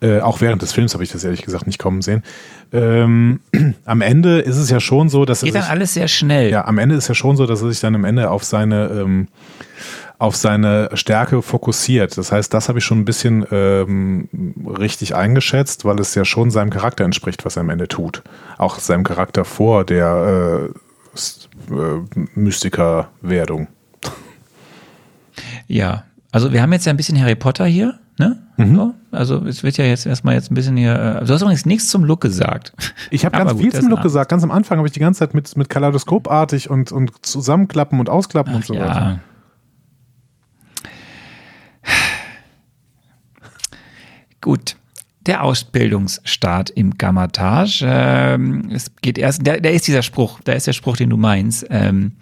[0.00, 2.24] Äh, auch während des Films habe ich das ehrlich gesagt nicht kommen sehen.
[2.72, 3.38] Ähm,
[3.84, 6.50] am Ende ist es ja schon so, dass er Geht dann sich, alles sehr schnell.
[6.50, 8.86] ja, am Ende ist ja schon so, dass er sich dann am Ende auf seine
[8.88, 9.28] ähm,
[10.18, 12.16] auf seine Stärke fokussiert.
[12.16, 14.28] Das heißt, das habe ich schon ein bisschen ähm,
[14.78, 18.22] richtig eingeschätzt, weil es ja schon seinem Charakter entspricht, was er am Ende tut.
[18.56, 20.70] Auch seinem Charakter vor der
[21.70, 23.68] äh, äh, Mystiker-Werdung.
[25.66, 28.38] Ja, also wir haben jetzt ja ein bisschen Harry Potter hier, ne?
[28.56, 28.76] Mhm.
[28.76, 30.94] So, also es wird ja jetzt erstmal jetzt ein bisschen hier.
[31.22, 32.72] äh, Du hast übrigens nichts zum Look gesagt.
[33.10, 34.30] Ich habe ganz gut, viel zum Look gesagt.
[34.30, 38.08] Ganz am Anfang habe ich die ganze Zeit mit, mit Kaleidoskopartig und, und zusammenklappen und
[38.08, 39.18] ausklappen und so weiter.
[44.44, 44.76] Gut.
[45.24, 47.82] Der Ausbildungsstart im Gammatage.
[47.82, 51.64] Ähm, es geht erst, da, ist dieser Spruch, da ist der Spruch, den du meinst.
[51.70, 52.12] Ähm,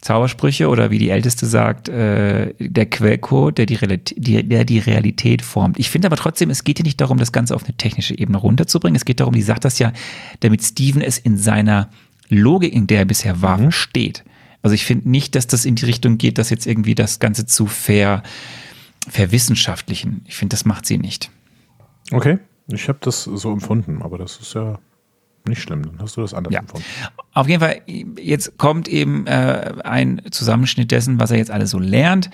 [0.00, 5.42] Zaubersprüche oder wie die Älteste sagt, äh, der Quellcode, der die, Realität, der die Realität
[5.42, 5.78] formt.
[5.78, 8.38] Ich finde aber trotzdem, es geht hier nicht darum, das Ganze auf eine technische Ebene
[8.38, 8.96] runterzubringen.
[8.96, 9.92] Es geht darum, die sagt das ja,
[10.40, 11.90] damit Steven es in seiner
[12.30, 14.24] Logik, in der er bisher war, versteht.
[14.62, 17.44] Also ich finde nicht, dass das in die Richtung geht, dass jetzt irgendwie das Ganze
[17.44, 18.22] zu ver,
[19.06, 20.22] verwissenschaftlichen.
[20.24, 21.30] Ich finde, das macht sie nicht.
[22.12, 24.78] Okay, ich habe das so empfunden, aber das ist ja
[25.46, 25.82] nicht schlimm.
[25.82, 26.60] Dann hast du das anders Ja.
[26.60, 26.84] empfunden.
[27.32, 27.80] Auf jeden Fall,
[28.20, 32.28] jetzt kommt eben äh, ein Zusammenschnitt dessen, was er jetzt alles so lernt.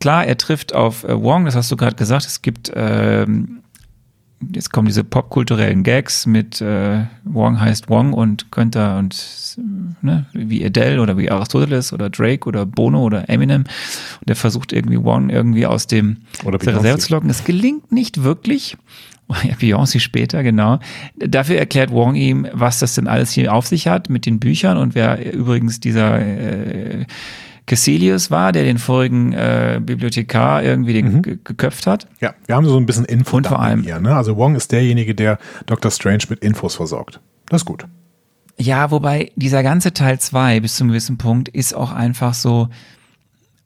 [0.00, 2.24] Klar, er trifft auf äh, Wong, das hast du gerade gesagt.
[2.26, 3.62] Es gibt, ähm,
[4.52, 9.56] jetzt kommen diese popkulturellen Gags mit äh, Wong heißt Wong und könnte und
[10.02, 13.64] ne, wie Adele oder wie Aristoteles oder Drake oder Bono oder Eminem.
[14.20, 16.76] Und er versucht irgendwie Wong irgendwie aus dem Oder der.
[16.76, 17.30] Reserve zu locken.
[17.30, 18.76] Es gelingt nicht wirklich.
[19.42, 20.78] Ja, Beyoncé später, genau.
[21.16, 24.76] Dafür erklärt Wong ihm, was das denn alles hier auf sich hat mit den Büchern
[24.76, 27.06] und wer übrigens dieser äh,
[27.66, 32.06] Cassilius war, der den vorigen äh, Bibliothekar irgendwie den ge- geköpft hat.
[32.20, 33.98] Ja, wir haben so ein bisschen Info Und vor allem- hier.
[33.98, 34.14] Ne?
[34.14, 35.90] Also Wong ist derjenige, der Dr.
[35.90, 37.20] Strange mit Infos versorgt.
[37.48, 37.86] Das ist gut.
[38.58, 42.68] Ja, wobei dieser ganze Teil 2 bis zu einem gewissen Punkt ist auch einfach so,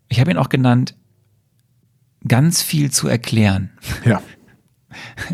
[0.08, 0.96] ich habe ihn auch genannt,
[2.26, 3.70] ganz viel zu erklären.
[4.04, 4.20] Ja.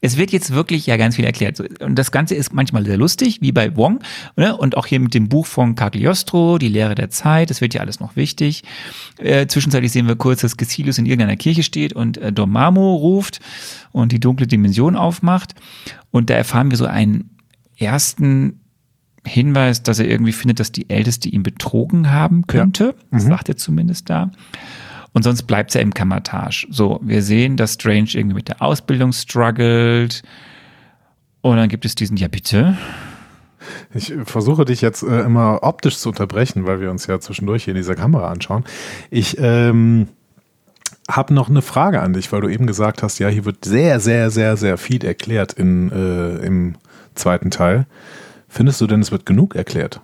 [0.00, 1.60] Es wird jetzt wirklich ja ganz viel erklärt.
[1.80, 4.00] Und das Ganze ist manchmal sehr lustig, wie bei Wong.
[4.36, 4.56] Ne?
[4.56, 7.50] Und auch hier mit dem Buch von Cagliostro, Die Lehre der Zeit.
[7.50, 8.62] Das wird ja alles noch wichtig.
[9.18, 13.40] Äh, zwischenzeitlich sehen wir kurz, dass Gesilius in irgendeiner Kirche steht und äh, Dormammu ruft
[13.92, 15.54] und die dunkle Dimension aufmacht.
[16.10, 17.36] Und da erfahren wir so einen
[17.76, 18.60] ersten
[19.26, 22.84] Hinweis, dass er irgendwie findet, dass die Älteste ihn betrogen haben könnte.
[22.84, 23.04] Ja.
[23.10, 23.28] Das mhm.
[23.28, 24.30] sagt er zumindest da.
[25.12, 26.66] Und sonst bleibt es ja im Kammertage.
[26.70, 30.22] So, wir sehen, dass Strange irgendwie mit der Ausbildung struggelt.
[31.40, 32.76] Und dann gibt es diesen, ja bitte.
[33.92, 37.72] Ich versuche dich jetzt äh, immer optisch zu unterbrechen, weil wir uns ja zwischendurch hier
[37.72, 38.64] in dieser Kamera anschauen.
[39.10, 40.08] Ich ähm,
[41.10, 44.00] habe noch eine Frage an dich, weil du eben gesagt hast, ja, hier wird sehr,
[44.00, 46.76] sehr, sehr, sehr viel erklärt in, äh, im
[47.14, 47.86] zweiten Teil.
[48.48, 50.00] Findest du denn, es wird genug erklärt?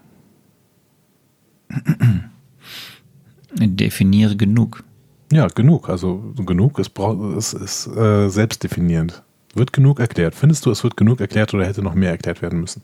[3.53, 4.85] Definiere genug.
[5.33, 5.89] Ja, genug.
[5.89, 6.93] Also genug ist,
[7.37, 9.23] ist, ist äh, selbstdefinierend.
[9.55, 10.35] Wird genug erklärt.
[10.35, 12.83] Findest du, es wird genug erklärt oder hätte noch mehr erklärt werden müssen?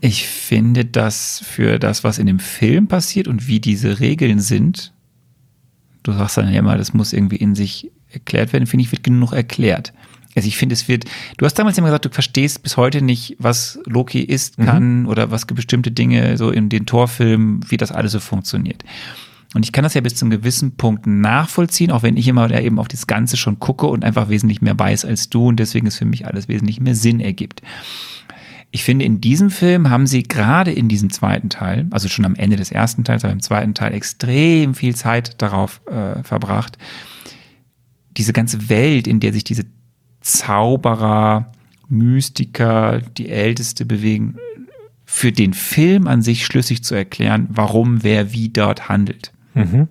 [0.00, 4.92] Ich finde, dass für das, was in dem Film passiert und wie diese Regeln sind,
[6.02, 9.02] du sagst dann ja immer, das muss irgendwie in sich erklärt werden, finde ich, wird
[9.02, 9.92] genug erklärt.
[10.36, 11.06] Also ich finde, es wird,
[11.38, 15.08] du hast damals immer gesagt, du verstehst bis heute nicht, was Loki ist, kann mhm.
[15.08, 18.84] oder was bestimmte Dinge so in den Torfilmen, wie das alles so funktioniert.
[19.56, 22.78] Und ich kann das ja bis zum gewissen Punkt nachvollziehen, auch wenn ich immer eben
[22.78, 25.96] auf das Ganze schon gucke und einfach wesentlich mehr weiß als du und deswegen ist
[25.96, 27.62] für mich alles wesentlich mehr Sinn ergibt.
[28.70, 32.34] Ich finde, in diesem Film haben sie gerade in diesem zweiten Teil, also schon am
[32.34, 36.76] Ende des ersten Teils, aber im zweiten Teil extrem viel Zeit darauf äh, verbracht,
[38.18, 39.64] diese ganze Welt, in der sich diese
[40.20, 41.50] Zauberer,
[41.88, 44.36] Mystiker, die Älteste bewegen,
[45.06, 49.32] für den Film an sich schlüssig zu erklären, warum wer wie dort handelt.
[49.56, 49.88] Mhm.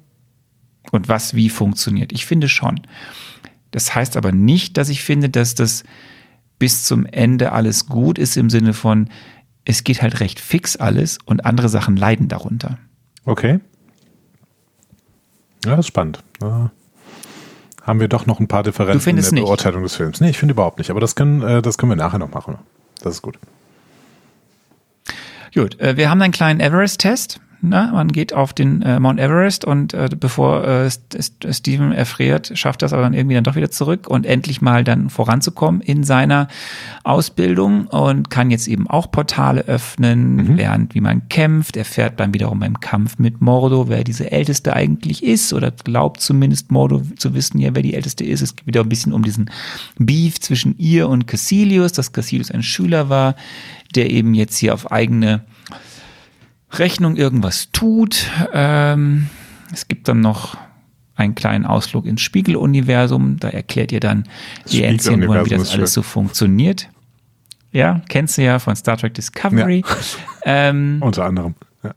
[0.92, 2.12] Und was wie funktioniert.
[2.12, 2.82] Ich finde schon.
[3.72, 5.84] Das heißt aber nicht, dass ich finde, dass das
[6.60, 9.10] bis zum Ende alles gut ist im Sinne von,
[9.66, 12.78] es geht halt recht fix alles und andere Sachen leiden darunter.
[13.26, 13.60] Okay.
[15.66, 16.24] Ja, das ist spannend.
[16.42, 16.72] Ja.
[17.82, 19.92] Haben wir doch noch ein paar Differenzen in der Beurteilung nicht.
[19.92, 20.22] des Films.
[20.22, 22.58] Nee, ich finde überhaupt nicht, aber das können, äh, das können wir nachher noch machen.
[23.02, 23.38] Das ist gut.
[25.54, 27.40] Gut, äh, wir haben einen kleinen Everest-Test.
[27.62, 30.90] Na, man geht auf den äh, Mount Everest und äh, bevor äh,
[31.52, 35.10] Steven erfriert, schafft das aber dann irgendwie dann doch wieder zurück und endlich mal dann
[35.10, 36.48] voranzukommen in seiner
[37.04, 40.56] Ausbildung und kann jetzt eben auch Portale öffnen, mhm.
[40.56, 45.24] lernt, wie man kämpft, erfährt dann wiederum beim Kampf mit Mordo, wer diese Älteste eigentlich
[45.24, 48.42] ist oder glaubt zumindest Mordo zu wissen, ja, wer die Älteste ist.
[48.42, 49.50] Es geht wieder ein bisschen um diesen
[49.98, 53.36] Beef zwischen ihr und Cassilius, dass Cassilius ein Schüler war,
[53.96, 55.42] der eben jetzt hier auf eigene
[56.80, 58.30] Rechnung irgendwas tut.
[58.54, 59.30] Ähm,
[59.72, 60.58] es gibt dann noch
[61.16, 63.38] einen kleinen Ausflug ins Spiegeluniversum.
[63.40, 64.26] Da erklärt ihr dann
[64.70, 66.90] die Enzian-Uhren, wie das alles so funktioniert.
[67.72, 69.84] Ja, kennst du ja von Star Trek Discovery.
[69.88, 69.96] Ja.
[70.48, 71.56] Ähm, Unter anderem.
[71.84, 71.96] Ja.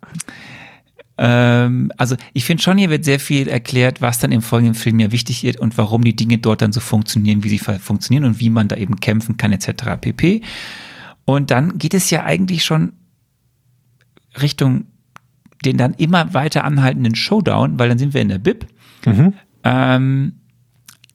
[1.19, 5.01] Ähm, also ich finde schon, hier wird sehr viel erklärt, was dann im folgenden Film
[5.01, 8.41] ja wichtig ist und warum die Dinge dort dann so funktionieren, wie sie funktionieren und
[8.41, 10.01] wie man da eben kämpfen kann, etc.
[10.01, 10.41] pp.
[11.25, 12.93] Und dann geht es ja eigentlich schon
[14.43, 14.87] Richtung
[15.65, 18.67] den dann immer weiter anhaltenden Showdown, weil dann sind wir in der Bib.
[19.05, 19.35] Mhm.
[19.65, 20.33] Ähm,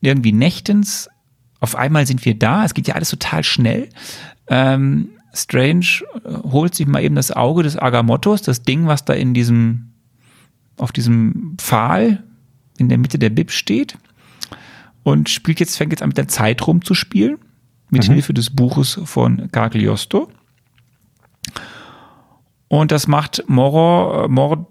[0.02, 1.10] irgendwie nächtens,
[1.60, 3.90] auf einmal sind wir da, es geht ja alles total schnell.
[4.48, 9.14] Ähm, Strange äh, holt sich mal eben das Auge des Agamottos, das Ding, was da
[9.14, 9.94] in diesem,
[10.78, 12.24] auf diesem Pfahl
[12.78, 13.98] in der Mitte der Bib steht
[15.04, 17.38] und spielt jetzt, fängt jetzt an mit der Zeit rumzuspielen,
[17.90, 18.14] mit mhm.
[18.14, 20.30] Hilfe des Buches von Cagliostro.
[22.74, 24.66] Und das macht Moro, Mord,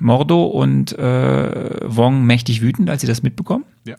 [0.00, 3.66] Mordo und äh, Wong mächtig wütend, als sie das mitbekommen.
[3.84, 3.96] Ja.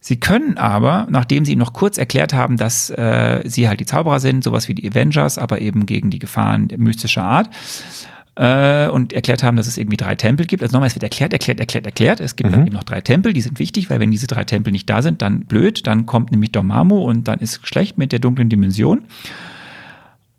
[0.00, 3.84] Sie können aber, nachdem sie ihm noch kurz erklärt haben, dass äh, sie halt die
[3.84, 7.50] Zauberer sind, sowas wie die Avengers, aber eben gegen die Gefahren mystischer Art,
[8.36, 10.62] äh, und erklärt haben, dass es irgendwie drei Tempel gibt.
[10.62, 12.20] Also nochmal, es wird erklärt, erklärt, erklärt, erklärt.
[12.20, 12.54] Es gibt mhm.
[12.54, 15.02] dann eben noch drei Tempel, die sind wichtig, weil wenn diese drei Tempel nicht da
[15.02, 19.02] sind, dann blöd, dann kommt nämlich Dormammu und dann ist schlecht mit der dunklen Dimension.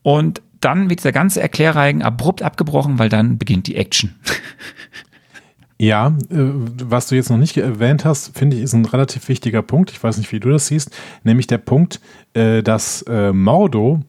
[0.02, 4.16] Und dann wird dieser ganze Erklärreigen abrupt abgebrochen, weil dann beginnt die Action.
[5.82, 9.64] Ja, äh, was du jetzt noch nicht erwähnt hast, finde ich, ist ein relativ wichtiger
[9.64, 9.90] Punkt.
[9.90, 12.00] Ich weiß nicht, wie du das siehst, nämlich der Punkt,
[12.36, 14.02] äh, dass äh, Mordo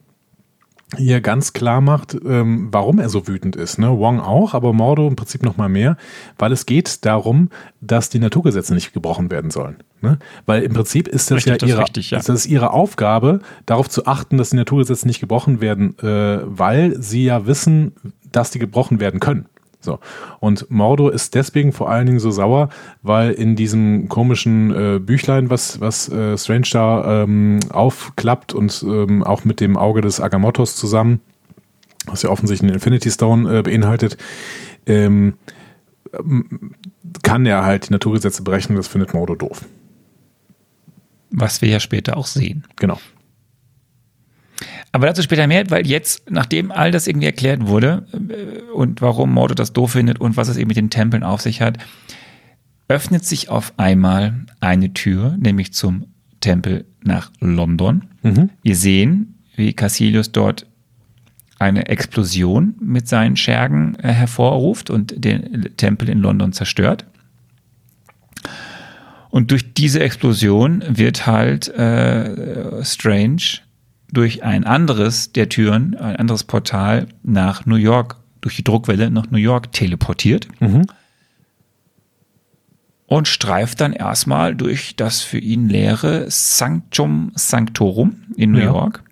[0.96, 3.78] hier ganz klar macht, ähm, warum er so wütend ist.
[3.78, 3.88] Ne?
[3.98, 5.96] Wong auch, aber Mordo im Prinzip noch mal mehr,
[6.38, 7.48] weil es geht darum,
[7.80, 9.76] dass die Naturgesetze nicht gebrochen werden sollen.
[10.00, 10.18] Ne?
[10.46, 12.20] Weil im Prinzip ist das richtig, ja, ihre, das richtig, ja.
[12.20, 17.24] Das ihre Aufgabe, darauf zu achten, dass die Naturgesetze nicht gebrochen werden, äh, weil sie
[17.24, 17.92] ja wissen,
[18.30, 19.46] dass die gebrochen werden können.
[19.82, 19.98] So.
[20.38, 22.68] Und Mordo ist deswegen vor allen Dingen so sauer,
[23.02, 29.24] weil in diesem komischen äh, Büchlein, was, was äh, Strange da ähm, aufklappt und ähm,
[29.24, 31.20] auch mit dem Auge des Agamottos zusammen,
[32.06, 34.16] was ja offensichtlich einen Infinity Stone äh, beinhaltet,
[34.86, 35.34] ähm,
[37.22, 39.64] kann er halt die Naturgesetze berechnen, das findet Mordo doof.
[41.30, 42.64] Was wir ja später auch sehen.
[42.76, 42.98] Genau.
[44.92, 49.32] Aber dazu später mehr, weil jetzt, nachdem all das irgendwie erklärt wurde äh, und warum
[49.32, 51.78] Mordo das doof findet und was es eben mit den Tempeln auf sich hat,
[52.88, 56.06] öffnet sich auf einmal eine Tür, nämlich zum
[56.40, 58.02] Tempel nach London.
[58.22, 58.50] Mhm.
[58.62, 60.66] Wir sehen, wie Cassilius dort
[61.58, 67.06] eine Explosion mit seinen Schergen äh, hervorruft und den Tempel in London zerstört.
[69.30, 73.60] Und durch diese Explosion wird halt äh, Strange
[74.12, 79.30] durch ein anderes der Türen, ein anderes Portal nach New York, durch die Druckwelle nach
[79.30, 80.48] New York teleportiert.
[80.60, 80.86] Mhm.
[83.06, 88.66] Und streift dann erstmal durch das für ihn leere Sanctum Sanctorum in New ja.
[88.66, 89.02] York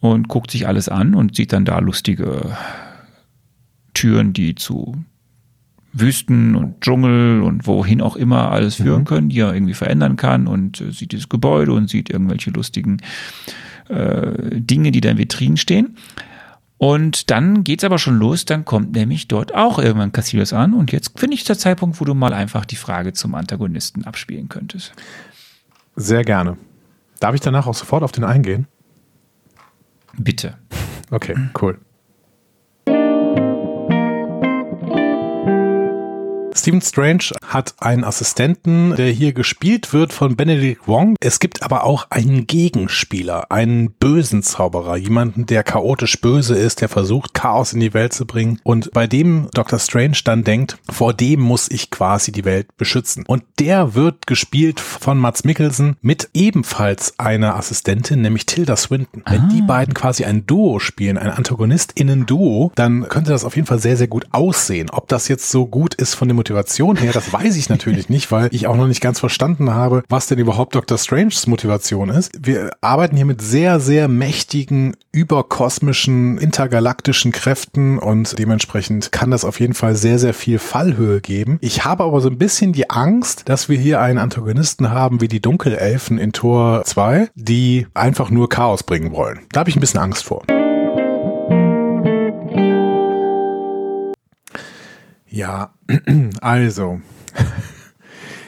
[0.00, 2.56] und guckt sich alles an und sieht dann da lustige
[3.94, 5.04] Türen, die zu
[5.92, 9.06] Wüsten und Dschungel und wohin auch immer alles führen mhm.
[9.06, 12.98] können, die er irgendwie verändern kann und äh, sieht dieses Gebäude und sieht irgendwelche lustigen
[13.88, 15.96] äh, Dinge, die da in Vitrinen stehen.
[16.78, 20.92] Und dann geht's aber schon los, dann kommt nämlich dort auch irgendwann Cassius an und
[20.92, 24.92] jetzt finde ich der Zeitpunkt, wo du mal einfach die Frage zum Antagonisten abspielen könntest.
[25.96, 26.56] Sehr gerne.
[27.18, 28.66] Darf ich danach auch sofort auf den eingehen?
[30.16, 30.56] Bitte.
[31.10, 31.78] Okay, cool.
[36.54, 41.16] Stephen Strange hat einen Assistenten, der hier gespielt wird von Benedict Wong.
[41.20, 46.88] Es gibt aber auch einen Gegenspieler, einen bösen Zauberer, jemanden, der chaotisch böse ist, der
[46.88, 49.78] versucht, Chaos in die Welt zu bringen und bei dem Dr.
[49.78, 53.24] Strange dann denkt, vor dem muss ich quasi die Welt beschützen.
[53.26, 59.22] Und der wird gespielt von Mats Mikkelsen mit ebenfalls einer Assistentin, nämlich Tilda Swinton.
[59.26, 59.66] Wenn die ah.
[59.66, 64.08] beiden quasi ein Duo spielen, ein Antagonistinnen-Duo, dann könnte das auf jeden Fall sehr, sehr
[64.08, 64.90] gut aussehen.
[64.90, 68.32] Ob das jetzt so gut ist von dem Motivation her, das weiß ich natürlich nicht,
[68.32, 70.96] weil ich auch noch nicht ganz verstanden habe, was denn überhaupt Dr.
[70.96, 72.32] Stranges Motivation ist.
[72.40, 79.60] Wir arbeiten hier mit sehr, sehr mächtigen, überkosmischen, intergalaktischen Kräften und dementsprechend kann das auf
[79.60, 81.58] jeden Fall sehr, sehr viel Fallhöhe geben.
[81.60, 85.28] Ich habe aber so ein bisschen die Angst, dass wir hier einen Antagonisten haben wie
[85.28, 89.40] die Dunkelelfen in Tor 2, die einfach nur Chaos bringen wollen.
[89.52, 90.42] Da habe ich ein bisschen Angst vor.
[95.30, 95.70] Ja,
[96.40, 97.00] also.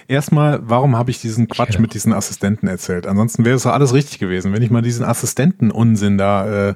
[0.09, 3.07] Erstmal, warum habe ich diesen Quatsch mit diesen Assistenten erzählt?
[3.07, 4.53] Ansonsten wäre es doch alles richtig gewesen.
[4.53, 6.75] Wenn ich mal diesen Assistenten-Unsinn da äh,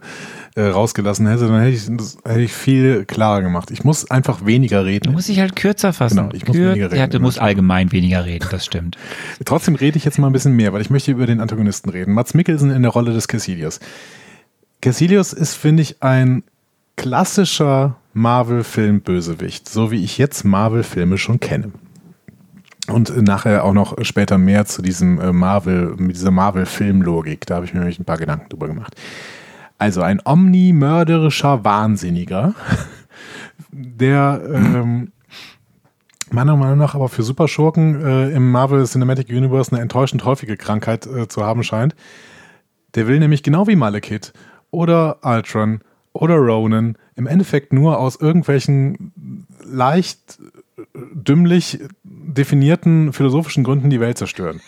[0.55, 3.71] äh, rausgelassen hätte, dann hätte ich, das hätte ich viel klarer gemacht.
[3.71, 5.09] Ich muss einfach weniger reden.
[5.09, 6.17] Du musst dich halt kürzer fassen.
[6.17, 6.99] Genau, ich muss Kür weniger reden.
[6.99, 8.97] Ja, du musst allgemein weniger reden, das stimmt.
[9.45, 12.15] Trotzdem rede ich jetzt mal ein bisschen mehr, weil ich möchte über den Antagonisten reden.
[12.15, 13.81] Mats Mikkelsen in der Rolle des Cassilius.
[14.81, 16.43] Cassilius ist, finde ich, ein
[16.97, 21.71] klassischer Marvel-Film-Bösewicht, so wie ich jetzt Marvel-Filme schon kenne.
[22.89, 27.45] Und nachher auch noch später mehr zu diesem äh, Marvel, mit dieser Marvel-Filmlogik.
[27.45, 28.95] Da habe ich mir nämlich ein paar Gedanken drüber gemacht.
[29.77, 32.55] Also ein omni-mörderischer Wahnsinniger,
[33.71, 35.13] der ähm,
[36.31, 41.07] meiner Meinung nach aber für Superschurken äh, im Marvel Cinematic Universe eine enttäuschend häufige Krankheit
[41.07, 41.95] äh, zu haben scheint.
[42.95, 44.33] Der will nämlich genau wie Malekith
[44.71, 45.81] oder Ultron
[46.21, 50.39] oder Ronan im Endeffekt nur aus irgendwelchen leicht
[50.95, 54.61] dümmlich definierten philosophischen Gründen die Welt zerstören.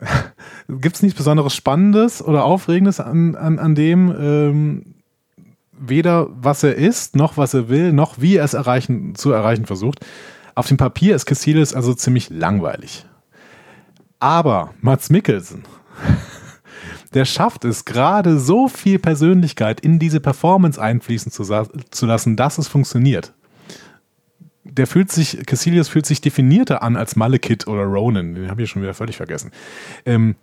[0.68, 4.94] Gibt es nichts besonderes Spannendes oder Aufregendes an, an, an dem, ähm,
[5.72, 9.66] weder was er ist, noch was er will, noch wie er es erreichen, zu erreichen
[9.66, 10.04] versucht.
[10.54, 13.06] Auf dem Papier ist Cassilis also ziemlich langweilig.
[14.18, 15.64] Aber Mats Mikkelsen
[17.14, 22.58] der schafft es gerade so viel Persönlichkeit in diese Performance einfließen zu, zu lassen, dass
[22.58, 23.32] es funktioniert.
[24.64, 28.34] Der fühlt sich, Cassilius fühlt sich definierter an als Malekith oder Ronan.
[28.34, 29.50] Den habe ich schon wieder völlig vergessen.
[30.06, 30.36] Ähm,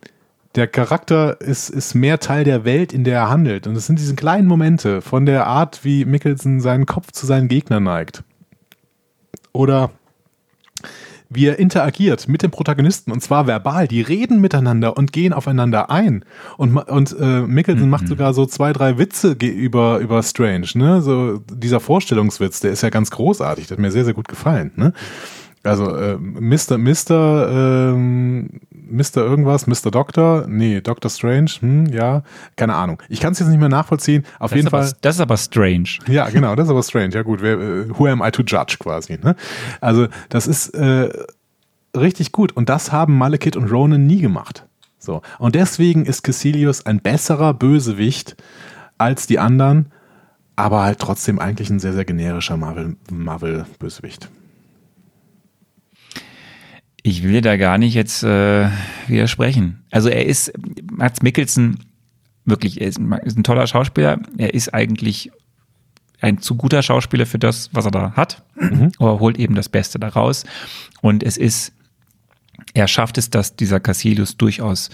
[0.55, 3.67] der Charakter ist, ist mehr Teil der Welt, in der er handelt.
[3.67, 7.47] Und es sind diese kleinen Momente von der Art, wie Mickelson seinen Kopf zu seinen
[7.47, 8.23] Gegnern neigt.
[9.53, 9.91] Oder
[11.29, 13.87] wie er interagiert mit dem Protagonisten und zwar verbal.
[13.87, 16.23] Die reden miteinander und gehen aufeinander ein.
[16.57, 17.91] Und, und äh, Mickelson mhm.
[17.91, 20.67] macht sogar so zwei, drei Witze über, über Strange.
[20.75, 21.01] Ne?
[21.01, 23.67] So dieser Vorstellungswitz, der ist ja ganz großartig.
[23.67, 24.71] Der hat mir sehr, sehr gut gefallen.
[24.75, 24.93] Ne?
[25.67, 26.77] Also äh, Mr.
[26.77, 27.49] Mr.
[27.51, 28.49] Ähm,
[28.89, 29.17] Mr.
[29.17, 29.91] irgendwas, Mr.
[29.91, 32.23] Doctor, nee, Doctor Strange, hm, ja,
[32.55, 33.01] keine Ahnung.
[33.09, 34.23] Ich kann es jetzt nicht mehr nachvollziehen.
[34.39, 34.93] Auf das jeden aber, Fall.
[35.01, 35.89] Das ist aber strange.
[36.07, 37.09] Ja, genau, das ist aber strange.
[37.09, 39.19] Ja gut, wer, äh, who am I to judge quasi.
[39.21, 39.35] Ne?
[39.81, 41.09] Also das ist äh,
[41.95, 44.65] richtig gut und das haben Malekith und Ronan nie gemacht.
[44.99, 48.35] So und deswegen ist Cassilius ein besserer Bösewicht
[48.97, 49.91] als die anderen,
[50.55, 54.29] aber halt trotzdem eigentlich ein sehr sehr generischer Marvel Marvel Bösewicht.
[57.07, 58.69] Ich will dir da gar nicht jetzt äh,
[59.07, 59.81] widersprechen.
[59.91, 60.51] Also er ist,
[60.91, 61.79] Mats Mikkelsen,
[62.43, 64.19] wirklich, er ist ein, ist ein toller Schauspieler.
[64.37, 65.31] Er ist eigentlich
[66.19, 68.43] ein zu guter Schauspieler für das, was er da hat.
[68.59, 68.91] Mhm.
[68.99, 70.43] Aber er holt eben das Beste daraus.
[71.01, 71.71] Und es ist,
[72.73, 74.89] er schafft es, dass dieser Cassilius durchaus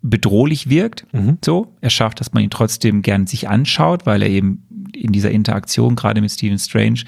[0.00, 1.06] bedrohlich wirkt.
[1.12, 1.38] Mhm.
[1.44, 5.30] So, er schafft, dass man ihn trotzdem gern sich anschaut, weil er eben in dieser
[5.30, 7.04] Interaktion gerade mit Stephen Strange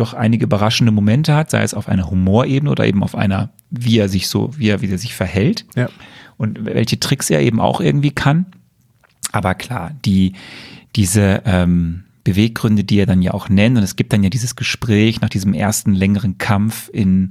[0.00, 3.98] doch einige überraschende Momente hat, sei es auf einer Humorebene oder eben auf einer, wie
[3.98, 5.64] er sich so, wie er, wie er sich verhält.
[5.76, 5.88] Ja.
[6.36, 8.46] Und welche Tricks er eben auch irgendwie kann.
[9.32, 10.34] Aber klar, die,
[10.94, 14.54] diese ähm, Beweggründe, die er dann ja auch nennt, und es gibt dann ja dieses
[14.54, 17.30] Gespräch nach diesem ersten längeren Kampf in,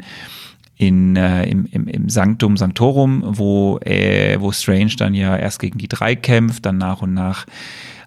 [0.76, 5.78] in, äh, im, im, im Sanctum Sanctorum, wo, äh, wo Strange dann ja erst gegen
[5.78, 7.46] die drei kämpft, dann nach und nach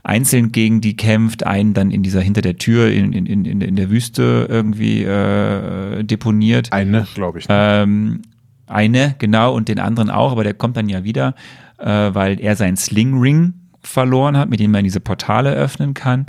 [0.02, 3.76] einzeln gegen die kämpft, einen dann in dieser hinter der Tür in, in, in, in
[3.76, 6.72] der Wüste irgendwie äh, deponiert.
[6.72, 7.48] Eine, glaube ich.
[7.48, 7.54] Ne?
[7.58, 8.22] Ähm,
[8.66, 11.34] eine, genau, und den anderen auch, aber der kommt dann ja wieder,
[11.78, 16.26] äh, weil er seinen Sling Ring verloren hat, mit dem man diese Portale öffnen kann.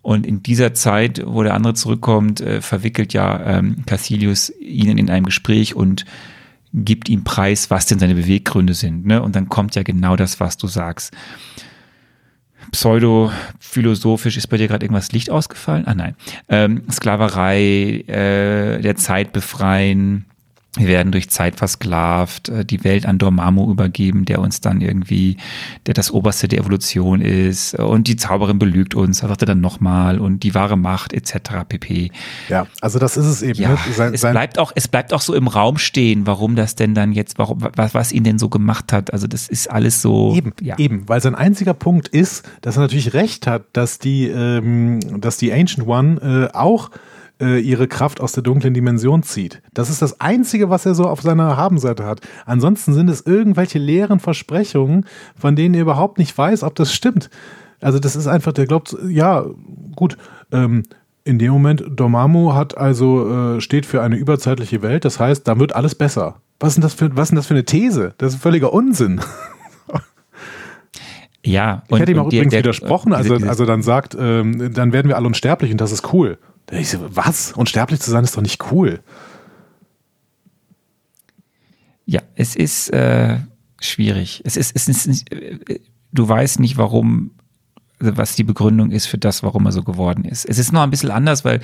[0.00, 5.10] Und in dieser Zeit, wo der andere zurückkommt, äh, verwickelt ja ähm, Cassilius ihnen in
[5.10, 6.06] einem Gespräch und
[6.74, 9.06] gibt ihm preis, was denn seine Beweggründe sind.
[9.06, 9.22] Ne?
[9.22, 11.14] Und dann kommt ja genau das, was du sagst
[12.72, 15.86] pseudo-philosophisch ist bei dir gerade irgendwas Licht ausgefallen?
[15.86, 16.16] Ah nein.
[16.48, 20.24] Ähm, Sklaverei, äh, der Zeit befreien,
[20.78, 25.36] wir werden durch Zeit versklavt, äh, die Welt an Dormammu übergeben, der uns dann irgendwie,
[25.86, 30.18] der das Oberste der Evolution ist und die Zauberin belügt uns, sagt er dann nochmal
[30.18, 31.66] und die wahre Macht etc.
[31.68, 32.10] pp.
[32.48, 33.60] Ja, also das ist es eben.
[33.60, 33.78] Ja, ne?
[33.94, 37.12] sein, es bleibt auch, es bleibt auch so im Raum stehen, warum das denn dann
[37.12, 39.12] jetzt, warum, was, was ihn denn so gemacht hat.
[39.12, 40.34] Also das ist alles so.
[40.34, 40.78] Eben, ja.
[40.78, 45.36] eben, weil sein einziger Punkt ist, dass er natürlich recht hat, dass die, ähm, dass
[45.36, 46.90] die Ancient One äh, auch
[47.42, 49.60] äh, ihre Kraft aus der dunklen Dimension zieht.
[49.74, 52.20] Das ist das Einzige, was er so auf seiner Habenseite hat.
[52.46, 55.04] Ansonsten sind es irgendwelche leeren Versprechungen,
[55.36, 57.28] von denen er überhaupt nicht weiß, ob das stimmt.
[57.80, 59.44] Also das ist einfach, der glaubt, ja,
[59.96, 60.16] gut,
[60.52, 60.84] ähm,
[61.24, 65.58] in dem Moment, Dormammu hat also, äh, steht für eine überzeitliche Welt, das heißt, da
[65.58, 66.36] wird alles besser.
[66.58, 68.14] Was ist denn das für, was ist denn das für eine These?
[68.18, 69.20] Das ist völliger Unsinn.
[71.44, 75.08] Ja, ich hätte ihm auch übrigens der, widersprochen, also, also dann sagt, ähm, dann werden
[75.08, 76.38] wir alle unsterblich und das ist cool.
[76.72, 77.52] Ich so, was?
[77.52, 79.00] Unsterblich zu sein ist doch nicht cool.
[82.06, 83.38] Ja, es ist äh,
[83.80, 84.42] schwierig.
[84.44, 85.80] Es ist, es ist, äh,
[86.12, 87.32] du weißt nicht, warum,
[88.00, 90.44] also was die Begründung ist für das, warum er so geworden ist.
[90.46, 91.60] Es ist noch ein bisschen anders, weil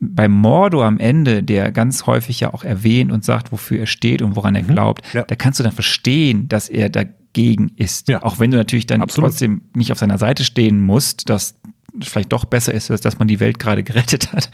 [0.00, 4.22] beim Mordo am Ende, der ganz häufig ja auch erwähnt und sagt, wofür er steht
[4.22, 4.68] und woran er mhm.
[4.68, 5.22] glaubt, ja.
[5.22, 8.08] da kannst du dann verstehen, dass er dagegen ist.
[8.08, 8.22] Ja.
[8.22, 9.30] Auch wenn du natürlich dann Absolut.
[9.30, 11.56] trotzdem nicht auf seiner Seite stehen musst, dass
[12.02, 14.50] vielleicht doch besser ist, als dass man die Welt gerade gerettet hat.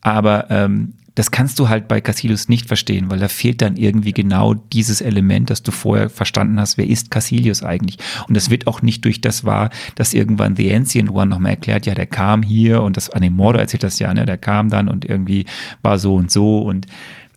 [0.00, 4.12] Aber ähm, das kannst du halt bei Cassilius nicht verstehen, weil da fehlt dann irgendwie
[4.12, 7.98] genau dieses Element, das du vorher verstanden hast, wer ist Cassilius eigentlich?
[8.28, 11.84] Und das wird auch nicht durch das wahr, dass irgendwann The Ancient One nochmal erklärt,
[11.86, 14.70] ja, der kam hier und das, an dem Mordor erzählt das ja, ne, der kam
[14.70, 15.46] dann und irgendwie
[15.82, 16.86] war so und so und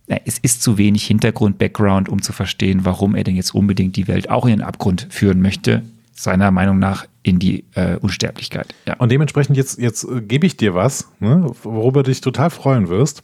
[0.06, 3.96] ja, es ist zu wenig Hintergrund, Background, um zu verstehen, warum er denn jetzt unbedingt
[3.96, 8.72] die Welt auch in den Abgrund führen möchte seiner Meinung nach in die äh, Unsterblichkeit.
[8.86, 8.94] Ja.
[8.98, 12.88] Und dementsprechend jetzt, jetzt äh, gebe ich dir was, ne, worüber du dich total freuen
[12.88, 13.22] wirst.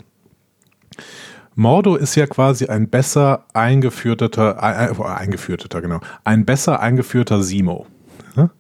[1.55, 7.87] Mordo ist ja quasi ein besser eingeführter, äh, äh eingeführter, genau, ein besser eingeführter Simo.
[8.35, 8.51] Ne?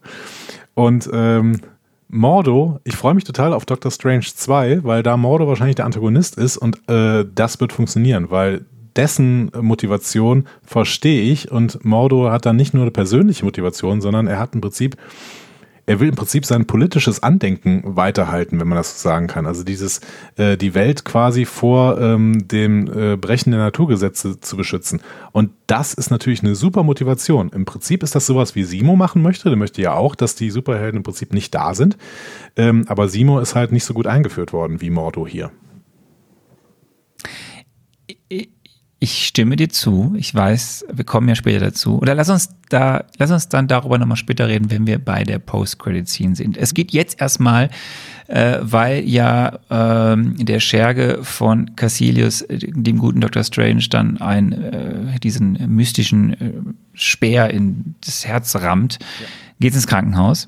[0.74, 1.60] Und ähm,
[2.08, 6.36] Mordo, ich freue mich total auf Doctor Strange 2, weil da Mordo wahrscheinlich der Antagonist
[6.36, 8.66] ist und äh, das wird funktionieren, weil
[9.00, 14.38] dessen Motivation verstehe ich und Mordo hat dann nicht nur eine persönliche Motivation, sondern er
[14.38, 14.94] hat im Prinzip,
[15.86, 19.46] er will im Prinzip sein politisches Andenken weiterhalten, wenn man das so sagen kann.
[19.46, 20.02] Also dieses,
[20.36, 25.00] äh, die Welt quasi vor ähm, dem äh, Brechen der Naturgesetze zu beschützen.
[25.32, 27.48] Und das ist natürlich eine super Motivation.
[27.54, 29.48] Im Prinzip ist das sowas, wie Simo machen möchte.
[29.48, 31.96] Der möchte ja auch, dass die Superhelden im Prinzip nicht da sind.
[32.54, 35.50] Ähm, aber Simo ist halt nicht so gut eingeführt worden wie Mordo hier
[39.02, 40.14] Ich stimme dir zu.
[40.18, 41.98] Ich weiß, wir kommen ja später dazu.
[41.98, 45.38] Oder lass uns da, lass uns dann darüber nochmal später reden, wenn wir bei der
[45.38, 46.58] Post-Credit-Scene sind.
[46.58, 47.70] Es geht jetzt erstmal,
[48.26, 53.42] äh, weil ja ähm, der Scherge von Cassilius, dem guten Dr.
[53.42, 56.52] Strange, dann ein, äh, diesen mystischen äh,
[56.92, 59.26] Speer in das Herz rammt, ja.
[59.60, 60.46] geht ins Krankenhaus.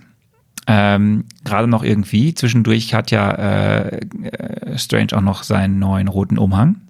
[0.67, 2.35] Ähm, Gerade noch irgendwie.
[2.35, 6.83] Zwischendurch hat ja äh, äh, Strange auch noch seinen neuen roten Umhang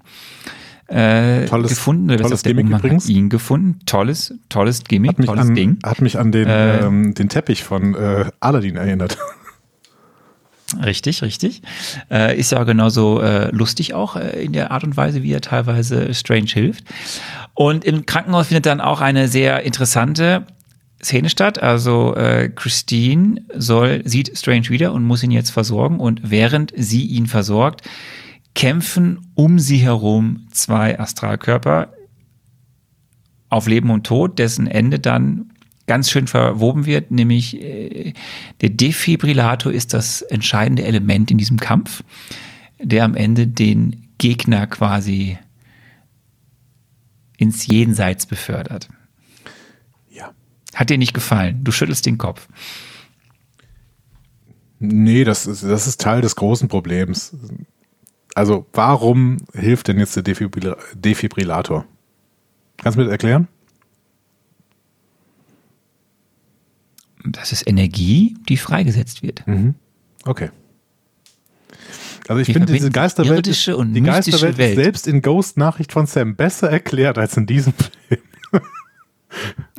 [0.89, 2.11] äh, tolles, gefunden.
[2.11, 3.09] Oder tolles Gimmick Umhang übrigens.
[3.09, 3.81] ihn gefunden.
[3.87, 5.79] Tolles, tolles Gimmick, tolles an, Ding.
[5.85, 9.19] Hat mich an den, äh, ähm, den Teppich von äh, Aladdin erinnert.
[10.85, 11.63] Richtig, richtig.
[12.11, 15.41] Äh, ist ja genauso äh, lustig auch äh, in der Art und Weise, wie er
[15.41, 16.85] teilweise Strange hilft.
[17.55, 20.47] Und im Krankenhaus findet dann auch eine sehr interessante
[21.03, 21.63] Szene statt.
[21.63, 26.01] Also äh, Christine soll, sieht Strange wieder und muss ihn jetzt versorgen.
[26.01, 27.83] Und während sie ihn versorgt,
[28.55, 31.93] kämpfen um sie herum zwei Astralkörper
[33.49, 35.53] auf Leben und Tod, dessen Ende dann
[35.87, 38.15] ganz schön verwoben wird, nämlich äh,
[38.61, 42.03] der Defibrillator ist das entscheidende Element in diesem Kampf,
[42.81, 45.39] der am Ende den Gegner quasi
[47.37, 48.89] ins Jenseits befördert.
[50.11, 50.33] Ja.
[50.75, 51.65] Hat dir nicht gefallen?
[51.65, 52.49] Du schüttelst den Kopf.
[54.79, 57.37] Nee, das ist, das ist Teil des großen Problems
[58.35, 61.85] also warum hilft denn jetzt der Defibrillator?
[62.79, 63.49] Kannst du mir das erklären?
[67.25, 69.47] Das ist Energie, die freigesetzt wird.
[69.47, 69.75] Mhm.
[70.25, 70.51] Okay.
[72.29, 74.77] Also ich finde diese Geisterwelt, die Geisterwelt Welt.
[74.77, 78.23] selbst in Ghost Nachricht von Sam besser erklärt als in diesem Film.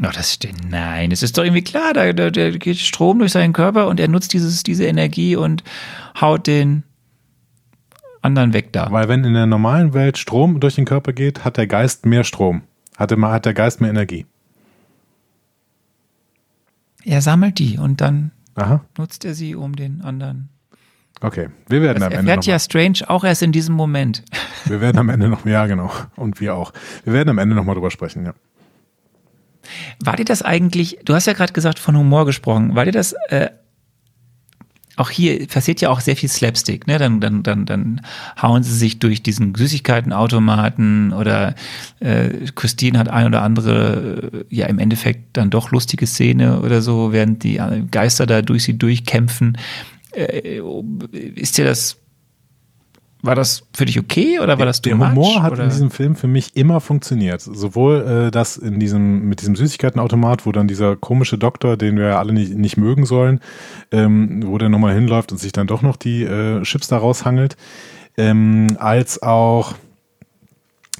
[0.02, 0.70] Oh, das stimmt.
[0.70, 4.00] Nein, es ist doch irgendwie klar, da, da, da, geht Strom durch seinen Körper und
[4.00, 5.64] er nutzt dieses, diese Energie und
[6.20, 6.84] haut den
[8.24, 8.92] anderen weg da.
[8.92, 12.24] Weil wenn in der normalen Welt Strom durch den Körper geht, hat der Geist mehr
[12.24, 12.64] Strom.
[12.98, 14.26] Hat, der, hat der Geist mehr Energie.
[17.06, 18.82] Er sammelt die und dann Aha.
[18.98, 20.50] nutzt er sie, um den anderen.
[21.22, 22.32] Okay, wir werden das am Ende.
[22.32, 24.24] Erfährt ja Strange auch erst in diesem Moment.
[24.66, 26.72] Wir werden am Ende noch, ja genau, und wir auch.
[27.04, 28.34] Wir werden am Ende nochmal drüber sprechen, ja.
[30.02, 33.12] War dir das eigentlich, du hast ja gerade gesagt von Humor gesprochen, war dir das
[33.28, 33.50] äh,
[34.96, 36.98] auch hier passiert ja auch sehr viel Slapstick, ne?
[37.00, 38.02] Dann, dann, dann, dann
[38.40, 41.56] hauen sie sich durch diesen Süßigkeitenautomaten oder
[42.00, 46.82] äh, Christine hat ein oder andere, äh, ja im Endeffekt dann doch lustige Szene oder
[46.82, 47.60] so, während die
[47.90, 49.58] Geister da durch sie durchkämpfen.
[50.12, 50.62] Äh,
[51.36, 51.98] ist dir das
[53.24, 55.64] war das für dich okay oder war das Der much, Humor hat oder?
[55.64, 57.42] in diesem Film für mich immer funktioniert.
[57.42, 62.08] Sowohl äh, das in diesem, mit diesem Süßigkeitenautomat, wo dann dieser komische Doktor, den wir
[62.08, 63.40] ja alle nicht, nicht mögen sollen,
[63.92, 67.56] ähm, wo der nochmal hinläuft und sich dann doch noch die äh, Chips da raushangelt,
[68.18, 69.74] ähm, als auch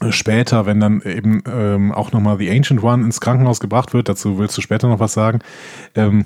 [0.10, 4.40] später, wenn dann eben ähm, auch nochmal The Ancient One ins Krankenhaus gebracht wird, dazu
[4.40, 5.40] willst du später noch was sagen,
[5.96, 6.26] ähm,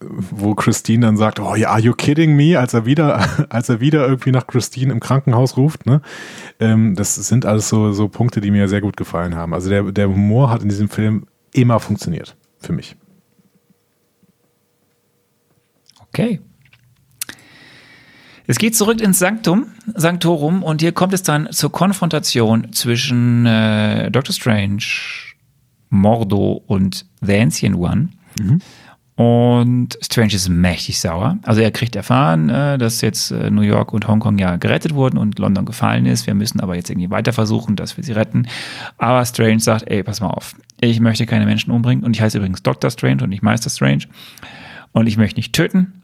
[0.00, 3.80] wo Christine dann sagt, oh ja, are you kidding me, als er wieder, als er
[3.80, 6.00] wieder irgendwie nach Christine im Krankenhaus ruft, ne?
[6.60, 9.52] Ähm, das sind alles so, so Punkte, die mir sehr gut gefallen haben.
[9.54, 12.96] Also der, der Humor hat in diesem Film immer funktioniert, für mich.
[16.08, 16.40] Okay.
[18.46, 24.10] Es geht zurück ins Sanktum, Sanktorum, und hier kommt es dann zur Konfrontation zwischen äh,
[24.10, 24.84] Doctor Strange,
[25.88, 28.10] Mordo und The Ancient One.
[28.40, 28.60] Mhm.
[29.16, 31.38] Und Strange ist mächtig sauer.
[31.42, 35.18] Also er kriegt erfahren, äh, dass jetzt äh, New York und Hongkong ja gerettet wurden
[35.18, 36.26] und London gefallen ist.
[36.26, 38.48] Wir müssen aber jetzt irgendwie weiter versuchen, dass wir sie retten.
[38.98, 40.56] Aber Strange sagt, ey, pass mal auf.
[40.80, 42.04] Ich möchte keine Menschen umbringen.
[42.04, 42.90] Und ich heiße übrigens Dr.
[42.90, 44.04] Strange und nicht Meister Strange.
[44.90, 46.02] Und ich möchte nicht töten.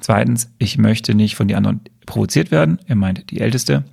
[0.00, 2.78] Zweitens, ich möchte nicht von den anderen provoziert werden.
[2.86, 3.84] Er meint die Älteste.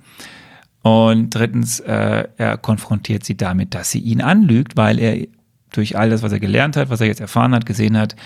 [0.82, 5.26] Und drittens, äh, er konfrontiert sie damit, dass sie ihn anlügt, weil er
[5.72, 8.16] durch all das, was er gelernt hat, was er jetzt erfahren hat, gesehen hat,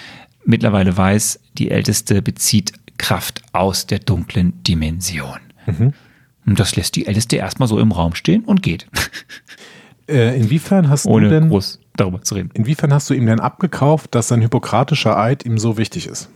[0.44, 5.38] mittlerweile weiß, die Älteste bezieht Kraft aus der dunklen Dimension.
[5.66, 5.92] Mhm.
[6.46, 8.86] Und das lässt die Älteste erstmal so im Raum stehen und geht.
[10.06, 12.50] Äh, inwiefern hast Ohne du denn, groß darüber zu reden.
[12.52, 16.28] Inwiefern hast du ihm denn abgekauft, dass sein hippokratischer Eid ihm so wichtig ist?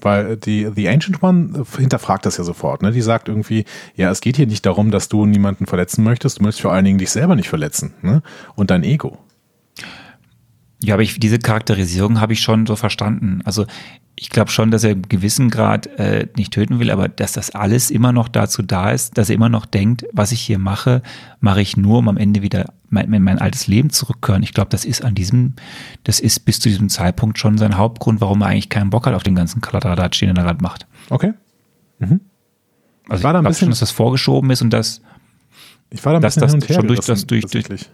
[0.00, 2.80] Weil die The Ancient One hinterfragt das ja sofort.
[2.80, 2.90] Ne?
[2.90, 6.44] Die sagt irgendwie, ja, es geht hier nicht darum, dass du niemanden verletzen möchtest, du
[6.44, 8.22] möchtest vor allen Dingen dich selber nicht verletzen ne?
[8.54, 9.18] und dein Ego.
[10.82, 13.40] Ja, aber ich, diese Charakterisierung habe ich schon so verstanden.
[13.44, 13.66] Also
[14.16, 17.50] ich glaube schon, dass er im gewissen Grad äh, nicht töten will, aber dass das
[17.50, 21.02] alles immer noch dazu da ist, dass er immer noch denkt, was ich hier mache,
[21.40, 24.42] mache ich nur, um am Ende wieder mein, mein altes Leben zurückkehren.
[24.42, 25.54] Ich glaube, das ist an diesem,
[26.04, 29.14] das ist bis zu diesem Zeitpunkt schon sein Hauptgrund, warum er eigentlich keinen Bock hat
[29.14, 30.86] auf den ganzen Kladderadatsch, den er gerade macht.
[31.08, 31.32] Okay.
[32.00, 32.20] Mhm.
[33.08, 35.00] Also ich, war da ein bisschen, schon, dass das vorgeschoben ist und das
[35.90, 37.64] Ich war da ein Dass bisschen das hin und her schon durch das- durch- durch-
[37.64, 37.90] tatsächlich.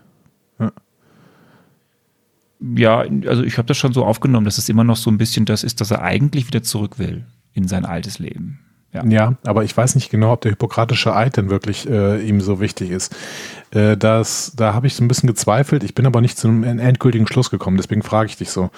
[2.61, 5.45] Ja, also ich habe das schon so aufgenommen, dass es immer noch so ein bisschen
[5.45, 8.61] das ist, dass er eigentlich wieder zurück will in sein altes Leben.
[8.93, 9.05] Ja.
[9.05, 12.59] Ja, aber ich weiß nicht genau, ob der hippokratische Eid denn wirklich äh, ihm so
[12.59, 13.15] wichtig ist.
[13.71, 15.85] Äh, das, da habe ich so ein bisschen gezweifelt.
[15.85, 17.77] Ich bin aber nicht zu einem endgültigen Schluss gekommen.
[17.77, 18.71] Deswegen frage ich dich so,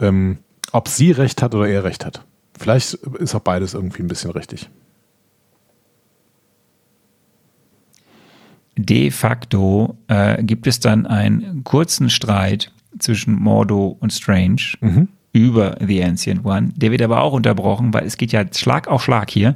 [0.00, 0.38] ähm,
[0.72, 2.24] ob sie recht hat oder er recht hat.
[2.58, 4.70] Vielleicht ist auch beides irgendwie ein bisschen richtig.
[8.76, 14.62] De facto äh, gibt es dann einen kurzen Streit zwischen Mordo und Strange
[15.32, 16.70] über The Ancient One.
[16.76, 19.54] Der wird aber auch unterbrochen, weil es geht ja Schlag auf Schlag hier.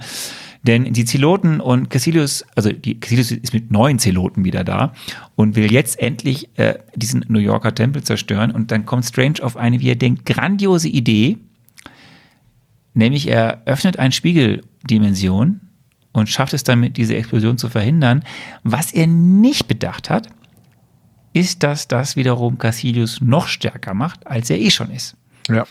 [0.63, 4.95] Denn die Zeloten und Cassilius, also die Cassilius ist mit neuen Zeloten wieder da
[5.37, 8.51] und will jetzt endlich äh, diesen New Yorker Tempel zerstören.
[8.51, 11.39] Und dann kommt Strange auf eine, wie er denkt, grandiose Idee.
[12.95, 15.61] Nämlich er öffnet eine Spiegeldimension
[16.13, 18.25] und schafft es damit, diese Explosion zu verhindern.
[18.65, 20.31] Was er nicht bedacht hat,
[21.37, 25.17] ist, dass das wiederum Cassilius noch stärker macht, als er eh schon ist.
[25.49, 25.65] Ja.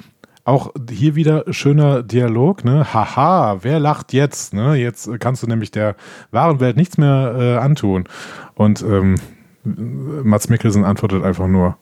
[0.44, 2.94] Auch hier wieder schöner Dialog, ne?
[2.94, 4.54] Haha, wer lacht jetzt?
[4.54, 4.76] Ne?
[4.76, 5.96] Jetzt kannst du nämlich der
[6.30, 8.04] wahren Welt nichts mehr äh, antun.
[8.54, 9.16] Und ähm,
[9.64, 11.80] Mats Mikkelsen antwortet einfach nur: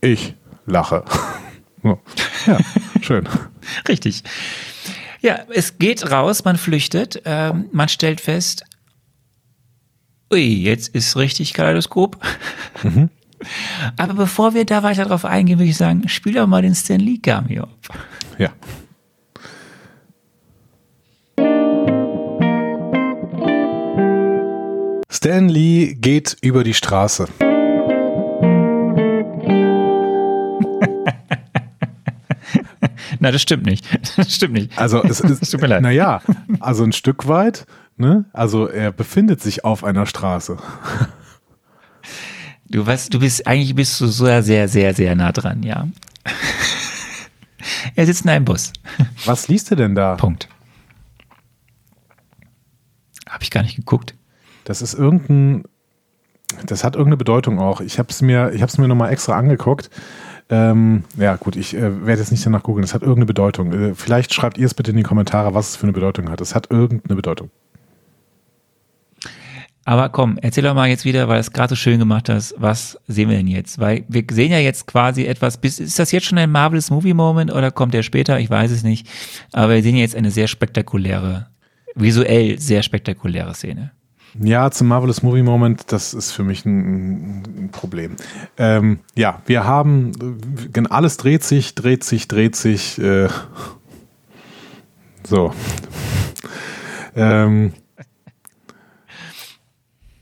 [0.00, 1.04] Ich lache.
[1.82, 1.98] so.
[2.46, 2.58] Ja,
[3.00, 3.28] schön.
[3.88, 4.22] Richtig.
[5.20, 8.64] Ja, es geht raus, man flüchtet, ähm, man stellt fest,
[10.32, 12.18] ui, jetzt ist richtig Kaleidoskop.
[13.96, 17.00] Aber bevor wir da weiter drauf eingehen, würde ich sagen, spiel doch mal den Stan
[17.00, 17.66] Lee Cameo.
[18.38, 18.50] Ja.
[25.10, 27.26] Stan Lee geht über die Straße.
[33.18, 33.86] Na, das stimmt nicht.
[34.16, 34.78] Das stimmt nicht.
[34.78, 35.82] Also es ist, Tut mir leid.
[35.82, 36.20] naja,
[36.60, 37.66] also ein Stück weit,
[38.00, 38.24] ne?
[38.32, 40.56] Also er befindet sich auf einer Straße.
[42.72, 45.88] Du weißt, du bist, eigentlich bist du sehr, sehr, sehr, sehr nah dran, ja.
[47.96, 48.72] er sitzt in einem Bus.
[49.24, 50.14] Was liest du denn da?
[50.14, 50.48] Punkt.
[53.28, 54.14] Habe ich gar nicht geguckt.
[54.64, 55.64] Das ist irgendein,
[56.64, 57.80] das hat irgendeine Bedeutung auch.
[57.80, 59.90] Ich habe es mir, ich habe es mir nochmal extra angeguckt.
[60.48, 62.84] Ähm, ja, gut, ich äh, werde jetzt nicht danach googeln.
[62.84, 63.72] Es hat irgendeine Bedeutung.
[63.72, 66.40] Äh, vielleicht schreibt ihr es bitte in die Kommentare, was es für eine Bedeutung hat.
[66.40, 67.50] Es hat irgendeine Bedeutung.
[69.84, 72.54] Aber komm, erzähl doch mal jetzt wieder, weil du es gerade so schön gemacht hast,
[72.58, 73.78] was sehen wir denn jetzt?
[73.78, 77.52] Weil wir sehen ja jetzt quasi etwas, ist das jetzt schon ein Marvelous Movie Moment
[77.52, 78.38] oder kommt der später?
[78.38, 79.08] Ich weiß es nicht.
[79.52, 81.48] Aber wir sehen jetzt eine sehr spektakuläre,
[81.94, 83.92] visuell sehr spektakuläre Szene.
[84.38, 88.14] Ja, zum Marvelous Movie Moment, das ist für mich ein, ein Problem.
[88.58, 90.12] Ähm, ja, wir haben,
[90.88, 92.98] alles dreht sich, dreht sich, dreht sich.
[92.98, 93.28] Äh,
[95.24, 95.52] so.
[97.16, 97.72] ähm,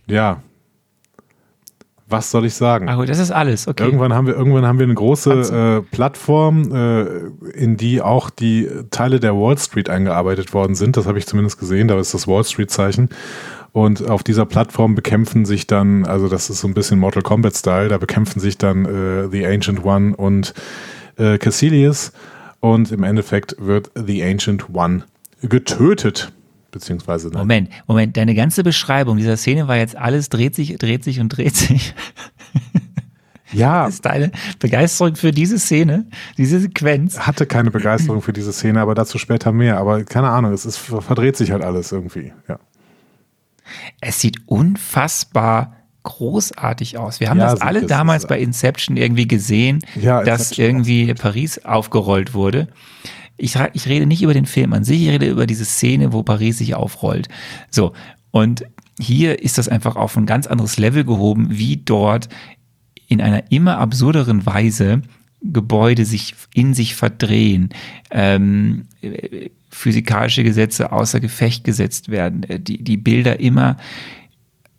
[0.08, 0.42] ja.
[2.10, 2.88] Was soll ich sagen?
[2.88, 3.84] Ah gut, das ist alles, okay.
[3.84, 7.02] Irgendwann haben wir, irgendwann haben wir eine große äh, Plattform, äh,
[7.50, 10.96] in die auch die Teile der Wall Street eingearbeitet worden sind.
[10.96, 11.86] Das habe ich zumindest gesehen.
[11.86, 13.10] Da ist das Wall Street Zeichen.
[13.72, 17.54] Und auf dieser Plattform bekämpfen sich dann, also das ist so ein bisschen Mortal Kombat
[17.54, 20.54] Style, da bekämpfen sich dann äh, The Ancient One und
[21.18, 22.12] äh, Cassilius.
[22.60, 25.04] Und im Endeffekt wird The Ancient One
[25.42, 26.32] getötet.
[26.70, 27.38] Beziehungsweise nein.
[27.38, 31.30] Moment, Moment, deine ganze Beschreibung dieser Szene war jetzt alles dreht sich, dreht sich und
[31.30, 31.94] dreht sich.
[33.52, 37.20] Ja, Das ist deine Begeisterung für diese Szene, diese Sequenz.
[37.20, 39.78] hatte keine Begeisterung für diese Szene, aber dazu später mehr.
[39.78, 42.32] Aber keine Ahnung, es ist, verdreht sich halt alles irgendwie.
[42.48, 42.58] Ja.
[44.00, 47.20] Es sieht unfassbar großartig aus.
[47.20, 51.14] Wir haben Ja, das alle damals ist- bei Inception irgendwie gesehen, Ja, dass Inception irgendwie
[51.14, 52.68] Paris aufgerollt wurde.
[53.38, 56.22] Ich, ich rede nicht über den Film an sich, ich rede über diese Szene, wo
[56.22, 57.28] Paris sich aufrollt.
[57.70, 57.92] So,
[58.30, 58.64] und
[59.00, 62.28] hier ist das einfach auf ein ganz anderes Level gehoben, wie dort
[63.06, 65.02] in einer immer absurderen Weise
[65.40, 67.70] Gebäude sich in sich verdrehen,
[68.10, 73.76] ähm, äh, physikalische Gesetze außer Gefecht gesetzt werden, äh, die, die Bilder immer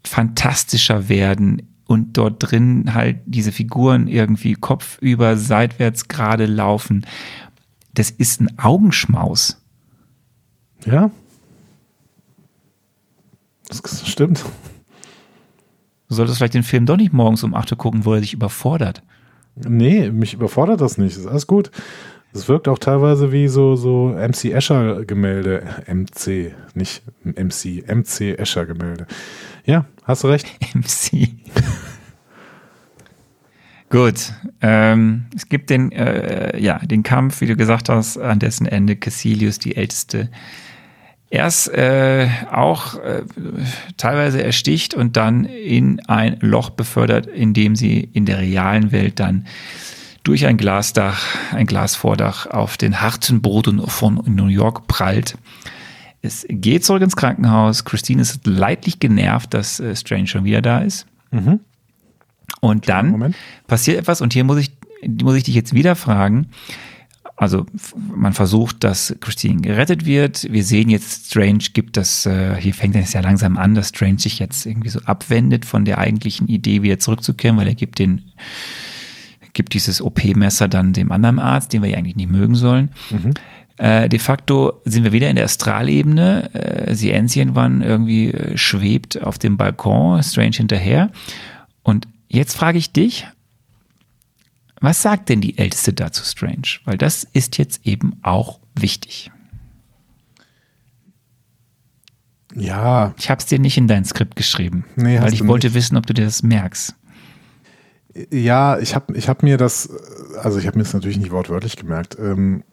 [0.04, 7.06] fantastischer werden und dort drin halt diese Figuren irgendwie kopfüber seitwärts gerade laufen.
[7.94, 9.62] Das ist ein Augenschmaus.
[10.86, 11.12] Ja.
[13.68, 14.44] Das stimmt.
[16.08, 18.34] Du solltest vielleicht den Film doch nicht morgens um 8 Uhr gucken, wo er sich
[18.34, 19.04] überfordert.
[19.56, 21.18] Nee, mich überfordert das nicht.
[21.18, 21.70] Ist alles gut.
[22.32, 25.64] Es wirkt auch teilweise wie so, so MC Escher Gemälde.
[25.88, 29.08] MC, nicht MC, MC Escher Gemälde.
[29.66, 30.48] Ja, hast du recht.
[30.74, 31.30] MC.
[33.90, 38.68] Gut, ähm, es gibt den, äh, ja, den Kampf, wie du gesagt hast, an dessen
[38.68, 40.30] Ende Cassilius, die älteste
[41.32, 43.24] erst äh, auch äh,
[43.98, 49.20] teilweise ersticht und dann in ein Loch befördert, in dem sie in der realen Welt
[49.20, 49.46] dann
[50.24, 55.38] durch ein Glasdach, ein Glasvordach auf den harten Boden von New York prallt.
[56.22, 57.86] Es geht zurück ins Krankenhaus.
[57.86, 61.06] Christine ist leidlich genervt, dass äh, Strange schon wieder da ist.
[61.32, 61.62] Mhm.
[62.60, 63.36] Und dann Moment.
[63.68, 64.72] passiert etwas und hier muss ich,
[65.22, 66.48] muss ich dich jetzt wieder fragen.
[67.40, 67.66] Also
[68.14, 70.52] man versucht, dass Christine gerettet wird.
[70.52, 74.20] Wir sehen jetzt, Strange gibt das, äh, hier fängt es ja langsam an, dass Strange
[74.20, 78.34] sich jetzt irgendwie so abwendet von der eigentlichen Idee, wieder zurückzukehren, weil er gibt den,
[79.54, 82.90] gibt dieses OP-Messer dann dem anderen Arzt, den wir ja eigentlich nicht mögen sollen.
[83.78, 86.54] Äh, de facto sind wir wieder in der Astralebene.
[86.54, 91.10] Äh, sie irgendwann irgendwie äh, schwebt auf dem Balkon, Strange hinterher.
[91.84, 93.28] Und jetzt frage ich dich,
[94.82, 96.80] was sagt denn die Älteste dazu Strange?
[96.86, 99.30] Weil das ist jetzt eben auch wichtig.
[102.56, 105.76] Ja, Ich habe es dir nicht in dein Skript geschrieben, Nee, weil ich wollte nicht.
[105.76, 106.96] wissen, ob du dir das merkst.
[108.32, 109.90] ja, ich habe ich hab mir das,
[110.42, 112.18] also ich habe mir das natürlich nicht wortwörtlich gemerkt.
[112.20, 112.64] Ähm,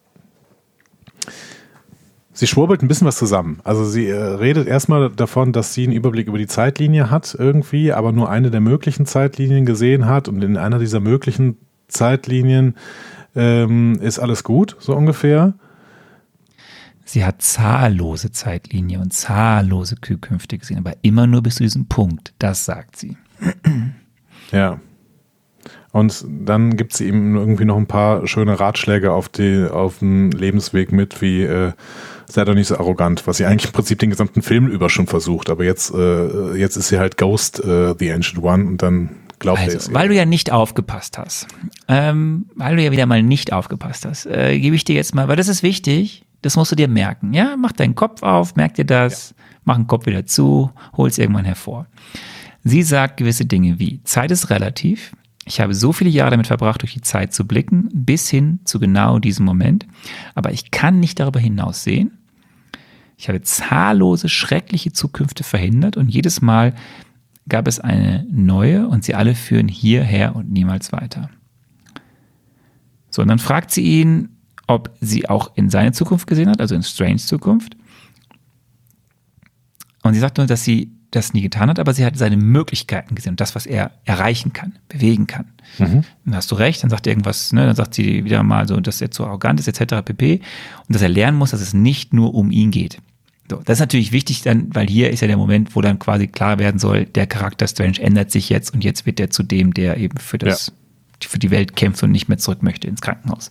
[2.37, 3.61] sie schwurbelt ein bisschen was zusammen.
[3.65, 7.93] Also sie äh, redet erstmal davon, dass sie einen Überblick über die Zeitlinie hat irgendwie,
[7.93, 11.57] aber nur eine der möglichen Zeitlinien gesehen hat und in einer dieser möglichen
[11.89, 12.75] Zeitlinien
[13.35, 15.55] ähm, ist alles gut, so ungefähr.
[17.05, 22.35] Sie hat zahllose Zeitlinie und zahllose Zukünfte gesehen, aber immer nur bis zu diesem Punkt.
[22.39, 23.17] Das sagt sie.
[24.53, 24.81] Ja.
[25.93, 30.31] Und dann gibt sie ihm irgendwie noch ein paar schöne Ratschläge auf, die, auf den
[30.31, 31.73] Lebensweg mit, wie äh,
[32.29, 35.07] sei doch nicht so arrogant, was sie eigentlich im Prinzip den gesamten Film über schon
[35.07, 35.51] versucht.
[35.51, 39.61] Aber jetzt, äh, jetzt ist sie halt Ghost, äh, The Ancient One, und dann glaubt
[39.61, 39.75] er es.
[39.75, 41.47] Also, weil du ja nicht aufgepasst hast,
[41.89, 45.29] ähm, weil du ja wieder mal nicht aufgepasst hast, äh, gebe ich dir jetzt mal,
[45.29, 47.33] weil das ist wichtig, das musst du dir merken.
[47.33, 49.35] Ja, mach deinen Kopf auf, merk dir das,
[49.65, 51.87] mach den Kopf wieder zu, hol es irgendwann hervor.
[52.65, 55.13] Sie sagt gewisse Dinge wie, Zeit ist relativ.
[55.49, 58.81] Ich habe so viele Jahre damit verbracht, durch die Zeit zu blicken, bis hin zu
[58.81, 59.87] genau diesem Moment.
[60.35, 62.19] Aber ich kann nicht darüber hinaus sehen.
[63.17, 66.75] Ich habe zahllose, schreckliche Zukünfte verhindert und jedes Mal
[67.49, 71.31] gab es eine neue und sie alle führen hierher und niemals weiter.
[73.09, 74.31] So, und dann fragt sie ihn,
[74.67, 77.77] ob sie auch in seine Zukunft gesehen hat, also in Strange Zukunft.
[80.03, 83.15] Und sie sagt nur, dass sie das nie getan hat, aber sie hat seine Möglichkeiten
[83.15, 85.47] gesehen und das, was er erreichen kann, bewegen kann.
[86.25, 88.79] Dann hast du recht, dann sagt er irgendwas, ne, dann sagt sie wieder mal so,
[88.79, 90.03] dass er zu arrogant ist, etc.
[90.05, 90.41] pp.
[90.87, 92.99] Und dass er lernen muss, dass es nicht nur um ihn geht.
[93.51, 96.27] So, das ist natürlich wichtig dann, weil hier ist ja der Moment, wo dann quasi
[96.27, 99.73] klar werden soll, der Charakter Strange ändert sich jetzt und jetzt wird er zu dem,
[99.73, 100.73] der eben für das,
[101.21, 103.51] für die Welt kämpft und nicht mehr zurück möchte ins Krankenhaus.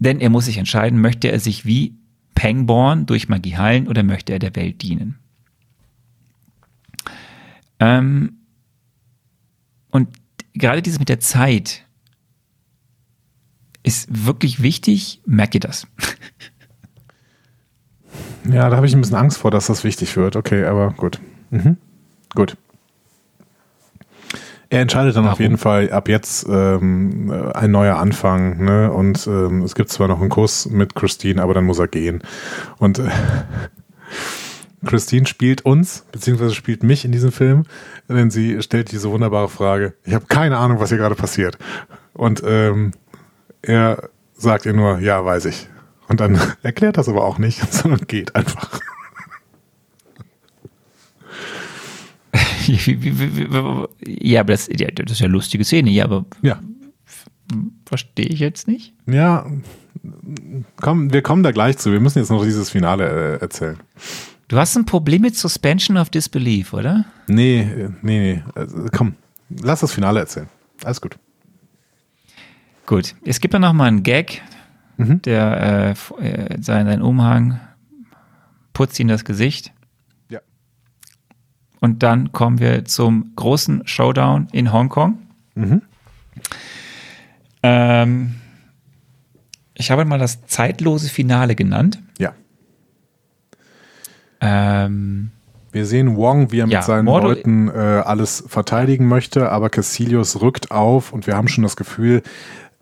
[0.00, 1.94] Denn er muss sich entscheiden, möchte er sich wie
[2.38, 5.18] Pangborn durch Magie heilen oder möchte er der Welt dienen?
[7.80, 8.36] Ähm,
[9.90, 10.08] und
[10.54, 11.84] gerade dieses mit der Zeit
[13.82, 15.20] ist wirklich wichtig.
[15.26, 15.88] Merkt ihr das?
[18.50, 20.34] Ja, da habe ich ein bisschen Angst vor, dass das wichtig wird.
[20.34, 21.20] Okay, aber gut.
[21.50, 21.76] Mhm.
[22.34, 22.56] Gut.
[24.70, 25.42] Er entscheidet dann auf Warum?
[25.42, 28.62] jeden Fall ab jetzt ähm, äh, ein neuer Anfang.
[28.62, 28.92] Ne?
[28.92, 32.22] Und ähm, es gibt zwar noch einen Kuss mit Christine, aber dann muss er gehen.
[32.78, 33.08] Und äh,
[34.84, 37.64] Christine spielt uns, beziehungsweise spielt mich in diesem Film,
[38.08, 39.94] denn sie stellt diese wunderbare Frage.
[40.04, 41.58] Ich habe keine Ahnung, was hier gerade passiert.
[42.12, 42.92] Und ähm,
[43.62, 45.68] er sagt ihr nur, ja, weiß ich.
[46.08, 48.80] Und dann erklärt das aber auch nicht, sondern geht einfach.
[54.06, 55.90] ja, aber das, ja, das ist ja eine lustige Szene.
[55.90, 56.60] Ja, aber Ja.
[57.86, 58.92] verstehe ich jetzt nicht.
[59.06, 59.46] Ja,
[60.76, 61.92] komm, wir kommen da gleich zu.
[61.92, 63.78] Wir müssen jetzt noch dieses Finale äh, erzählen.
[64.48, 67.04] Du hast ein Problem mit Suspension of Disbelief, oder?
[67.26, 68.42] Nee, nee, nee.
[68.54, 69.14] Also, komm,
[69.62, 70.48] lass das Finale erzählen.
[70.84, 71.18] Alles gut.
[72.86, 74.42] Gut, es gibt dann noch mal einen Gag,
[74.96, 75.22] Mhm.
[75.22, 77.60] der äh, äh, sein, sein Umhang
[78.72, 79.72] putzt ihn das Gesicht.
[81.80, 85.18] Und dann kommen wir zum großen Showdown in Hongkong.
[85.54, 85.82] Mhm.
[87.62, 88.34] Ähm,
[89.74, 92.00] ich habe mal das zeitlose Finale genannt.
[92.18, 92.32] Ja.
[94.40, 95.30] Ähm,
[95.72, 97.72] Wir sehen Wong, wie er mit Ja, seinen Mordo- Leuten äh,
[98.04, 102.22] alles verteidigen möchte, aber Cassilius rückt auf und wir haben schon das Gefühl,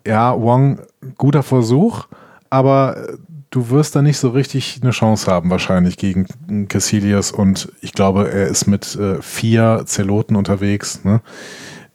[0.05, 0.79] ja, Wong,
[1.17, 2.07] guter Versuch,
[2.49, 3.17] aber äh,
[3.49, 6.27] du wirst da nicht so richtig eine Chance haben, wahrscheinlich gegen
[6.67, 11.03] Cassilius und ich glaube, er ist mit äh, vier Zeloten unterwegs.
[11.03, 11.21] Ne?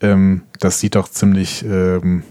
[0.00, 2.22] Ähm, das sieht doch ziemlich, ähm,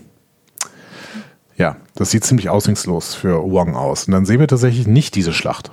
[1.55, 4.05] ja, das sieht ziemlich aussichtslos für Wong aus.
[4.05, 5.71] Und dann sehen wir tatsächlich nicht diese Schlacht.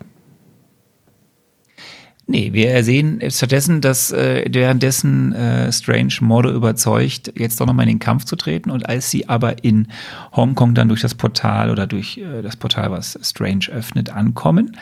[2.30, 7.94] Nee, wir sehen stattdessen, dass äh, währenddessen äh, Strange Mordo überzeugt, jetzt doch nochmal in
[7.94, 8.70] den Kampf zu treten.
[8.70, 9.88] Und als sie aber in
[10.36, 14.76] Hongkong dann durch das Portal oder durch äh, das Portal, was Strange öffnet, ankommen,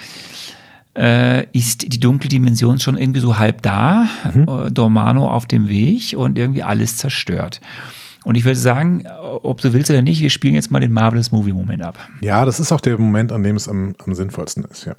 [0.97, 4.49] äh, ist die dunkle Dimension schon irgendwie so halb da, mhm.
[4.49, 7.61] Äh, Dormano auf dem Weg und irgendwie alles zerstört.
[8.25, 9.05] Und ich würde sagen,
[9.45, 11.97] ob du willst oder nicht, wir spielen jetzt mal den Marvelous Movie Moment ab.
[12.23, 14.97] Ja, das ist auch der Moment, an dem es am, am sinnvollsten ist, ja.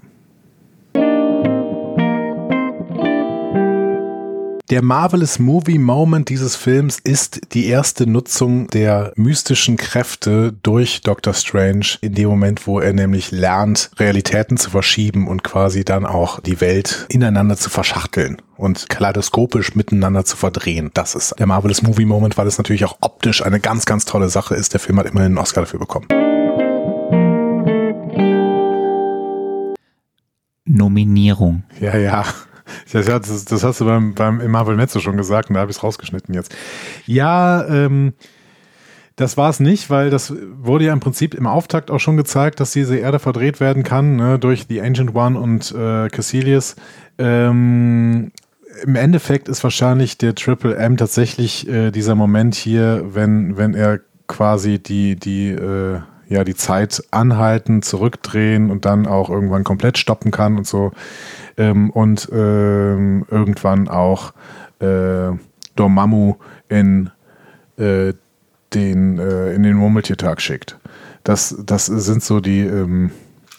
[4.69, 11.33] Der Marvelous Movie Moment dieses Films ist die erste Nutzung der mystischen Kräfte durch Doctor
[11.33, 16.41] Strange in dem Moment, wo er nämlich lernt, Realitäten zu verschieben und quasi dann auch
[16.41, 20.91] die Welt ineinander zu verschachteln und kaleidoskopisch miteinander zu verdrehen.
[20.93, 24.27] Das ist der Marvelous Movie Moment, weil es natürlich auch optisch eine ganz, ganz tolle
[24.27, 24.73] Sache ist.
[24.73, 26.07] Der Film hat immerhin einen Oscar dafür bekommen.
[30.65, 31.63] Nominierung.
[31.79, 32.25] Ja, ja.
[32.91, 35.83] Das, das, hast du beim, beim Marvel Mezzo schon gesagt und da habe ich es
[35.83, 36.55] rausgeschnitten jetzt.
[37.05, 38.13] Ja, ähm,
[39.17, 40.31] das war es nicht, weil das
[40.61, 44.15] wurde ja im Prinzip im Auftakt auch schon gezeigt, dass diese Erde verdreht werden kann
[44.15, 46.75] ne, durch The Ancient One und äh, Cassilius.
[47.17, 48.31] Ähm,
[48.83, 54.01] Im Endeffekt ist wahrscheinlich der Triple M tatsächlich äh, dieser Moment hier, wenn, wenn er
[54.27, 55.99] quasi die, die, äh,
[56.29, 60.91] ja, die Zeit anhalten, zurückdrehen und dann auch irgendwann komplett stoppen kann und so
[61.57, 64.33] ähm, und ähm, irgendwann auch
[64.79, 65.31] äh,
[65.75, 66.35] Dormammu
[66.69, 67.09] in
[67.77, 68.13] äh,
[68.73, 70.77] den äh, in den Murmeltiertag schickt.
[71.23, 73.11] Das, das sind so die, ähm,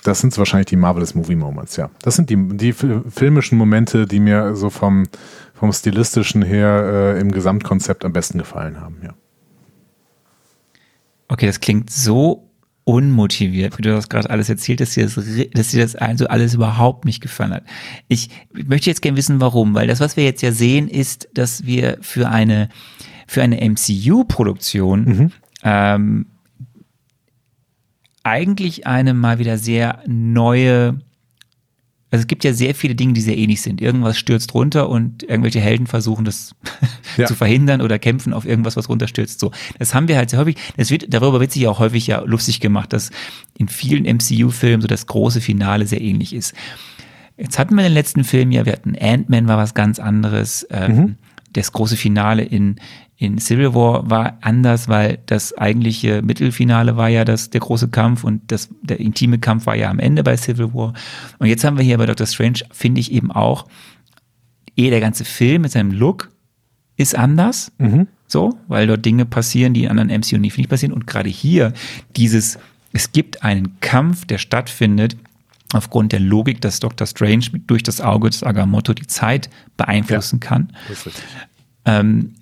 [0.05, 1.91] das sind wahrscheinlich die Marvelous Movie Moments, ja.
[2.01, 5.07] Das sind die, die filmischen Momente, die mir so vom,
[5.53, 9.11] vom stilistischen her äh, im Gesamtkonzept am besten gefallen haben, ja.
[11.29, 12.48] Okay, das klingt so
[12.89, 16.27] unmotiviert, wie du das gerade alles erzählt hast, dass dir das, dass dir das also
[16.27, 17.65] alles überhaupt nicht gefallen hat.
[18.09, 21.67] Ich möchte jetzt gerne wissen, warum, weil das, was wir jetzt ja sehen, ist, dass
[21.67, 22.71] wir für eine,
[23.27, 25.33] für eine MCU-Produktion mhm.
[25.65, 26.27] ähm,
[28.23, 30.99] eigentlich eine mal wieder sehr neue
[32.11, 33.83] also es gibt ja sehr viele Dinge, die sehr ähnlich sind.
[33.83, 36.55] Irgendwas stürzt runter und irgendwelche Helden versuchen das
[37.19, 37.27] ja.
[37.27, 39.39] zu verhindern oder kämpfen auf irgendwas, was runterstürzt.
[39.39, 40.57] So, das haben wir halt sehr häufig.
[40.77, 43.11] Das wird, darüber wird sich auch häufig ja lustig gemacht, dass
[43.59, 46.55] in vielen MCU-Filmen so das große Finale sehr ähnlich ist.
[47.37, 50.67] Jetzt hatten wir in den letzten Filmen ja, wir hatten Ant-Man war was ganz anderes.
[50.71, 51.17] Ähm, mhm.
[51.53, 52.77] Das große Finale in,
[53.21, 58.23] in Civil War war anders, weil das eigentliche Mittelfinale war ja das, der große Kampf
[58.23, 60.95] und das, der intime Kampf war ja am Ende bei Civil War.
[61.41, 63.67] Und jetzt haben wir hier bei Doctor Strange, finde ich eben auch,
[64.77, 66.31] eh der ganze Film mit seinem Look
[66.97, 67.73] ist anders.
[67.79, 68.07] Mhm.
[68.29, 70.93] So, weil dort Dinge passieren, die in anderen MCU nicht passieren.
[70.93, 71.73] Und gerade hier
[72.15, 72.59] dieses,
[72.93, 75.17] es gibt einen Kampf, der stattfindet,
[75.73, 77.07] aufgrund der Logik, dass Dr.
[77.07, 80.73] Strange durch das Auge des Agamotto die Zeit beeinflussen ja, kann.
[81.85, 82.35] Ähm,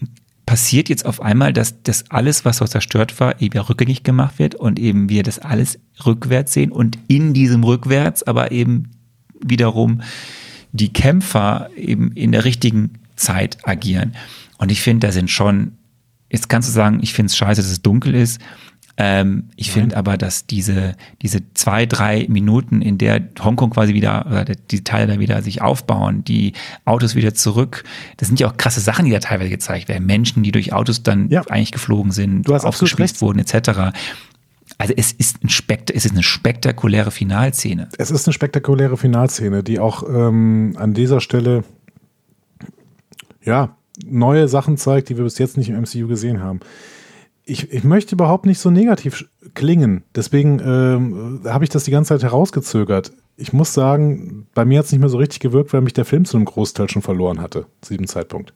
[0.46, 4.54] passiert jetzt auf einmal, dass das alles, was so zerstört war, eben rückgängig gemacht wird
[4.54, 8.92] und eben wir das alles rückwärts sehen und in diesem rückwärts aber eben
[9.44, 10.02] wiederum
[10.72, 14.14] die Kämpfer eben in der richtigen Zeit agieren.
[14.58, 15.72] Und ich finde, da sind schon,
[16.30, 18.40] jetzt kannst du sagen, ich finde es scheiße, dass es dunkel ist,
[18.98, 24.26] ähm, ich finde aber, dass diese, diese zwei, drei Minuten, in der Hongkong quasi wieder,
[24.26, 26.54] oder die Teile da wieder sich aufbauen, die
[26.86, 27.84] Autos wieder zurück,
[28.16, 30.06] das sind ja auch krasse Sachen, die da teilweise gezeigt werden.
[30.06, 31.42] Menschen, die durch Autos dann ja.
[31.48, 33.92] eigentlich geflogen sind, aufgespießt wurden, etc.
[34.78, 37.88] Also es ist, ein Spekt es ist eine spektakuläre Finalszene.
[37.98, 41.64] Es ist eine spektakuläre Finalszene, die auch ähm, an dieser Stelle
[43.44, 46.60] ja neue Sachen zeigt, die wir bis jetzt nicht im MCU gesehen haben
[47.48, 49.24] ich, ich möchte überhaupt nicht so negativ
[49.54, 50.02] klingen.
[50.14, 53.12] Deswegen ähm, habe ich das die ganze Zeit herausgezögert.
[53.36, 56.04] Ich muss sagen, bei mir hat es nicht mehr so richtig gewirkt, weil mich der
[56.04, 58.52] Film zu einem Großteil schon verloren hatte, zu diesem Zeitpunkt.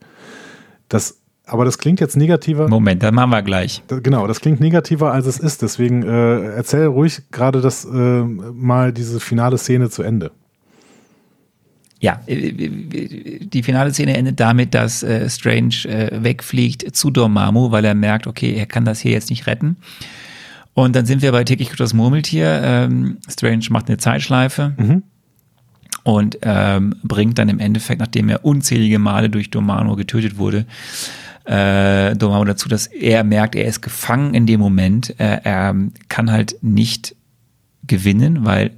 [0.89, 2.67] Das, aber das klingt jetzt negativer.
[2.67, 3.81] Moment, dann machen wir gleich.
[3.87, 5.61] Genau, das klingt negativer, als es ist.
[5.61, 10.31] Deswegen äh, erzähl ruhig gerade das äh, mal diese finale Szene zu Ende
[12.01, 12.51] ja, äh,
[13.39, 18.27] die finale Szene endet damit, dass äh, Strange äh, wegfliegt zu Dormammu, weil er merkt,
[18.27, 19.77] okay, er kann das hier jetzt nicht retten.
[20.73, 22.61] Und dann sind wir bei täglich das Murmeltier.
[22.63, 25.03] Ähm, Strange macht eine Zeitschleife mhm.
[26.03, 30.65] und ähm, bringt dann im Endeffekt, nachdem er unzählige Male durch Dormammu getötet wurde,
[31.45, 35.19] äh, Dormammu dazu, dass er merkt, er ist gefangen in dem Moment.
[35.19, 35.75] Äh, er
[36.07, 37.15] kann halt nicht
[37.85, 38.71] gewinnen, weil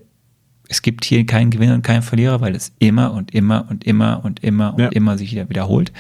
[0.74, 4.26] es gibt hier keinen Gewinner und keinen Verlierer, weil es immer und immer und immer
[4.26, 4.88] und immer und ja.
[4.90, 5.94] immer sich wieder wiederholt.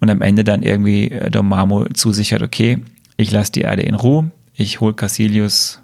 [0.00, 2.80] Und am Ende dann irgendwie äh, Dormammu zusichert, okay,
[3.16, 5.80] ich lasse die Erde in Ruhe, ich hole Cassilius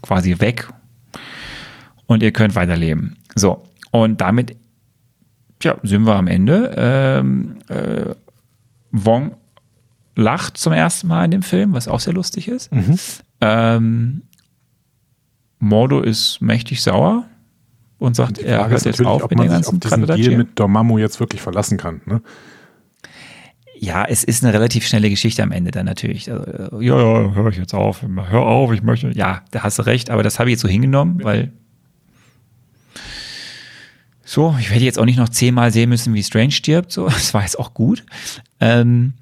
[0.00, 0.66] quasi weg
[2.06, 3.16] und ihr könnt weiterleben.
[3.34, 4.56] So, und damit
[5.62, 6.72] ja, sind wir am Ende.
[6.74, 8.14] Ähm, äh,
[8.92, 9.36] Wong
[10.16, 12.72] lacht zum ersten Mal in dem Film, was auch sehr lustig ist.
[12.72, 12.98] Mhm.
[13.42, 14.22] Ähm,
[15.58, 17.26] Mordo ist mächtig sauer
[18.02, 20.36] und sagt, er hört jetzt auf ob mit man den sich auf ganzen diesen Deal
[20.36, 22.00] mit Dormammu jetzt wirklich verlassen kann.
[22.04, 22.20] Ne?
[23.78, 26.30] Ja, es ist eine relativ schnelle Geschichte am Ende dann natürlich.
[26.30, 28.02] Also, äh, ja, ja, hör ich jetzt auf.
[28.02, 29.10] Hör auf, ich möchte.
[29.10, 31.52] Ja, da hast du recht, aber das habe ich jetzt so hingenommen, weil.
[34.24, 36.92] So, ich werde jetzt auch nicht noch zehnmal sehen müssen, wie Strange stirbt.
[36.92, 38.04] So, das war jetzt auch gut.
[38.60, 39.14] Ähm,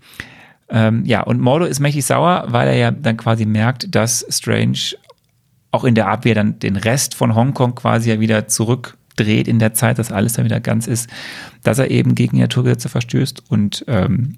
[0.68, 4.94] ähm, ja, und Mordo ist mächtig sauer, weil er ja dann quasi merkt, dass Strange
[5.70, 9.74] auch in der Abwehr dann den Rest von Hongkong quasi ja wieder zurückdreht in der
[9.74, 11.08] Zeit, dass alles dann wieder ganz ist,
[11.62, 14.36] dass er eben gegen die Naturgesetze verstößt und ähm,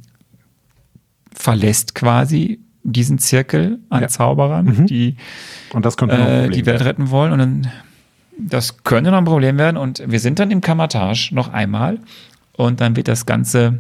[1.35, 4.09] verlässt quasi diesen Zirkel an Ja.
[4.09, 5.17] Zauberern, die
[5.73, 7.33] Und das könnte noch ein äh, die Welt retten wollen.
[7.33, 7.73] Und dann,
[8.39, 9.77] das könnte noch ein Problem werden.
[9.77, 11.99] Und wir sind dann im Kamatage noch einmal.
[12.57, 13.79] Und dann wird das Ganze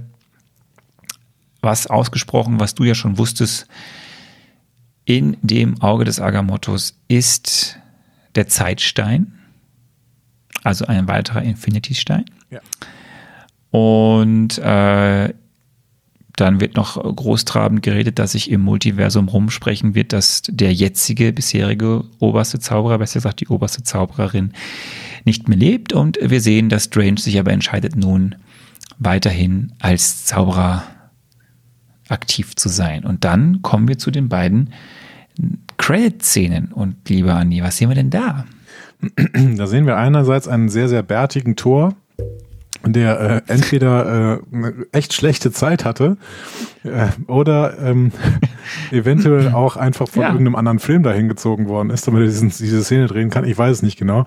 [1.60, 3.66] was ausgesprochen, was du ja schon wusstest.
[5.12, 7.78] In dem Auge des Agamottos ist
[8.34, 9.34] der Zeitstein,
[10.64, 12.24] also ein weiterer Infinity-Stein.
[12.48, 12.60] Ja.
[13.78, 15.34] Und äh,
[16.36, 22.04] dann wird noch großtrabend geredet, dass sich im Multiversum rumsprechen wird, dass der jetzige, bisherige
[22.18, 24.54] oberste Zauberer, besser gesagt die oberste Zaubererin,
[25.26, 25.92] nicht mehr lebt.
[25.92, 28.34] Und wir sehen, dass Strange sich aber entscheidet, nun
[28.98, 30.84] weiterhin als Zauberer
[32.08, 33.04] aktiv zu sein.
[33.04, 34.72] Und dann kommen wir zu den beiden
[35.76, 36.72] Credit-Szenen.
[36.72, 38.44] Und lieber Andi, was sehen wir denn da?
[39.34, 41.96] Da sehen wir einerseits einen sehr, sehr bärtigen Tor,
[42.84, 46.16] der äh, entweder äh, eine echt schlechte Zeit hatte
[46.84, 48.10] äh, oder ähm,
[48.90, 50.28] eventuell auch einfach von Ja.
[50.28, 53.44] irgendeinem anderen Film dahin gezogen worden ist, damit er diesen, diese Szene drehen kann.
[53.44, 54.26] Ich weiß es nicht genau.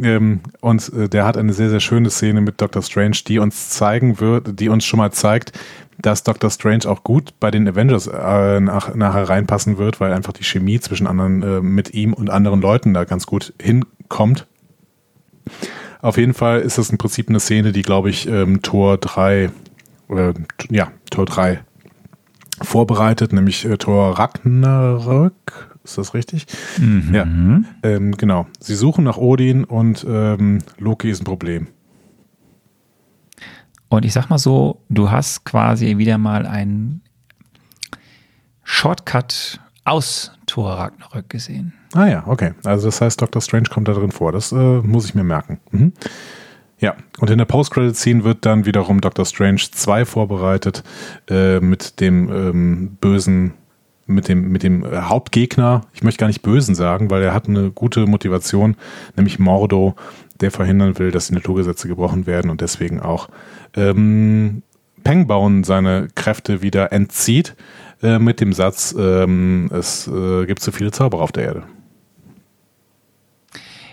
[0.00, 3.70] Ähm, und äh, der hat eine sehr, sehr schöne Szene mit Doctor Strange, die uns
[3.70, 5.58] zeigen wird, die uns schon mal zeigt,
[6.00, 10.32] dass Doctor Strange auch gut bei den Avengers äh, nach, nachher reinpassen wird, weil einfach
[10.32, 14.46] die Chemie zwischen anderen äh, mit ihm und anderen Leuten da ganz gut hinkommt.
[16.00, 19.50] Auf jeden Fall ist das im Prinzip eine Szene, die, glaube ich, ähm, Tor 3,
[20.10, 21.60] äh, t- ja, Tor 3
[22.62, 25.76] vorbereitet, nämlich äh, Tor Ragnarök.
[25.84, 26.46] Ist das richtig?
[27.12, 27.22] Ja,
[27.82, 28.46] ähm, genau.
[28.60, 31.68] Sie suchen nach Odin und ähm, Loki ist ein Problem.
[33.88, 37.00] Und ich sag mal so, du hast quasi wieder mal einen
[38.64, 41.72] Shortcut aus Thor Ragnarök gesehen.
[41.94, 42.52] Ah ja, okay.
[42.64, 44.32] Also das heißt, Doctor Strange kommt da drin vor.
[44.32, 45.60] Das äh, muss ich mir merken.
[45.70, 45.92] Mhm.
[46.80, 50.84] Ja, und in der Post-Credit-Scene wird dann wiederum Doctor Strange 2 vorbereitet
[51.28, 53.54] äh, mit dem ähm, bösen,
[54.06, 55.82] mit dem, mit dem äh, Hauptgegner.
[55.92, 58.76] Ich möchte gar nicht bösen sagen, weil er hat eine gute Motivation,
[59.16, 59.96] nämlich Mordo,
[60.40, 63.28] der verhindern will, dass die Naturgesetze gebrochen werden und deswegen auch
[63.74, 64.62] ähm,
[65.02, 67.56] Pengbauen seine Kräfte wieder entzieht
[68.02, 71.62] äh, mit dem Satz, ähm, es äh, gibt zu viele Zauberer auf der Erde.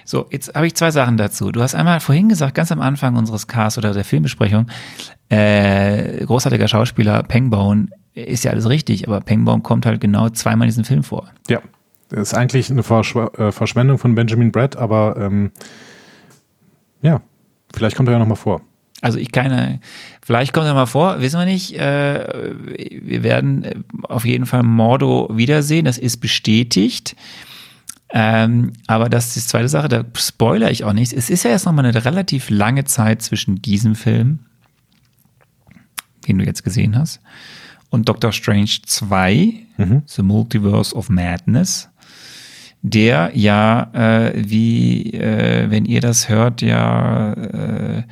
[0.05, 1.51] So, jetzt habe ich zwei Sachen dazu.
[1.51, 4.67] Du hast einmal vorhin gesagt, ganz am Anfang unseres Casts oder der Filmbesprechung,
[5.29, 10.69] äh, großartiger Schauspieler Pengbaum, ist ja alles richtig, aber Pengbaum kommt halt genau zweimal in
[10.69, 11.27] diesem Film vor.
[11.49, 11.59] Ja,
[12.09, 15.51] das ist eigentlich eine Verschw äh, Verschwendung von Benjamin Brett, aber ähm,
[17.01, 17.21] ja,
[17.73, 18.61] vielleicht kommt er ja nochmal vor.
[19.01, 19.79] Also ich keine,
[20.23, 21.77] vielleicht kommt er mal vor, wissen wir nicht.
[21.77, 27.15] Äh, wir werden äh, auf jeden Fall Mordo wiedersehen, das ist bestätigt.
[28.09, 31.13] Ähm, aber das ist die zweite Sache, da spoiler ich auch nichts.
[31.13, 34.39] Es ist ja jetzt nochmal eine relativ lange Zeit zwischen diesem Film,
[36.27, 37.19] den du jetzt gesehen hast,
[37.89, 39.53] und Doctor Strange 2,
[40.07, 41.89] The Multiverse of Madness,
[42.81, 48.03] der ja, äh, wie, äh, wenn ihr das hört, ja äh,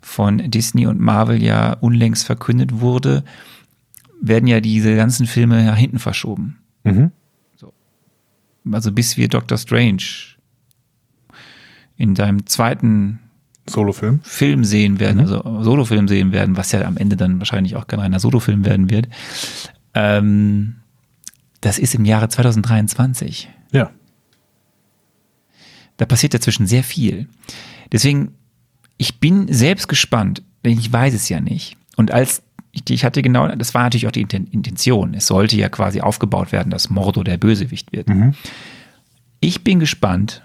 [0.00, 3.24] von Disney und Marvel ja unlängst verkündet wurde,
[4.20, 6.58] werden ja diese ganzen Filme nach hinten verschoben.
[6.84, 7.12] Mhm.
[8.70, 10.02] Also bis wir Doctor Strange
[11.96, 13.20] in seinem zweiten
[13.68, 14.20] Solofilm.
[14.22, 18.00] Film sehen werden, also Solofilm sehen werden, was ja am Ende dann wahrscheinlich auch kein
[18.00, 19.08] reiner Solofilm werden wird.
[19.94, 20.76] Ähm,
[21.60, 23.48] das ist im Jahre 2023.
[23.70, 23.90] Ja.
[25.96, 27.28] Da passiert dazwischen sehr viel.
[27.92, 28.34] Deswegen,
[28.96, 31.76] ich bin selbst gespannt, denn ich weiß es ja nicht.
[31.96, 32.42] Und als
[32.72, 35.14] ich, ich hatte genau, das war natürlich auch die Inten- Intention.
[35.14, 38.08] Es sollte ja quasi aufgebaut werden, dass Mordo der Bösewicht wird.
[39.40, 40.42] Ich bin gespannt,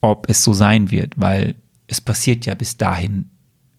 [0.00, 1.54] ob es so sein wird, weil
[1.86, 3.30] es passiert ja bis dahin.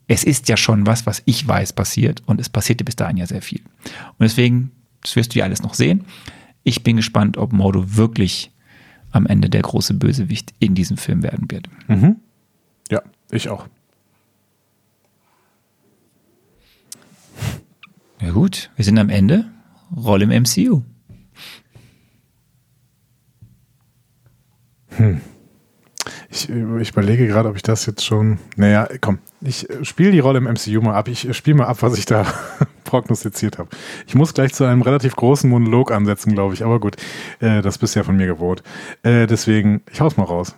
[0.07, 3.27] Es ist ja schon was, was ich weiß, passiert und es passierte bis dahin ja
[3.27, 3.61] sehr viel.
[3.83, 6.05] Und deswegen, das wirst du ja alles noch sehen.
[6.63, 8.51] Ich bin gespannt, ob Mordo wirklich
[9.11, 11.69] am Ende der große Bösewicht in diesem Film werden wird.
[11.87, 12.17] Mhm.
[12.91, 13.01] Ja,
[13.31, 13.67] ich auch.
[18.21, 19.45] Ja gut, wir sind am Ende.
[19.95, 20.83] Roll im MCU.
[26.29, 28.39] Ich, äh, ich überlege gerade, ob ich das jetzt schon.
[28.55, 31.07] Naja, komm, ich spiele die Rolle im MCU mal ab.
[31.07, 32.25] Ich spiele mal ab, was ich da
[32.83, 33.69] prognostiziert habe.
[34.07, 36.63] Ich muss gleich zu einem relativ großen Monolog ansetzen, glaube ich.
[36.63, 36.97] Aber gut,
[37.39, 38.63] äh, das bist ja von mir gewohnt.
[39.03, 40.55] Äh, deswegen, ich hau's mal raus.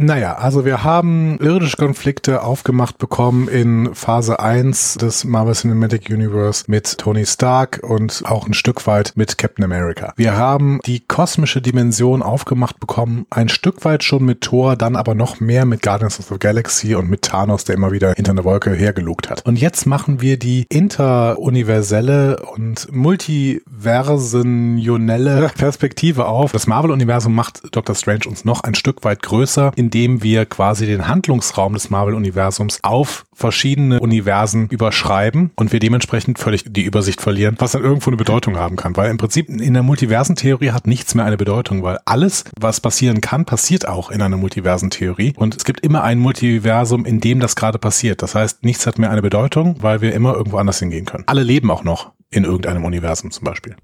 [0.00, 6.66] Naja, also wir haben irdische Konflikte aufgemacht bekommen in Phase 1 des Marvel Cinematic Universe
[6.68, 10.12] mit Tony Stark und auch ein Stück weit mit Captain America.
[10.16, 15.16] Wir haben die kosmische Dimension aufgemacht bekommen, ein Stück weit schon mit Thor, dann aber
[15.16, 18.44] noch mehr mit Guardians of the Galaxy und mit Thanos, der immer wieder hinter einer
[18.44, 19.44] Wolke hergelugt hat.
[19.46, 26.52] Und jetzt machen wir die interuniverselle und multiversenionelle Perspektive auf.
[26.52, 31.08] Das Marvel-Universum macht Doctor Strange uns noch ein Stück weit größer, indem wir quasi den
[31.08, 37.72] Handlungsraum des Marvel-Universums auf verschiedene Universen überschreiben und wir dementsprechend völlig die Übersicht verlieren, was
[37.72, 38.98] dann irgendwo eine Bedeutung haben kann.
[38.98, 43.22] Weil im Prinzip in der Multiversentheorie hat nichts mehr eine Bedeutung, weil alles, was passieren
[43.22, 45.32] kann, passiert auch in einer Multiversentheorie.
[45.36, 48.20] Und es gibt immer ein Multiversum, in dem das gerade passiert.
[48.20, 51.24] Das heißt, nichts hat mehr eine Bedeutung, weil wir immer irgendwo anders hingehen können.
[51.26, 53.74] Alle leben auch noch in irgendeinem Universum zum Beispiel.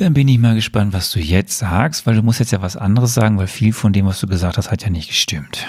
[0.00, 2.74] Dann bin ich mal gespannt, was du jetzt sagst, weil du musst jetzt ja was
[2.74, 5.66] anderes sagen, weil viel von dem, was du gesagt hast, hat ja nicht gestimmt.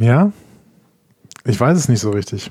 [0.00, 0.32] Ja?
[1.44, 2.50] Ich weiß es nicht so richtig.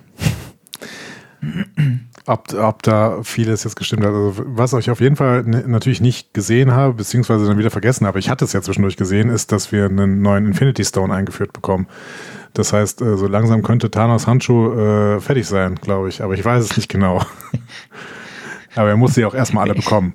[2.28, 4.12] ob, ob da vieles jetzt gestimmt hat.
[4.12, 8.20] Also, was ich auf jeden Fall natürlich nicht gesehen habe, beziehungsweise dann wieder vergessen habe,
[8.20, 11.88] ich hatte es ja zwischendurch gesehen, ist, dass wir einen neuen Infinity Stone eingeführt bekommen.
[12.54, 16.46] Das heißt, äh, so langsam könnte Thanos Handschuh äh, fertig sein, glaube ich, aber ich
[16.46, 17.26] weiß es nicht genau.
[18.76, 20.14] aber er muss sie auch erstmal alle bekommen.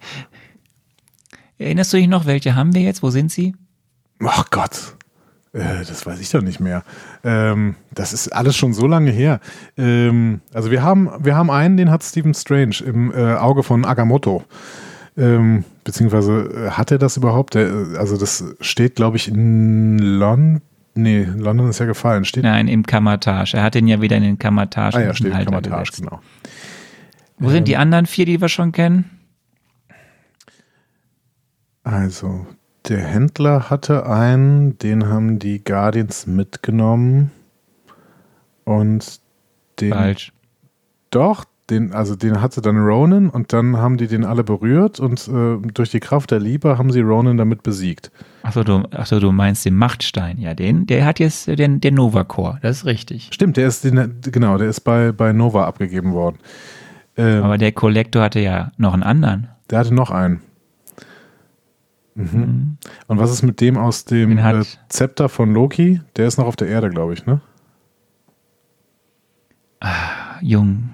[1.58, 3.02] Erinnerst du dich noch, welche haben wir jetzt?
[3.02, 3.54] Wo sind sie?
[4.24, 4.96] Ach Gott.
[5.52, 6.84] Äh, das weiß ich doch nicht mehr.
[7.24, 9.40] Ähm, das ist alles schon so lange her.
[9.76, 13.84] Ähm, also wir haben, wir haben einen, den hat Stephen Strange im äh, Auge von
[13.84, 14.44] Agamotto.
[15.18, 17.54] Ähm, beziehungsweise äh, hat er das überhaupt?
[17.54, 20.62] Der, also das steht, glaube ich, in London.
[20.94, 22.24] Nee, London ist ja gefallen.
[22.24, 23.56] Steht Nein, im Kamatage.
[23.56, 24.96] Er hat den ja wieder in den Kamatage.
[24.96, 26.20] Ah ja, steht im Kamatage, genau.
[27.40, 29.10] Wo sind die anderen vier, die wir schon kennen?
[31.82, 32.46] Also,
[32.86, 37.30] der Händler hatte einen, den haben die Guardians mitgenommen.
[38.64, 39.20] Und
[39.80, 39.92] den.
[39.92, 40.32] Falsch.
[41.10, 45.26] Doch, den, also den hatte dann Ronan und dann haben die den alle berührt und
[45.28, 48.10] äh, durch die Kraft der Liebe haben sie Ronan damit besiegt.
[48.42, 50.38] Achso, du, ach so, du meinst den Machtstein.
[50.38, 53.30] Ja, den, der hat jetzt den, den Nova Core, das ist richtig.
[53.32, 56.38] Stimmt, der ist den, genau, der ist bei, bei Nova abgegeben worden.
[57.20, 59.48] Ähm, Aber der Kollektor hatte ja noch einen anderen.
[59.68, 60.40] Der hatte noch einen.
[62.14, 62.24] Mhm.
[62.32, 62.78] Mhm.
[63.08, 66.00] Und was ist mit dem aus dem äh, Zepter von Loki?
[66.16, 67.42] Der ist noch auf der Erde, glaube ich, ne?
[69.80, 70.90] Ah, Jung,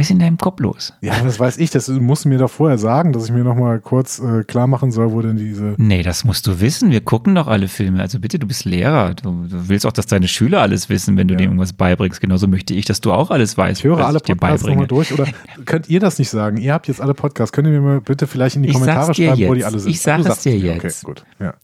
[0.00, 0.94] was ist in deinem Kopf los?
[1.02, 1.70] Ja, das weiß ich.
[1.70, 4.66] Das musst du mir doch vorher sagen, dass ich mir noch mal kurz äh, klar
[4.66, 5.74] machen soll, wo denn diese.
[5.76, 6.90] Nee, das musst du wissen.
[6.90, 8.00] Wir gucken doch alle Filme.
[8.00, 9.12] Also bitte, du bist Lehrer.
[9.14, 11.38] Du, du willst auch, dass deine Schüler alles wissen, wenn du ja.
[11.38, 12.20] denen irgendwas beibringst.
[12.20, 13.80] Genauso möchte ich, dass du auch alles weißt.
[13.80, 15.12] Ich höre alle Podcasts nochmal durch.
[15.12, 15.26] Oder
[15.66, 16.56] könnt ihr das nicht sagen?
[16.56, 17.52] Ihr habt jetzt alle Podcasts.
[17.52, 19.50] Könnt ihr mir mal bitte vielleicht in die ich Kommentare schreiben, jetzt.
[19.50, 19.90] wo die alle sind?
[19.90, 21.04] Ich sage es dir jetzt.
[21.04, 21.24] Okay, gut.
[21.38, 21.54] Ja.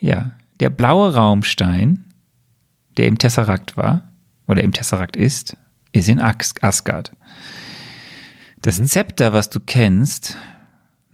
[0.00, 0.30] ja.
[0.58, 2.06] Der blaue Raumstein,
[2.96, 4.02] der im Tesseract war,
[4.48, 5.56] oder im Tesseract ist,
[5.92, 7.12] ist in Asgard.
[8.62, 8.86] Das mhm.
[8.86, 10.36] Zepter, was du kennst,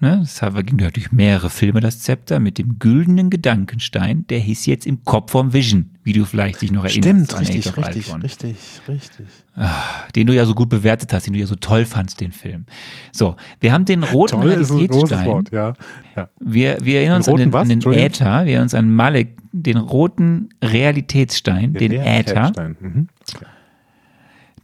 [0.00, 4.86] ne, das ging durch mehrere Filme, das Zepter mit dem güldenen Gedankenstein, der hieß jetzt
[4.86, 7.32] im Kopf vom Vision, wie du vielleicht dich noch erinnerst.
[7.32, 8.56] Stimmt, richtig, richtig, richtig,
[8.88, 9.26] richtig.
[9.56, 12.32] Ach, den du ja so gut bewertet hast, den du ja so toll fandst, den
[12.32, 12.66] Film.
[13.12, 15.26] So, wir haben den roten toll Realitätsstein.
[15.26, 15.74] Wort, ja.
[16.16, 16.28] ja.
[16.40, 19.76] Wir, wir erinnern uns an den, an den Äther, wir erinnern uns an Malik, den
[19.76, 22.52] roten Realitätsstein, den, den Äther.
[22.80, 23.08] Mhm.
[23.34, 23.44] Okay.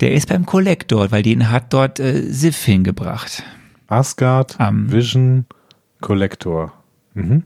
[0.01, 3.43] Der ist beim Kollektor, weil den hat dort äh, Sif hingebracht.
[3.87, 5.45] Asgard, um, Vision,
[6.01, 6.73] Kollektor.
[7.15, 7.43] Mhm.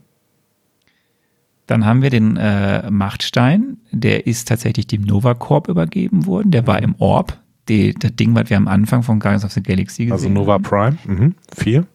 [1.66, 6.50] Dann haben wir den äh, Machtstein, der ist tatsächlich dem Nova Corp übergeben worden.
[6.50, 9.62] Der war im Orb, die, das Ding, was wir am Anfang von Guardians of the
[9.62, 10.48] Galaxy also gesehen haben.
[10.48, 10.62] Also Nova haben.
[10.62, 11.34] Prime, mhm.
[11.56, 11.86] vier.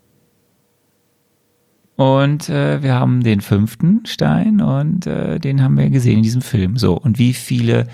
[1.95, 6.41] Und äh, wir haben den fünften Stein und äh, den haben wir gesehen in diesem
[6.41, 6.77] Film.
[6.77, 7.87] So, und wie viele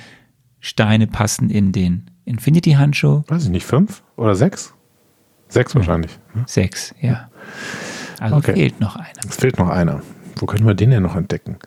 [0.59, 3.23] Steine passen in den Infinity-Handschuh.
[3.27, 4.73] Weiß ich nicht, fünf oder sechs?
[5.47, 6.17] Sechs wahrscheinlich.
[6.33, 6.43] Ne?
[6.47, 7.29] Sechs, ja.
[8.19, 8.53] Also okay.
[8.53, 9.19] fehlt noch einer.
[9.27, 10.01] Es fehlt noch einer.
[10.37, 11.57] Wo können wir den denn noch entdecken?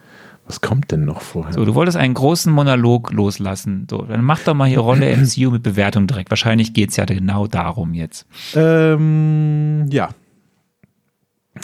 [0.46, 1.52] Was kommt denn noch vorher?
[1.52, 3.86] So, du wolltest einen großen Monolog loslassen.
[3.88, 6.30] So, dann mach doch mal hier Rolle MCU mit Bewertung direkt.
[6.30, 8.26] Wahrscheinlich geht's ja genau darum jetzt.
[8.54, 10.08] Ähm, ja.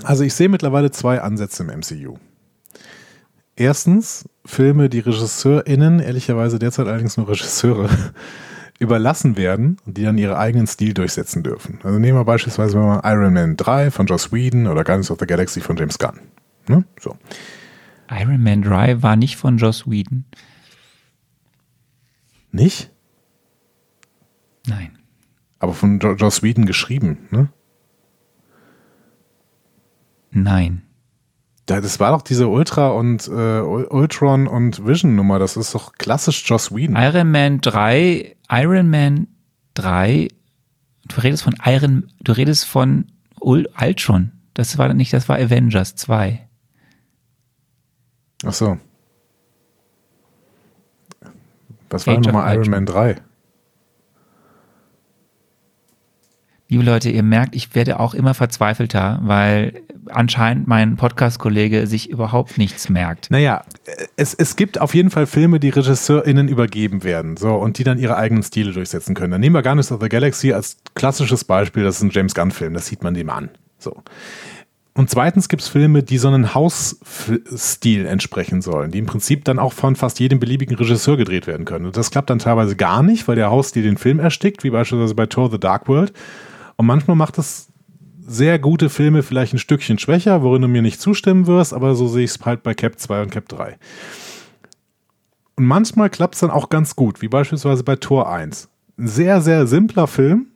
[0.02, 2.16] Also ich sehe mittlerweile zwei Ansätze im MCU.
[3.56, 7.88] Erstens Filme, die RegisseurInnen, ehrlicherweise derzeit allerdings nur Regisseure,
[8.78, 11.78] überlassen werden und die dann ihren eigenen Stil durchsetzen dürfen.
[11.82, 15.26] Also nehmen wir beispielsweise mal Iron Man 3 von Joss Whedon oder Guardians of the
[15.26, 16.20] Galaxy von James Gunn.
[16.66, 16.84] Ne?
[17.00, 17.16] So.
[18.10, 20.24] Iron Man 3 war nicht von Joss Whedon.
[22.50, 22.90] Nicht?
[24.66, 24.98] Nein.
[25.58, 27.48] Aber von jo Joss Whedon geschrieben, ne?
[30.30, 30.82] Nein.
[31.66, 35.38] Das war doch diese Ultra und äh, Ultron und Vision Nummer.
[35.38, 36.96] Das ist doch klassisch Joss Whedon.
[36.96, 39.28] Iron Man 3, Iron Man
[39.74, 40.28] 3,
[41.08, 43.06] du redest von Iron, du redest von
[43.40, 44.32] Ul Ultron.
[44.52, 46.48] Das war nicht, das war Avengers 2.
[48.44, 48.78] Ach so.
[51.90, 52.70] Was war nochmal Iron.
[52.70, 53.16] Man 3?
[56.74, 59.74] Liebe Leute, ihr merkt, ich werde auch immer verzweifelter, weil
[60.10, 63.30] anscheinend mein Podcast-Kollege sich überhaupt nichts merkt.
[63.30, 63.62] Naja,
[64.16, 68.00] es, es gibt auf jeden Fall Filme, die RegisseurInnen übergeben werden, so, und die dann
[68.00, 69.30] ihre eigenen Stile durchsetzen können.
[69.30, 72.74] Dann nehmen wir Guardians of the Galaxy als klassisches Beispiel, das ist ein James Gunn-Film,
[72.74, 73.50] das sieht man dem an.
[73.78, 74.02] So.
[74.94, 79.60] Und zweitens gibt es Filme, die so einen Hausstil entsprechen sollen, die im Prinzip dann
[79.60, 81.86] auch von fast jedem beliebigen Regisseur gedreht werden können.
[81.86, 85.14] Und das klappt dann teilweise gar nicht, weil der Hausstil den Film erstickt, wie beispielsweise
[85.14, 86.12] bei Thor The Dark World.
[86.76, 87.68] Und manchmal macht es
[88.26, 92.08] sehr gute Filme vielleicht ein Stückchen schwächer, worin du mir nicht zustimmen wirst, aber so
[92.08, 93.76] sehe ich es halt bei Cap 2 und Cap 3.
[95.56, 98.68] Und manchmal klappt es dann auch ganz gut, wie beispielsweise bei Tor 1.
[98.98, 100.46] Ein sehr, sehr simpler Film,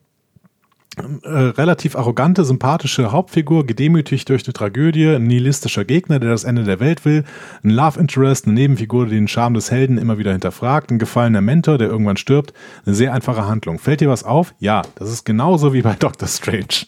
[1.22, 6.64] äh, relativ arrogante, sympathische Hauptfigur, gedemütigt durch eine Tragödie, ein nihilistischer Gegner, der das Ende
[6.64, 7.24] der Welt will,
[7.62, 11.40] ein Love Interest, eine Nebenfigur, die den Charme des Helden immer wieder hinterfragt, ein gefallener
[11.40, 12.52] Mentor, der irgendwann stirbt.
[12.84, 13.78] Eine sehr einfache Handlung.
[13.78, 14.54] Fällt dir was auf?
[14.58, 16.86] Ja, das ist genauso wie bei Doctor Strange.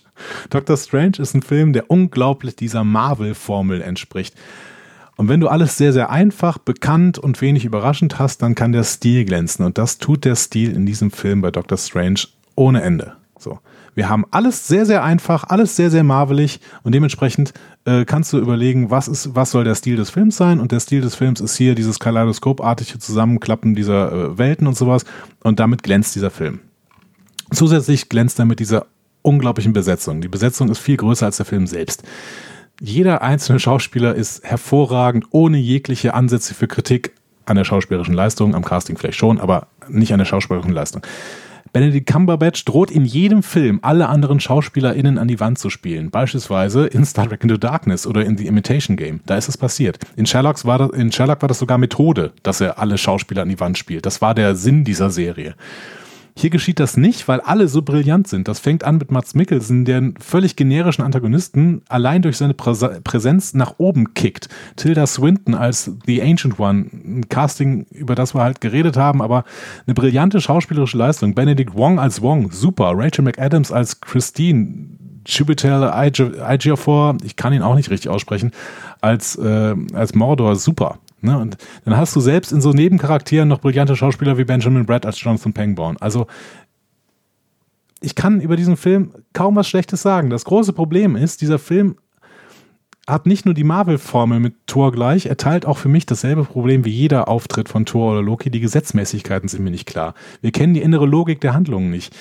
[0.51, 4.35] Doctor Strange ist ein Film, der unglaublich dieser Marvel-Formel entspricht.
[5.17, 8.85] Und wenn du alles sehr, sehr einfach, bekannt und wenig überraschend hast, dann kann der
[8.85, 9.67] Stil glänzen.
[9.67, 12.21] Und das tut der Stil in diesem Film bei Doctor Strange
[12.55, 13.13] ohne Ende.
[13.39, 13.59] So.
[13.95, 17.53] Wir haben alles sehr, sehr einfach, alles sehr, sehr marvelig und dementsprechend
[17.85, 20.61] äh, kannst du überlegen, was ist, was soll der Stil des Films sein?
[20.61, 25.05] Und der Stil des Films ist hier dieses kaleidoskopartige Zusammenklappen dieser äh, Welten und sowas.
[25.43, 26.61] Und damit glänzt dieser Film.
[27.53, 28.87] Zusätzlich glänzt er mit dieser
[29.23, 30.21] unglaublichen Besetzung.
[30.21, 32.03] Die Besetzung ist viel größer als der Film selbst.
[32.81, 37.13] Jeder einzelne Schauspieler ist hervorragend, ohne jegliche Ansätze für Kritik
[37.45, 41.03] an der schauspielerischen Leistung, am Casting vielleicht schon, aber nicht an der schauspielerischen Leistung.
[41.73, 46.11] Benedict Cumberbatch droht in jedem Film alle anderen SchauspielerInnen an die Wand zu spielen.
[46.11, 49.21] Beispielsweise in Star Trek Into Darkness oder in The Imitation Game.
[49.27, 49.99] Da ist es passiert.
[50.17, 53.61] In, war das, in Sherlock war das sogar Methode, dass er alle Schauspieler an die
[53.61, 54.05] Wand spielt.
[54.05, 55.55] Das war der Sinn dieser Serie.
[56.37, 58.49] Hier geschieht das nicht, weil alle so brillant sind.
[58.49, 63.01] Das fängt an mit Mats Mikkelsen, der einen völlig generischen Antagonisten allein durch seine Präse
[63.03, 64.49] Präsenz nach oben kickt.
[64.77, 69.45] Tilda Swinton als The Ancient One, ein Casting, über das wir halt geredet haben, aber
[69.87, 71.35] eine brillante schauspielerische Leistung.
[71.35, 72.93] Benedict Wong als Wong, super.
[72.95, 74.99] Rachel McAdams als Christine.
[75.25, 78.53] Chiwetel Ejiofor, ich kann ihn auch nicht richtig aussprechen,
[79.03, 80.99] als, äh, als Mordor, super.
[81.23, 81.39] Ne?
[81.39, 85.21] Und dann hast du selbst in so Nebencharakteren noch brillante Schauspieler wie Benjamin Brad als
[85.21, 85.97] Jonathan Pangborn.
[85.99, 86.27] Also
[88.01, 90.31] ich kann über diesen Film kaum was Schlechtes sagen.
[90.31, 91.97] Das große Problem ist, dieser Film
[93.07, 96.85] hat nicht nur die Marvel-Formel mit Thor gleich, er teilt auch für mich dasselbe Problem
[96.85, 98.51] wie jeder Auftritt von Thor oder Loki.
[98.51, 100.15] Die Gesetzmäßigkeiten sind mir nicht klar.
[100.41, 102.15] Wir kennen die innere Logik der Handlungen nicht.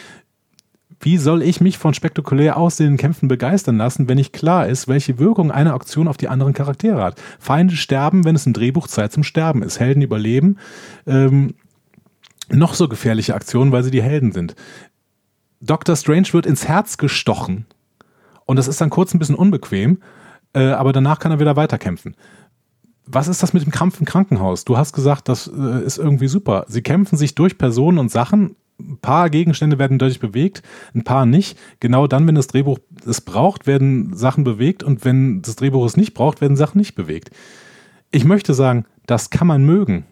[1.01, 5.17] Wie soll ich mich von spektakulär aussehenden Kämpfen begeistern lassen, wenn nicht klar ist, welche
[5.17, 7.21] Wirkung eine Aktion auf die anderen Charaktere hat?
[7.39, 9.79] Feinde sterben, wenn es ein Drehbuch Zeit zum Sterben ist.
[9.79, 10.57] Helden überleben.
[11.07, 11.55] Ähm,
[12.51, 14.55] noch so gefährliche Aktionen, weil sie die Helden sind.
[15.61, 15.95] Dr.
[15.95, 17.65] Strange wird ins Herz gestochen.
[18.45, 20.01] Und das ist dann kurz ein bisschen unbequem,
[20.53, 22.15] äh, aber danach kann er wieder weiterkämpfen.
[23.05, 24.65] Was ist das mit dem Kampf im Krankenhaus?
[24.65, 26.65] Du hast gesagt, das äh, ist irgendwie super.
[26.67, 28.55] Sie kämpfen sich durch Personen und Sachen.
[28.79, 30.63] Ein paar Gegenstände werden deutlich bewegt,
[30.95, 31.57] ein paar nicht.
[31.79, 35.97] Genau dann, wenn das Drehbuch es braucht, werden Sachen bewegt und wenn das Drehbuch es
[35.97, 37.31] nicht braucht, werden Sachen nicht bewegt.
[38.11, 40.05] Ich möchte sagen, das kann man mögen.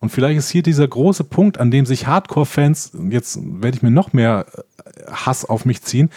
[0.00, 3.92] Und vielleicht ist hier dieser große Punkt, an dem sich Hardcore-Fans, jetzt werde ich mir
[3.92, 4.46] noch mehr
[5.08, 6.10] Hass auf mich ziehen,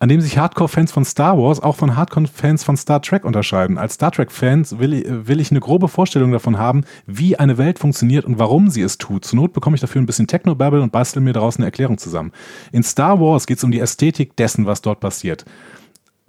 [0.00, 3.78] an dem sich Hardcore-Fans von Star Wars auch von Hardcore-Fans von Star Trek unterscheiden.
[3.78, 7.78] Als Star Trek-Fans will, ich- will ich eine grobe Vorstellung davon haben, wie eine Welt
[7.78, 9.24] funktioniert und warum sie es tut.
[9.24, 12.32] Zur Not bekomme ich dafür ein bisschen Technobabble und bastel mir daraus eine Erklärung zusammen.
[12.70, 15.44] In Star Wars geht es um die Ästhetik dessen, was dort passiert.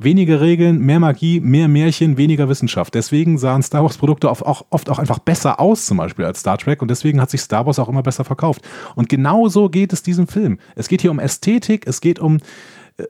[0.02, 2.96] Weniger Regeln, mehr Magie, mehr Märchen, weniger Wissenschaft.
[2.96, 6.58] Deswegen sahen Star Wars Produkte auch, oft auch einfach besser aus, zum Beispiel als Star
[6.58, 6.82] Trek.
[6.82, 8.62] Und deswegen hat sich Star Wars auch immer besser verkauft.
[8.96, 10.58] Und genau so geht es diesem Film.
[10.76, 12.38] Es geht hier um Ästhetik, es geht um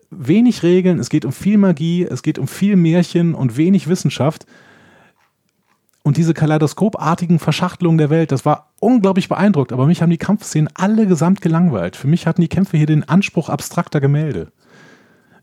[0.10, 4.46] wenig Regeln, es geht um viel Magie, es geht um viel Märchen und wenig Wissenschaft.
[6.04, 9.72] Und diese kaleidoskopartigen Verschachtelungen der Welt, das war unglaublich beeindruckt.
[9.72, 11.96] Aber mich haben die Kampfszenen alle gesamt gelangweilt.
[11.96, 14.52] Für mich hatten die Kämpfe hier den Anspruch abstrakter Gemälde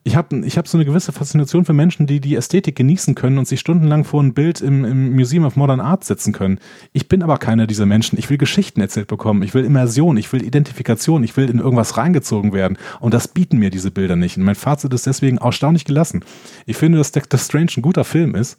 [0.06, 3.38] ich habe ich hab so eine gewisse Faszination für Menschen, die die Ästhetik genießen können
[3.38, 6.60] und sich stundenlang vor ein Bild im, im Museum of Modern Art setzen können.
[6.92, 8.16] Ich bin aber keiner dieser Menschen.
[8.16, 9.42] Ich will Geschichten erzählt bekommen.
[9.42, 10.16] Ich will Immersion.
[10.16, 11.24] Ich will Identifikation.
[11.24, 12.78] Ich will in irgendwas reingezogen werden.
[13.00, 14.36] Und das bieten mir diese Bilder nicht.
[14.36, 16.24] Und mein Fazit ist deswegen erstaunlich gelassen.
[16.66, 18.58] Ich finde, dass Doctor Strange ein guter Film ist,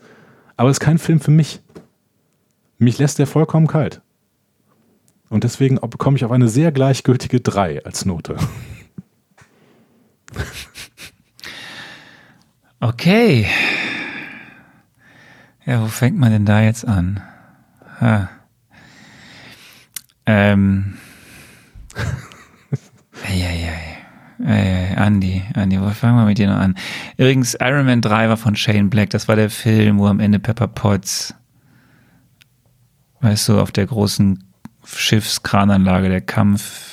[0.57, 1.61] aber es ist kein Film für mich.
[2.78, 4.02] Mich lässt der vollkommen kalt.
[5.30, 8.36] Und deswegen bekomme ich auf eine sehr gleichgültige 3 als Note.
[12.88, 13.45] Okay.
[15.65, 17.22] Ja, wo fängt man denn da jetzt an?
[17.99, 18.30] Ha.
[20.26, 20.97] Ähm.
[23.27, 23.97] Eieiei.
[24.39, 26.76] Ey, Andi, Andi, wo fangen wir mit dir noch an?
[27.18, 29.09] Übrigens, Iron Man 3 war von Shane Black.
[29.09, 31.35] Das war der Film, wo am Ende Pepper Potts,
[33.19, 34.45] weißt du, auf der großen
[34.85, 36.86] Schiffskrananlage der Kampf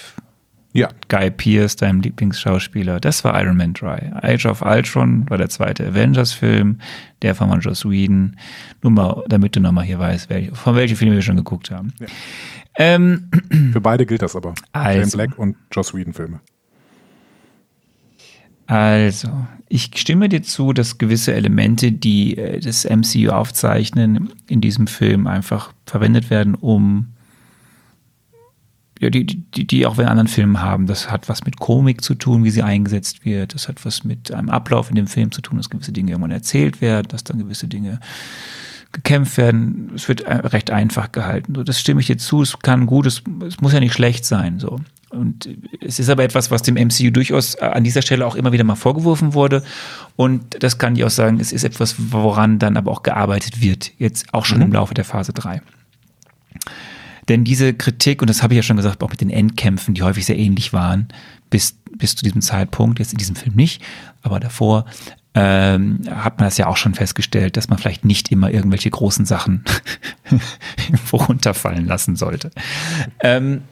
[0.74, 0.88] ja.
[1.08, 2.98] Guy Pearce, deinem Lieblingsschauspieler.
[2.98, 4.12] Das war Iron Man 3.
[4.22, 6.78] Age of Ultron war der zweite Avengers-Film,
[7.22, 8.36] der von Joss Whedon.
[8.82, 11.92] Nur mal, damit du nochmal hier weißt, welche, von welchen Filmen wir schon geguckt haben.
[12.00, 12.06] Ja.
[12.76, 13.30] Ähm,
[13.72, 14.54] Für beide gilt das aber.
[14.72, 16.40] Also, Shane Black und Joss Whedon-Filme.
[18.66, 24.88] Also, ich stimme dir zu, dass gewisse Elemente, die äh, das MCU aufzeichnen, in diesem
[24.88, 27.13] Film einfach verwendet werden, um
[29.04, 30.86] ja, die, die, die auch in anderen Filmen haben.
[30.86, 33.54] Das hat was mit Komik zu tun, wie sie eingesetzt wird.
[33.54, 36.30] Das hat was mit einem Ablauf in dem Film zu tun, dass gewisse Dinge irgendwann
[36.30, 38.00] erzählt werden, dass dann gewisse Dinge
[38.92, 39.92] gekämpft werden.
[39.94, 41.54] Es wird recht einfach gehalten.
[41.54, 42.40] So, das stimme ich dir zu.
[42.40, 44.58] Es kann gut, es, es muss ja nicht schlecht sein.
[44.58, 44.80] So.
[45.10, 45.50] Und
[45.82, 48.74] es ist aber etwas, was dem MCU durchaus an dieser Stelle auch immer wieder mal
[48.74, 49.62] vorgeworfen wurde.
[50.16, 53.92] Und das kann ich auch sagen, es ist etwas, woran dann aber auch gearbeitet wird.
[53.98, 54.64] Jetzt auch schon mhm.
[54.64, 55.60] im Laufe der Phase 3.
[57.28, 60.02] Denn diese Kritik, und das habe ich ja schon gesagt, auch mit den Endkämpfen, die
[60.02, 61.08] häufig sehr ähnlich waren,
[61.50, 63.82] bis, bis zu diesem Zeitpunkt, jetzt in diesem Film nicht,
[64.22, 64.84] aber davor,
[65.36, 69.26] ähm, hat man das ja auch schon festgestellt, dass man vielleicht nicht immer irgendwelche großen
[69.26, 69.64] Sachen
[70.86, 72.50] irgendwo runterfallen lassen sollte.
[73.20, 73.62] Ähm,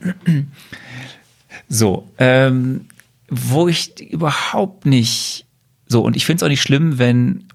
[1.69, 2.85] so, ähm,
[3.29, 5.45] wo ich überhaupt nicht
[5.87, 7.45] so, und ich finde es auch nicht schlimm, wenn,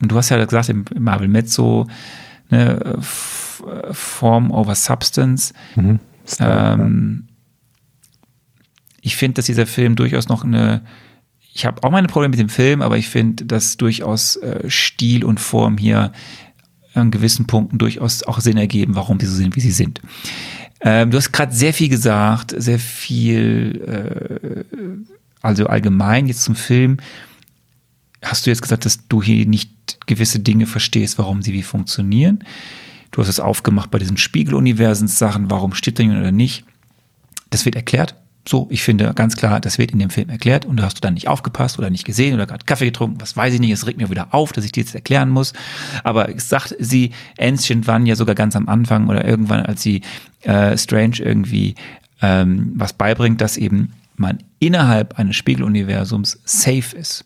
[0.00, 1.86] du hast ja gesagt, im Marvel Mezzo,
[2.50, 2.98] ne,
[3.92, 5.52] Form over Substance.
[5.76, 6.00] Mhm.
[6.40, 7.28] Ähm,
[9.00, 10.82] ich finde, dass dieser Film durchaus noch eine,
[11.54, 15.24] ich habe auch meine Probleme mit dem Film, aber ich finde, dass durchaus äh, Stil
[15.24, 16.12] und Form hier
[16.94, 20.00] an gewissen Punkten durchaus auch Sinn ergeben, warum sie so sind, wie sie sind.
[20.80, 24.64] Ähm, du hast gerade sehr viel gesagt, sehr viel, äh,
[25.42, 26.98] also allgemein jetzt zum Film.
[28.22, 29.70] Hast du jetzt gesagt, dass du hier nicht
[30.06, 32.44] gewisse Dinge verstehst, warum sie wie funktionieren?
[33.10, 36.64] Du hast es aufgemacht bei diesen Spiegeluniversen-Sachen, warum steht da jemand oder nicht.
[37.50, 38.14] Das wird erklärt.
[38.46, 41.00] So, ich finde ganz klar, das wird in dem Film erklärt und da hast du
[41.02, 43.86] dann nicht aufgepasst oder nicht gesehen oder gerade Kaffee getrunken, was weiß ich nicht, es
[43.86, 45.52] regt mir wieder auf, dass ich dir jetzt erklären muss.
[46.02, 50.00] Aber es sagt sie, Ancient One ja sogar ganz am Anfang oder irgendwann, als sie
[50.42, 51.74] äh, Strange irgendwie
[52.22, 57.24] ähm, was beibringt, dass eben man innerhalb eines Spiegeluniversums safe ist.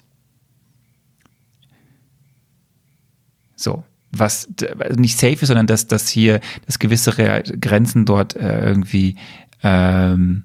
[3.54, 4.48] So was
[4.97, 9.16] nicht safe ist, sondern dass, dass hier, dass gewisse Grenzen dort äh, irgendwie
[9.62, 10.44] ähm,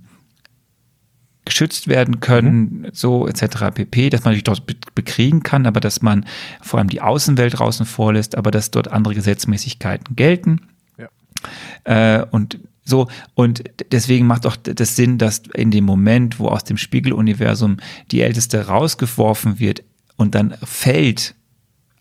[1.47, 2.87] geschützt werden können, mhm.
[2.93, 3.71] so etc.
[3.73, 6.25] pp, dass man natürlich dort bekriegen kann, aber dass man
[6.61, 10.61] vor allem die Außenwelt draußen vorlässt, aber dass dort andere Gesetzmäßigkeiten gelten.
[10.97, 12.19] Ja.
[12.19, 16.63] Äh, und so, und deswegen macht auch das Sinn, dass in dem Moment, wo aus
[16.63, 17.77] dem Spiegeluniversum
[18.11, 19.83] die Älteste rausgeworfen wird
[20.15, 21.35] und dann fällt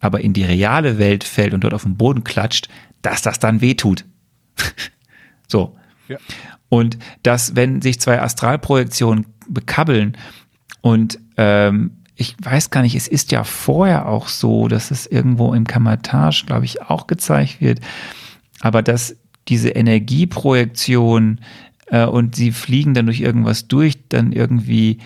[0.00, 2.68] aber in die reale Welt fällt und dort auf den Boden klatscht,
[3.02, 4.04] dass das dann wehtut.
[5.48, 5.76] so.
[6.08, 6.18] Ja.
[6.68, 10.16] Und dass, wenn sich zwei Astralprojektionen bekabbeln
[10.80, 15.52] und ähm, ich weiß gar nicht, es ist ja vorher auch so, dass es irgendwo
[15.52, 17.80] im Kamatage, glaube ich, auch gezeigt wird,
[18.60, 19.16] aber dass
[19.48, 21.40] diese Energieprojektion
[21.86, 24.98] äh, und sie fliegen dann durch irgendwas durch, dann irgendwie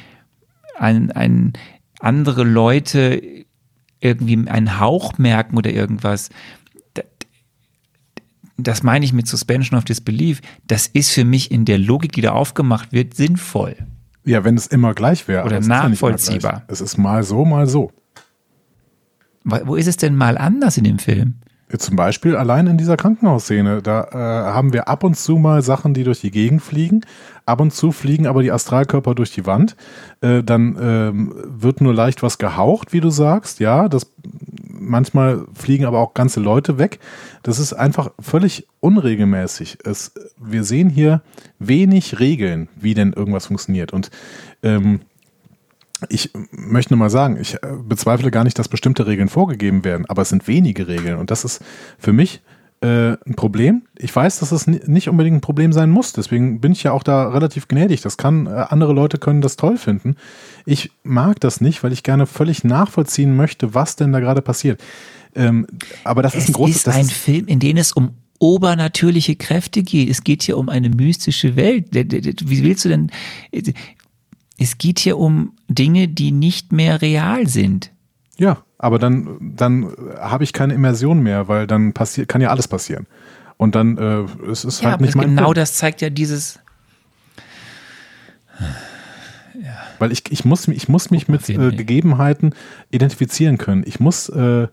[0.78, 1.52] ein, ein
[1.98, 3.20] andere Leute
[4.00, 6.30] irgendwie einen Hauch merken oder irgendwas,
[8.56, 12.20] das meine ich mit Suspension of Disbelief, das ist für mich in der Logik, die
[12.20, 13.76] da aufgemacht wird, sinnvoll.
[14.24, 15.44] Ja, wenn es immer gleich wäre.
[15.44, 16.52] Oder nachvollziehbar.
[16.52, 17.90] Ja es ist mal so, mal so.
[19.44, 21.36] Wo ist es denn mal anders in dem Film?
[21.78, 23.80] Zum Beispiel allein in dieser Krankenhausszene.
[23.80, 24.16] Da äh,
[24.52, 27.02] haben wir ab und zu mal Sachen, die durch die Gegend fliegen.
[27.50, 29.74] Ab und zu fliegen aber die Astralkörper durch die Wand.
[30.20, 33.58] Äh, dann ähm, wird nur leicht was gehaucht, wie du sagst.
[33.58, 34.12] Ja, das
[34.62, 37.00] manchmal fliegen aber auch ganze Leute weg.
[37.42, 39.78] Das ist einfach völlig unregelmäßig.
[39.84, 41.22] Es, wir sehen hier
[41.58, 43.92] wenig Regeln, wie denn irgendwas funktioniert.
[43.92, 44.12] Und
[44.62, 45.00] ähm,
[46.08, 50.06] ich möchte nur mal sagen, ich äh, bezweifle gar nicht, dass bestimmte Regeln vorgegeben werden,
[50.06, 51.62] aber es sind wenige Regeln und das ist
[51.98, 52.42] für mich
[52.82, 53.82] äh, ein Problem.
[53.98, 57.02] Ich weiß, dass es nicht unbedingt ein Problem sein muss, deswegen bin ich ja auch
[57.02, 58.00] da relativ gnädig.
[58.00, 60.16] Das kann, äh, andere Leute können das toll finden.
[60.64, 64.80] Ich mag das nicht, weil ich gerne völlig nachvollziehen möchte, was denn da gerade passiert.
[65.34, 65.66] Ähm,
[66.04, 66.76] aber das es ist ein großes.
[66.76, 70.08] Es ist ein ist, Film, in dem es um obernatürliche Kräfte geht.
[70.08, 71.88] Es geht hier um eine mystische Welt.
[71.92, 73.10] Wie willst du denn,
[74.58, 77.92] es geht hier um Dinge, die nicht mehr real sind.
[78.38, 82.66] Ja, aber dann, dann habe ich keine Immersion mehr, weil dann passiert, kann ja alles
[82.66, 83.06] passieren.
[83.56, 85.58] Und dann äh, es ist ja, halt nicht mein Genau Punkt.
[85.58, 86.58] das zeigt ja dieses.
[88.58, 89.76] Ja.
[89.98, 92.54] Weil ich, ich, muss, ich muss mich mit äh, Gegebenheiten
[92.90, 93.84] identifizieren können.
[93.86, 94.66] Ich muss, äh,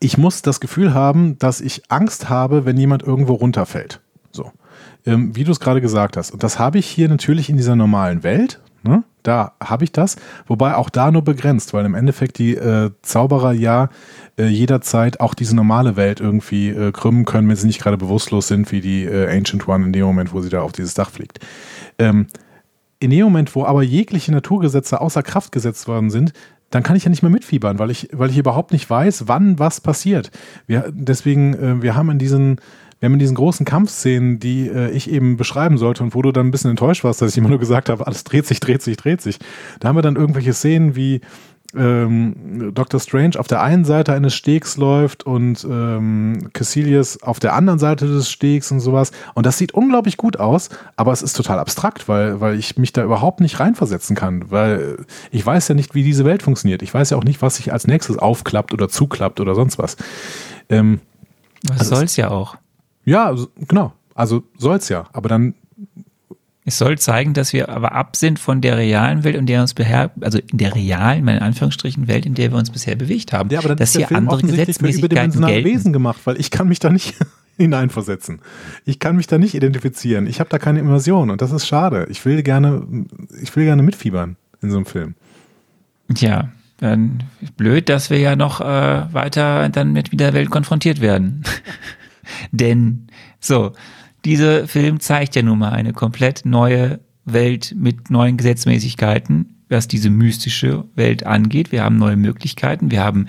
[0.00, 4.00] ich muss das Gefühl haben, dass ich Angst habe, wenn jemand irgendwo runterfällt.
[4.32, 4.50] So
[5.06, 6.32] ähm, wie du es gerade gesagt hast.
[6.32, 8.60] Und das habe ich hier natürlich in dieser normalen Welt.
[8.82, 9.04] Ne?
[9.26, 10.16] Da habe ich das,
[10.46, 13.88] wobei auch da nur begrenzt, weil im Endeffekt die äh, Zauberer ja
[14.38, 18.46] äh, jederzeit auch diese normale Welt irgendwie äh, krümmen können, wenn sie nicht gerade bewusstlos
[18.46, 21.10] sind, wie die äh, Ancient One in dem Moment, wo sie da auf dieses Dach
[21.10, 21.40] fliegt.
[21.98, 22.28] Ähm,
[23.00, 26.32] in dem Moment, wo aber jegliche Naturgesetze außer Kraft gesetzt worden sind,
[26.70, 29.58] dann kann ich ja nicht mehr mitfiebern, weil ich, weil ich überhaupt nicht weiß, wann
[29.58, 30.30] was passiert.
[30.68, 32.60] Wir, deswegen, äh, wir haben in diesen
[33.06, 36.32] wir haben in diesen großen Kampfszenen, die äh, ich eben beschreiben sollte und wo du
[36.32, 38.82] dann ein bisschen enttäuscht warst, dass ich immer nur gesagt habe, alles dreht sich, dreht
[38.82, 39.38] sich, dreht sich.
[39.78, 41.20] Da haben wir dann irgendwelche Szenen wie
[41.76, 42.98] ähm, Dr.
[42.98, 48.08] Strange auf der einen Seite eines Stegs läuft und ähm, Cassilius auf der anderen Seite
[48.08, 49.12] des Stegs und sowas.
[49.34, 52.92] Und das sieht unglaublich gut aus, aber es ist total abstrakt, weil, weil ich mich
[52.92, 54.96] da überhaupt nicht reinversetzen kann, weil
[55.30, 56.82] ich weiß ja nicht, wie diese Welt funktioniert.
[56.82, 59.96] Ich weiß ja auch nicht, was sich als nächstes aufklappt oder zuklappt oder sonst was.
[60.68, 60.98] Ähm,
[61.68, 62.56] was also soll's ja auch.
[63.06, 63.34] Ja,
[63.66, 63.94] genau.
[64.14, 65.04] Also soll's ja.
[65.14, 65.54] Aber dann.
[66.68, 69.72] Es soll zeigen, dass wir aber ab sind von der realen Welt, in der uns
[69.72, 73.50] beher, also in der realen, in Anführungsstrichen, Welt, in der wir uns bisher bewegt haben.
[73.50, 75.64] Ja, aber dann dass ist der hier Film andere Gesetzmäßigkeiten gelten.
[75.64, 77.14] Wesen gemacht, weil ich kann mich da nicht
[77.56, 78.40] hineinversetzen.
[78.84, 80.26] Ich kann mich da nicht identifizieren.
[80.26, 82.08] Ich habe da keine Immersion und das ist schade.
[82.10, 82.84] Ich will gerne,
[83.40, 85.14] ich will gerne mitfiebern in so einem Film.
[86.12, 87.22] Tja, dann
[87.56, 91.44] blöd, dass wir ja noch äh, weiter dann mit der Welt konfrontiert werden.
[92.50, 93.06] Denn
[93.40, 93.72] so,
[94.24, 100.10] dieser Film zeigt ja nun mal eine komplett neue Welt mit neuen Gesetzmäßigkeiten, was diese
[100.10, 101.72] mystische Welt angeht.
[101.72, 102.90] Wir haben neue Möglichkeiten.
[102.90, 103.26] Wir haben,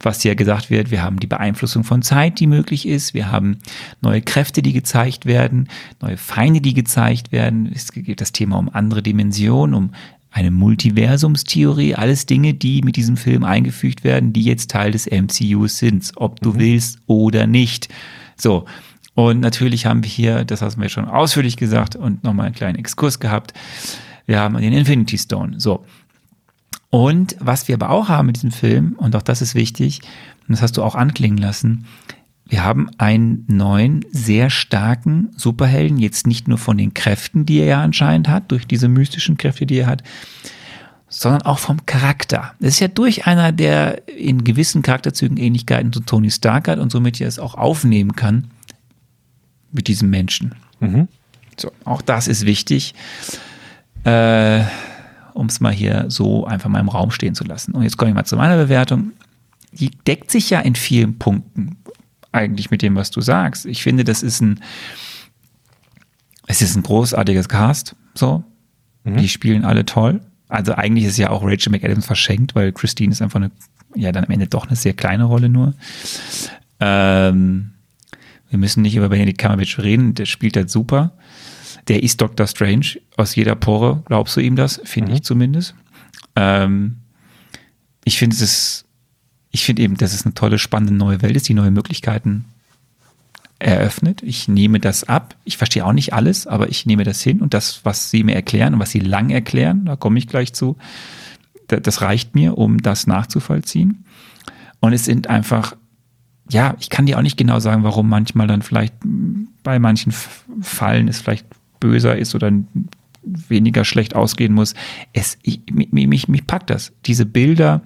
[0.00, 3.14] was ja gesagt wird, wir haben die Beeinflussung von Zeit, die möglich ist.
[3.14, 3.58] Wir haben
[4.02, 5.68] neue Kräfte, die gezeigt werden,
[6.02, 7.70] neue Feinde, die gezeigt werden.
[7.74, 9.90] Es geht das Thema um andere Dimensionen, um
[10.30, 15.78] eine Multiversumstheorie, alles Dinge, die mit diesem Film eingefügt werden, die jetzt Teil des MCUs
[15.78, 16.58] sind, ob du mhm.
[16.58, 17.88] willst oder nicht.
[18.40, 18.66] So.
[19.14, 22.78] Und natürlich haben wir hier, das du mir schon ausführlich gesagt und nochmal einen kleinen
[22.78, 23.52] Exkurs gehabt.
[24.26, 25.58] Wir haben den Infinity Stone.
[25.58, 25.84] So.
[26.90, 30.00] Und was wir aber auch haben mit diesem Film, und auch das ist wichtig,
[30.46, 31.86] und das hast du auch anklingen lassen,
[32.46, 37.66] wir haben einen neuen, sehr starken Superhelden, jetzt nicht nur von den Kräften, die er
[37.66, 40.02] ja anscheinend hat, durch diese mystischen Kräfte, die er hat,
[41.08, 42.54] sondern auch vom Charakter.
[42.60, 46.92] Das ist ja durch einer, der in gewissen Charakterzügen Ähnlichkeiten zu Tony Stark hat und
[46.92, 48.50] somit ja es auch aufnehmen kann
[49.72, 50.54] mit diesem Menschen.
[50.80, 51.08] Mhm.
[51.56, 52.94] So, auch das ist wichtig,
[54.04, 54.62] äh,
[55.34, 57.72] um es mal hier so einfach mal im Raum stehen zu lassen.
[57.72, 59.12] Und jetzt komme ich mal zu meiner Bewertung.
[59.72, 61.76] Die deckt sich ja in vielen Punkten
[62.32, 63.66] eigentlich mit dem, was du sagst.
[63.66, 64.60] Ich finde, das ist ein,
[66.46, 68.44] es ist ein großartiges Cast, so.
[69.04, 69.16] Mhm.
[69.16, 70.20] Die spielen alle toll.
[70.48, 73.50] Also eigentlich ist ja auch Rachel McAdams verschenkt, weil Christine ist einfach eine,
[73.94, 75.74] ja dann am Ende doch eine sehr kleine Rolle nur.
[76.80, 77.72] Ähm,
[78.48, 81.12] wir müssen nicht über Benedict Cumberbatch reden, der spielt halt super.
[81.88, 84.80] Der ist Doctor Strange aus jeder Pore, glaubst du ihm das?
[84.84, 85.16] Finde mhm.
[85.16, 85.74] ich zumindest.
[86.36, 86.96] Ähm,
[88.04, 88.84] ich finde es,
[89.50, 92.46] ich finde eben, dass es eine tolle, spannende neue Welt ist, die neue Möglichkeiten
[93.58, 94.22] eröffnet.
[94.22, 95.34] Ich nehme das ab.
[95.44, 98.34] Ich verstehe auch nicht alles, aber ich nehme das hin und das, was Sie mir
[98.34, 100.76] erklären und was Sie lang erklären, da komme ich gleich zu,
[101.66, 104.04] das reicht mir, um das nachzuvollziehen.
[104.80, 105.76] Und es sind einfach,
[106.48, 108.94] ja, ich kann dir auch nicht genau sagen, warum manchmal dann vielleicht
[109.62, 110.12] bei manchen
[110.62, 111.46] Fallen es vielleicht
[111.80, 112.50] böser ist oder
[113.22, 114.74] weniger schlecht ausgehen muss.
[115.12, 116.92] Es, ich, mich, mich, packt das.
[117.06, 117.82] Diese Bilder,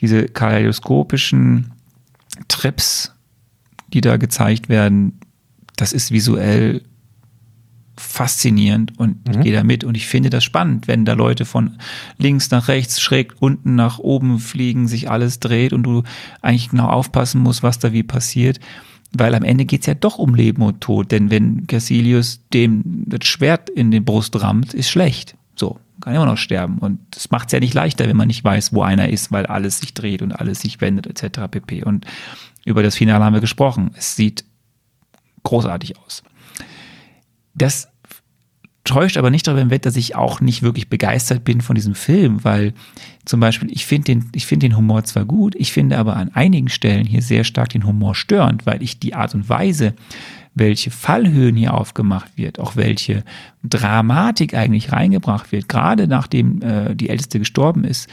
[0.00, 1.72] diese kaleidoskopischen
[2.48, 3.15] Trips,
[3.88, 5.20] die da gezeigt werden,
[5.76, 6.82] das ist visuell
[7.98, 11.78] faszinierend und ich gehe da mit und ich finde das spannend, wenn da Leute von
[12.18, 16.02] links nach rechts, schräg unten nach oben fliegen, sich alles dreht und du
[16.42, 18.60] eigentlich genau aufpassen musst, was da wie passiert.
[19.12, 23.26] Weil am Ende geht's ja doch um Leben und Tod, denn wenn Cassilius dem das
[23.26, 25.36] Schwert in die Brust rammt, ist schlecht.
[25.54, 26.78] So, kann immer noch sterben.
[26.78, 29.78] Und das macht's ja nicht leichter, wenn man nicht weiß, wo einer ist, weil alles
[29.78, 31.40] sich dreht und alles sich wendet, etc.
[31.50, 31.84] pp.
[31.84, 32.04] Und
[32.66, 33.92] über das Finale haben wir gesprochen.
[33.96, 34.44] Es sieht
[35.44, 36.22] großartig aus.
[37.54, 37.88] Das
[38.84, 42.44] täuscht aber nicht darüber hinweg, dass ich auch nicht wirklich begeistert bin von diesem Film,
[42.44, 42.74] weil
[43.24, 46.68] zum Beispiel, ich finde den, ich den Humor zwar gut, ich finde aber an einigen
[46.68, 49.94] Stellen hier sehr stark den Humor störend, weil ich die Art und Weise,
[50.54, 53.24] welche Fallhöhen hier aufgemacht wird, auch welche
[53.62, 58.08] Dramatik eigentlich reingebracht wird, gerade nachdem äh, die Älteste gestorben ist,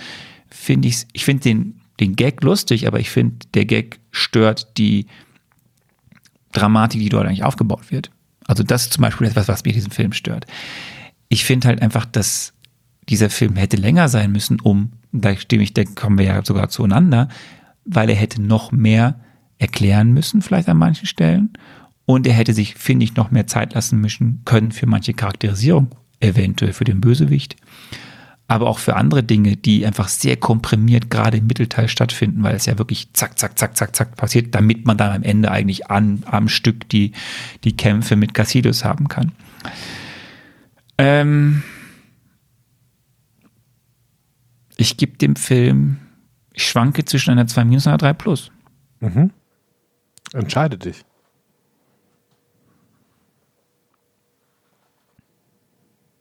[0.49, 5.07] finde ich, ich finde den, den Gag lustig, aber ich finde, der Gag stört die
[6.51, 8.11] Dramatik, die dort eigentlich aufgebaut wird.
[8.45, 10.45] Also das ist zum Beispiel etwas, was mir diesen Film stört.
[11.29, 12.53] Ich finde halt einfach, dass
[13.09, 16.69] dieser Film hätte länger sein müssen, um, da stimme ich, da kommen wir ja sogar
[16.69, 17.27] zueinander,
[17.85, 19.19] weil er hätte noch mehr
[19.59, 21.53] erklären müssen, vielleicht an manchen Stellen.
[22.05, 25.95] Und er hätte sich, finde ich, noch mehr Zeit lassen müssen können für manche Charakterisierung,
[26.19, 27.55] eventuell für den Bösewicht.
[28.53, 32.67] Aber auch für andere Dinge, die einfach sehr komprimiert gerade im Mittelteil stattfinden, weil es
[32.67, 36.21] ja wirklich zack, zack, zack, zack, zack passiert, damit man dann am Ende eigentlich an,
[36.27, 37.13] am Stück die,
[37.63, 39.31] die Kämpfe mit Cassidius haben kann.
[40.99, 41.63] Ähm
[44.77, 45.97] ich gebe dem Film,
[46.51, 48.51] ich schwanke zwischen einer 2 minus und einer 3 plus.
[50.31, 51.03] Entscheide dich.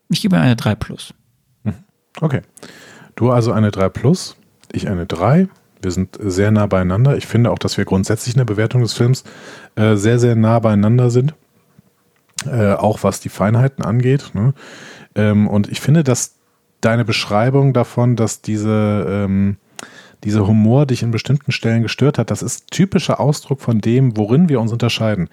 [0.09, 1.13] Ich gebe eine 3 plus.
[2.21, 2.43] Okay.
[3.17, 4.37] Du also eine 3 plus,
[4.73, 5.49] ich eine 3.
[5.83, 7.17] Wir sind sehr nah beieinander.
[7.17, 9.25] Ich finde auch, dass wir grundsätzlich in der Bewertung des Films
[9.75, 11.35] äh, sehr, sehr nah beieinander sind.
[12.47, 14.31] Äh, auch was die Feinheiten angeht.
[14.35, 14.55] Ne?
[15.15, 16.37] Ähm, und ich finde, dass
[16.81, 19.57] deine Beschreibung davon, dass diese, ähm,
[20.25, 24.49] dieser Humor dich in bestimmten Stellen gestört hat, das ist typischer Ausdruck von dem, worin
[24.49, 25.29] wir uns unterscheiden.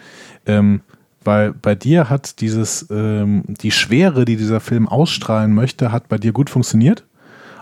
[0.45, 0.81] Ähm,
[1.23, 6.17] weil bei dir hat dieses, ähm, die Schwere, die dieser Film ausstrahlen möchte, hat bei
[6.17, 7.05] dir gut funktioniert.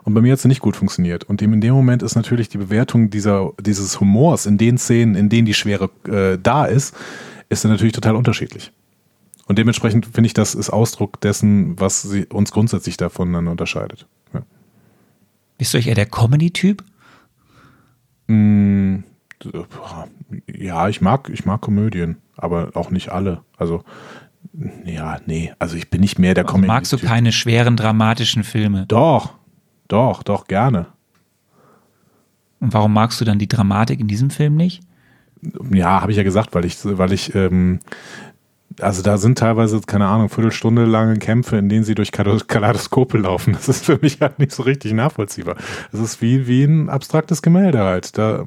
[0.03, 1.25] Und bei mir hat sie nicht gut funktioniert.
[1.25, 5.27] Und in dem Moment ist natürlich die Bewertung dieser, dieses Humors in den Szenen, in
[5.27, 6.95] denen die Schwere äh, da ist,
[7.49, 8.71] ist dann natürlich total unterschiedlich.
[9.47, 14.05] Und dementsprechend finde ich, das ist Ausdruck dessen, was sie, uns grundsätzlich davon unterscheidet.
[14.34, 14.43] Ja.
[15.57, 16.84] Bist du eher der Comedy-Typ?
[18.27, 18.97] Mm,
[20.47, 23.41] ja, ich mag, ich mag Komödien, aber auch nicht alle.
[23.57, 23.84] Also,
[24.85, 26.67] ja, nee, also ich bin nicht mehr der Also Comedy.
[26.67, 28.85] magst du keine schweren, dramatischen Filme?
[28.88, 29.33] Doch,
[29.88, 30.88] doch, doch, gerne.
[32.59, 34.82] Und warum magst du dann die Dramatik in diesem Film nicht?
[35.72, 37.80] Ja, habe ich ja gesagt, weil ich, weil ich, ähm,
[38.82, 43.53] also da sind teilweise, keine Ahnung, Viertelstunde lange Kämpfe, in denen sie durch Kaleidoskope laufen.
[43.53, 45.56] Das ist für mich halt nicht so richtig nachvollziehbar.
[45.91, 48.17] Das ist wie, wie ein abstraktes Gemälde halt.
[48.17, 48.45] Da,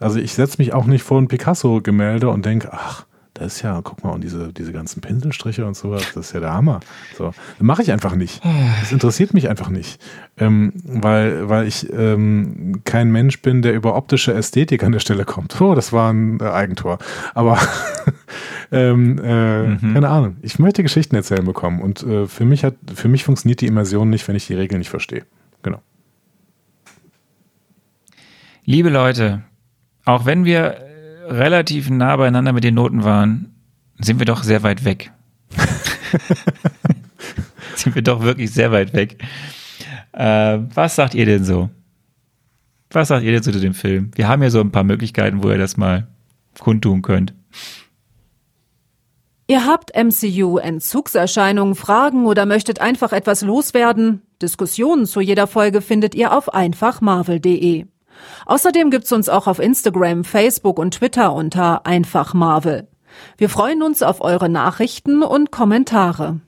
[0.00, 3.05] also ich setze mich auch nicht vor ein Picasso-Gemälde und denke, ach,
[3.38, 6.40] das ist ja, guck mal, und diese, diese ganzen Pinselstriche und sowas, das ist ja
[6.40, 6.80] der Hammer.
[7.18, 8.42] So, mache ich einfach nicht.
[8.80, 10.00] Das interessiert mich einfach nicht.
[10.38, 15.24] Ähm, weil, weil ich ähm, kein Mensch bin, der über optische Ästhetik an der Stelle
[15.24, 15.60] kommt.
[15.60, 16.98] Oh, das war ein äh, Eigentor.
[17.34, 17.58] Aber
[18.72, 20.36] ähm, äh, keine Ahnung.
[20.42, 21.82] Ich möchte Geschichten erzählen bekommen.
[21.82, 24.78] Und äh, für mich hat, für mich funktioniert die Immersion nicht, wenn ich die Regeln
[24.78, 25.24] nicht verstehe.
[25.62, 25.82] Genau.
[28.64, 29.42] Liebe Leute,
[30.04, 30.85] auch wenn wir
[31.28, 33.54] relativ nah beieinander mit den Noten waren,
[33.98, 35.12] sind wir doch sehr weit weg.
[37.76, 39.22] sind wir doch wirklich sehr weit weg.
[40.12, 41.70] Äh, was sagt ihr denn so?
[42.90, 44.10] Was sagt ihr denn so zu dem Film?
[44.14, 46.08] Wir haben ja so ein paar Möglichkeiten, wo ihr das mal
[46.58, 47.34] kundtun könnt.
[49.48, 54.22] Ihr habt MCU-Entzugserscheinungen, Fragen oder möchtet einfach etwas loswerden?
[54.42, 57.86] Diskussionen zu jeder Folge findet ihr auf einfachmarvel.de.
[58.46, 62.88] Außerdem gibt's uns auch auf Instagram, Facebook und Twitter unter einfachmarvel.
[63.36, 66.40] Wir freuen uns auf eure Nachrichten und Kommentare.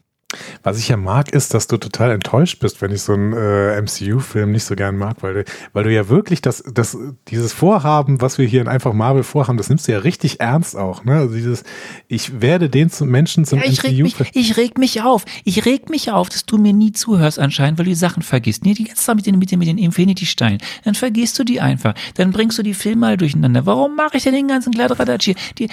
[0.63, 3.81] Was ich ja mag, ist, dass du total enttäuscht bist, wenn ich so einen äh,
[3.81, 6.99] MCU-Film nicht so gern mag, weil du, weil du ja wirklich das, das,
[7.29, 10.77] dieses Vorhaben, was wir hier in einfach Marvel vorhaben, das nimmst du ja richtig ernst
[10.77, 11.15] auch, ne?
[11.15, 11.65] Also dieses,
[12.09, 14.27] ich werde den zum Menschen zum Ja, ich, reg mich, MCU.
[14.35, 15.25] ich reg mich auf.
[15.45, 18.67] Ich reg mich auf, dass du mir nie zuhörst anscheinend, weil du die Sachen vergisst.
[18.67, 20.59] Nee, die ganze Zeit mit den, mit den, mit den Infinity-Steinen.
[20.85, 21.95] Dann vergisst du die einfach.
[22.17, 23.65] Dann bringst du die Filme mal durcheinander.
[23.65, 25.37] Warum mache ich denn den ganzen Kladderadatsch hier?
[25.59, 25.69] Die,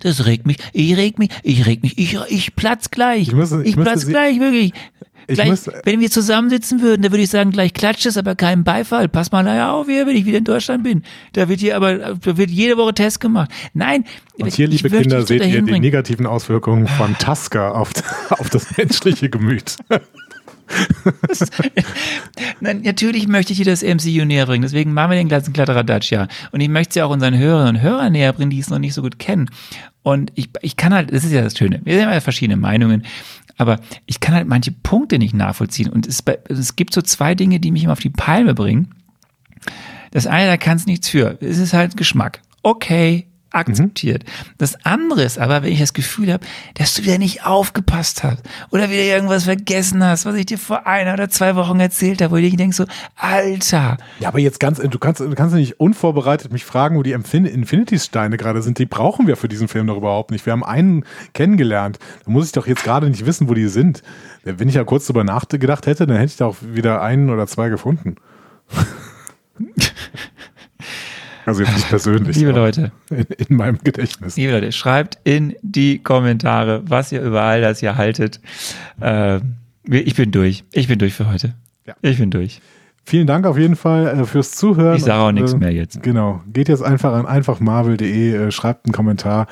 [0.00, 0.56] das regt mich.
[0.72, 1.28] Ich reg mich.
[1.42, 1.98] Ich reg mich.
[1.98, 3.28] Ich, ich platz gleich.
[3.28, 4.72] Ich muss- ich ich platz sie- gleich, wirklich.
[5.30, 8.34] Ich gleich, muss- wenn wir zusammensitzen würden, da würde ich sagen, gleich klatscht es, aber
[8.34, 9.08] keinen Beifall.
[9.08, 11.02] Pass mal nachher auf, hier, wenn ich wieder in Deutschland bin.
[11.34, 13.50] Da wird hier aber, da wird jede Woche Test gemacht.
[13.74, 14.04] Nein.
[14.38, 17.90] Und hier, liebe Kinder, seht ihr die negativen Auswirkungen von Tasker auf,
[18.30, 19.76] auf das menschliche Gemüt.
[22.60, 24.62] Nein, natürlich möchte ich dir das MCU näher bringen.
[24.62, 26.28] Deswegen machen wir den ganzen Kladderadatsch, ja.
[26.52, 28.78] Und ich möchte es ja auch unseren Hörerinnen und Hörern näher bringen, die es noch
[28.78, 29.50] nicht so gut kennen.
[30.02, 33.04] Und ich, ich kann halt, das ist ja das Schöne, wir haben ja verschiedene Meinungen,
[33.58, 35.90] aber ich kann halt manche Punkte nicht nachvollziehen.
[35.90, 38.94] Und es, es gibt so zwei Dinge, die mich immer auf die Palme bringen.
[40.10, 41.36] Das eine, da kann es nichts für.
[41.42, 42.40] Es ist halt Geschmack.
[42.62, 44.24] Okay, akzeptiert.
[44.58, 46.44] Das andere ist aber, wenn ich das Gefühl habe,
[46.74, 50.86] dass du wieder nicht aufgepasst hast oder wieder irgendwas vergessen hast, was ich dir vor
[50.86, 52.84] einer oder zwei Wochen erzählt habe, wo ich denke so,
[53.16, 57.14] Alter, Ja, aber jetzt ganz, du kannst, du kannst nicht unvorbereitet mich fragen, wo die
[57.16, 58.78] Infin- Infinity-Steine gerade sind.
[58.78, 60.44] Die brauchen wir für diesen Film doch überhaupt nicht.
[60.46, 61.98] Wir haben einen kennengelernt.
[62.24, 64.02] Da muss ich doch jetzt gerade nicht wissen, wo die sind.
[64.44, 67.46] Wenn ich ja kurz drüber nachgedacht hätte, dann hätte ich da auch wieder einen oder
[67.46, 68.16] zwei gefunden.
[71.48, 72.36] Also jetzt nicht persönlich.
[72.36, 74.36] liebe Leute, In, in meinem Gedächtnis.
[74.36, 78.38] liebe Leute, schreibt in die Kommentare, was ihr über all das hier haltet.
[79.00, 79.40] Äh,
[79.90, 80.64] ich bin durch.
[80.72, 81.54] Ich bin durch für heute.
[81.86, 81.94] Ja.
[82.02, 82.60] Ich bin durch.
[83.08, 84.96] Vielen Dank auf jeden Fall äh, fürs Zuhören.
[84.96, 86.02] Ich sage auch Und, nichts äh, mehr jetzt.
[86.02, 86.42] Genau.
[86.52, 89.46] Geht jetzt einfach an einfachmarvel.de, äh, schreibt einen Kommentar,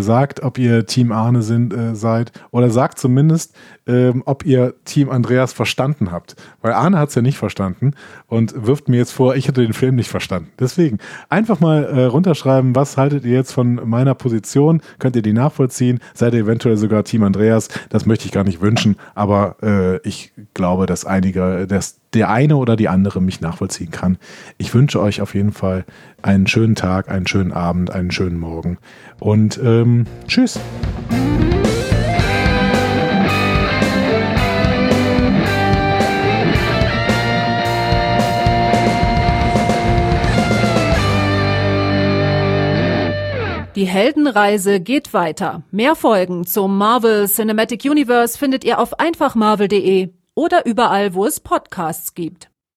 [0.00, 3.54] sagt, ob ihr Team Arne sind, seid oder sagt zumindest,
[3.86, 6.36] ähm, ob ihr Team Andreas verstanden habt.
[6.60, 7.92] Weil Arne hat es ja nicht verstanden
[8.26, 10.50] und wirft mir jetzt vor, ich hätte den Film nicht verstanden.
[10.58, 10.98] Deswegen
[11.30, 14.82] einfach mal runterschreiben, was haltet ihr jetzt von meiner Position?
[14.98, 16.00] Könnt ihr die nachvollziehen?
[16.12, 17.68] Seid ihr eventuell sogar Team Andreas?
[17.88, 22.56] Das möchte ich gar nicht wünschen, aber äh, ich glaube, dass einige, dass der eine
[22.56, 24.18] oder die andere mich nachvollziehen kann.
[24.58, 25.84] Ich wünsche euch auf jeden Fall
[26.22, 28.78] einen schönen Tag, einen schönen Abend, einen schönen Morgen
[29.18, 30.58] und ähm, tschüss.
[43.76, 45.62] Die Heldenreise geht weiter.
[45.70, 52.14] Mehr Folgen zum Marvel Cinematic Universe findet ihr auf einfachmarvel.de oder überall, wo es Podcasts
[52.14, 52.49] gibt.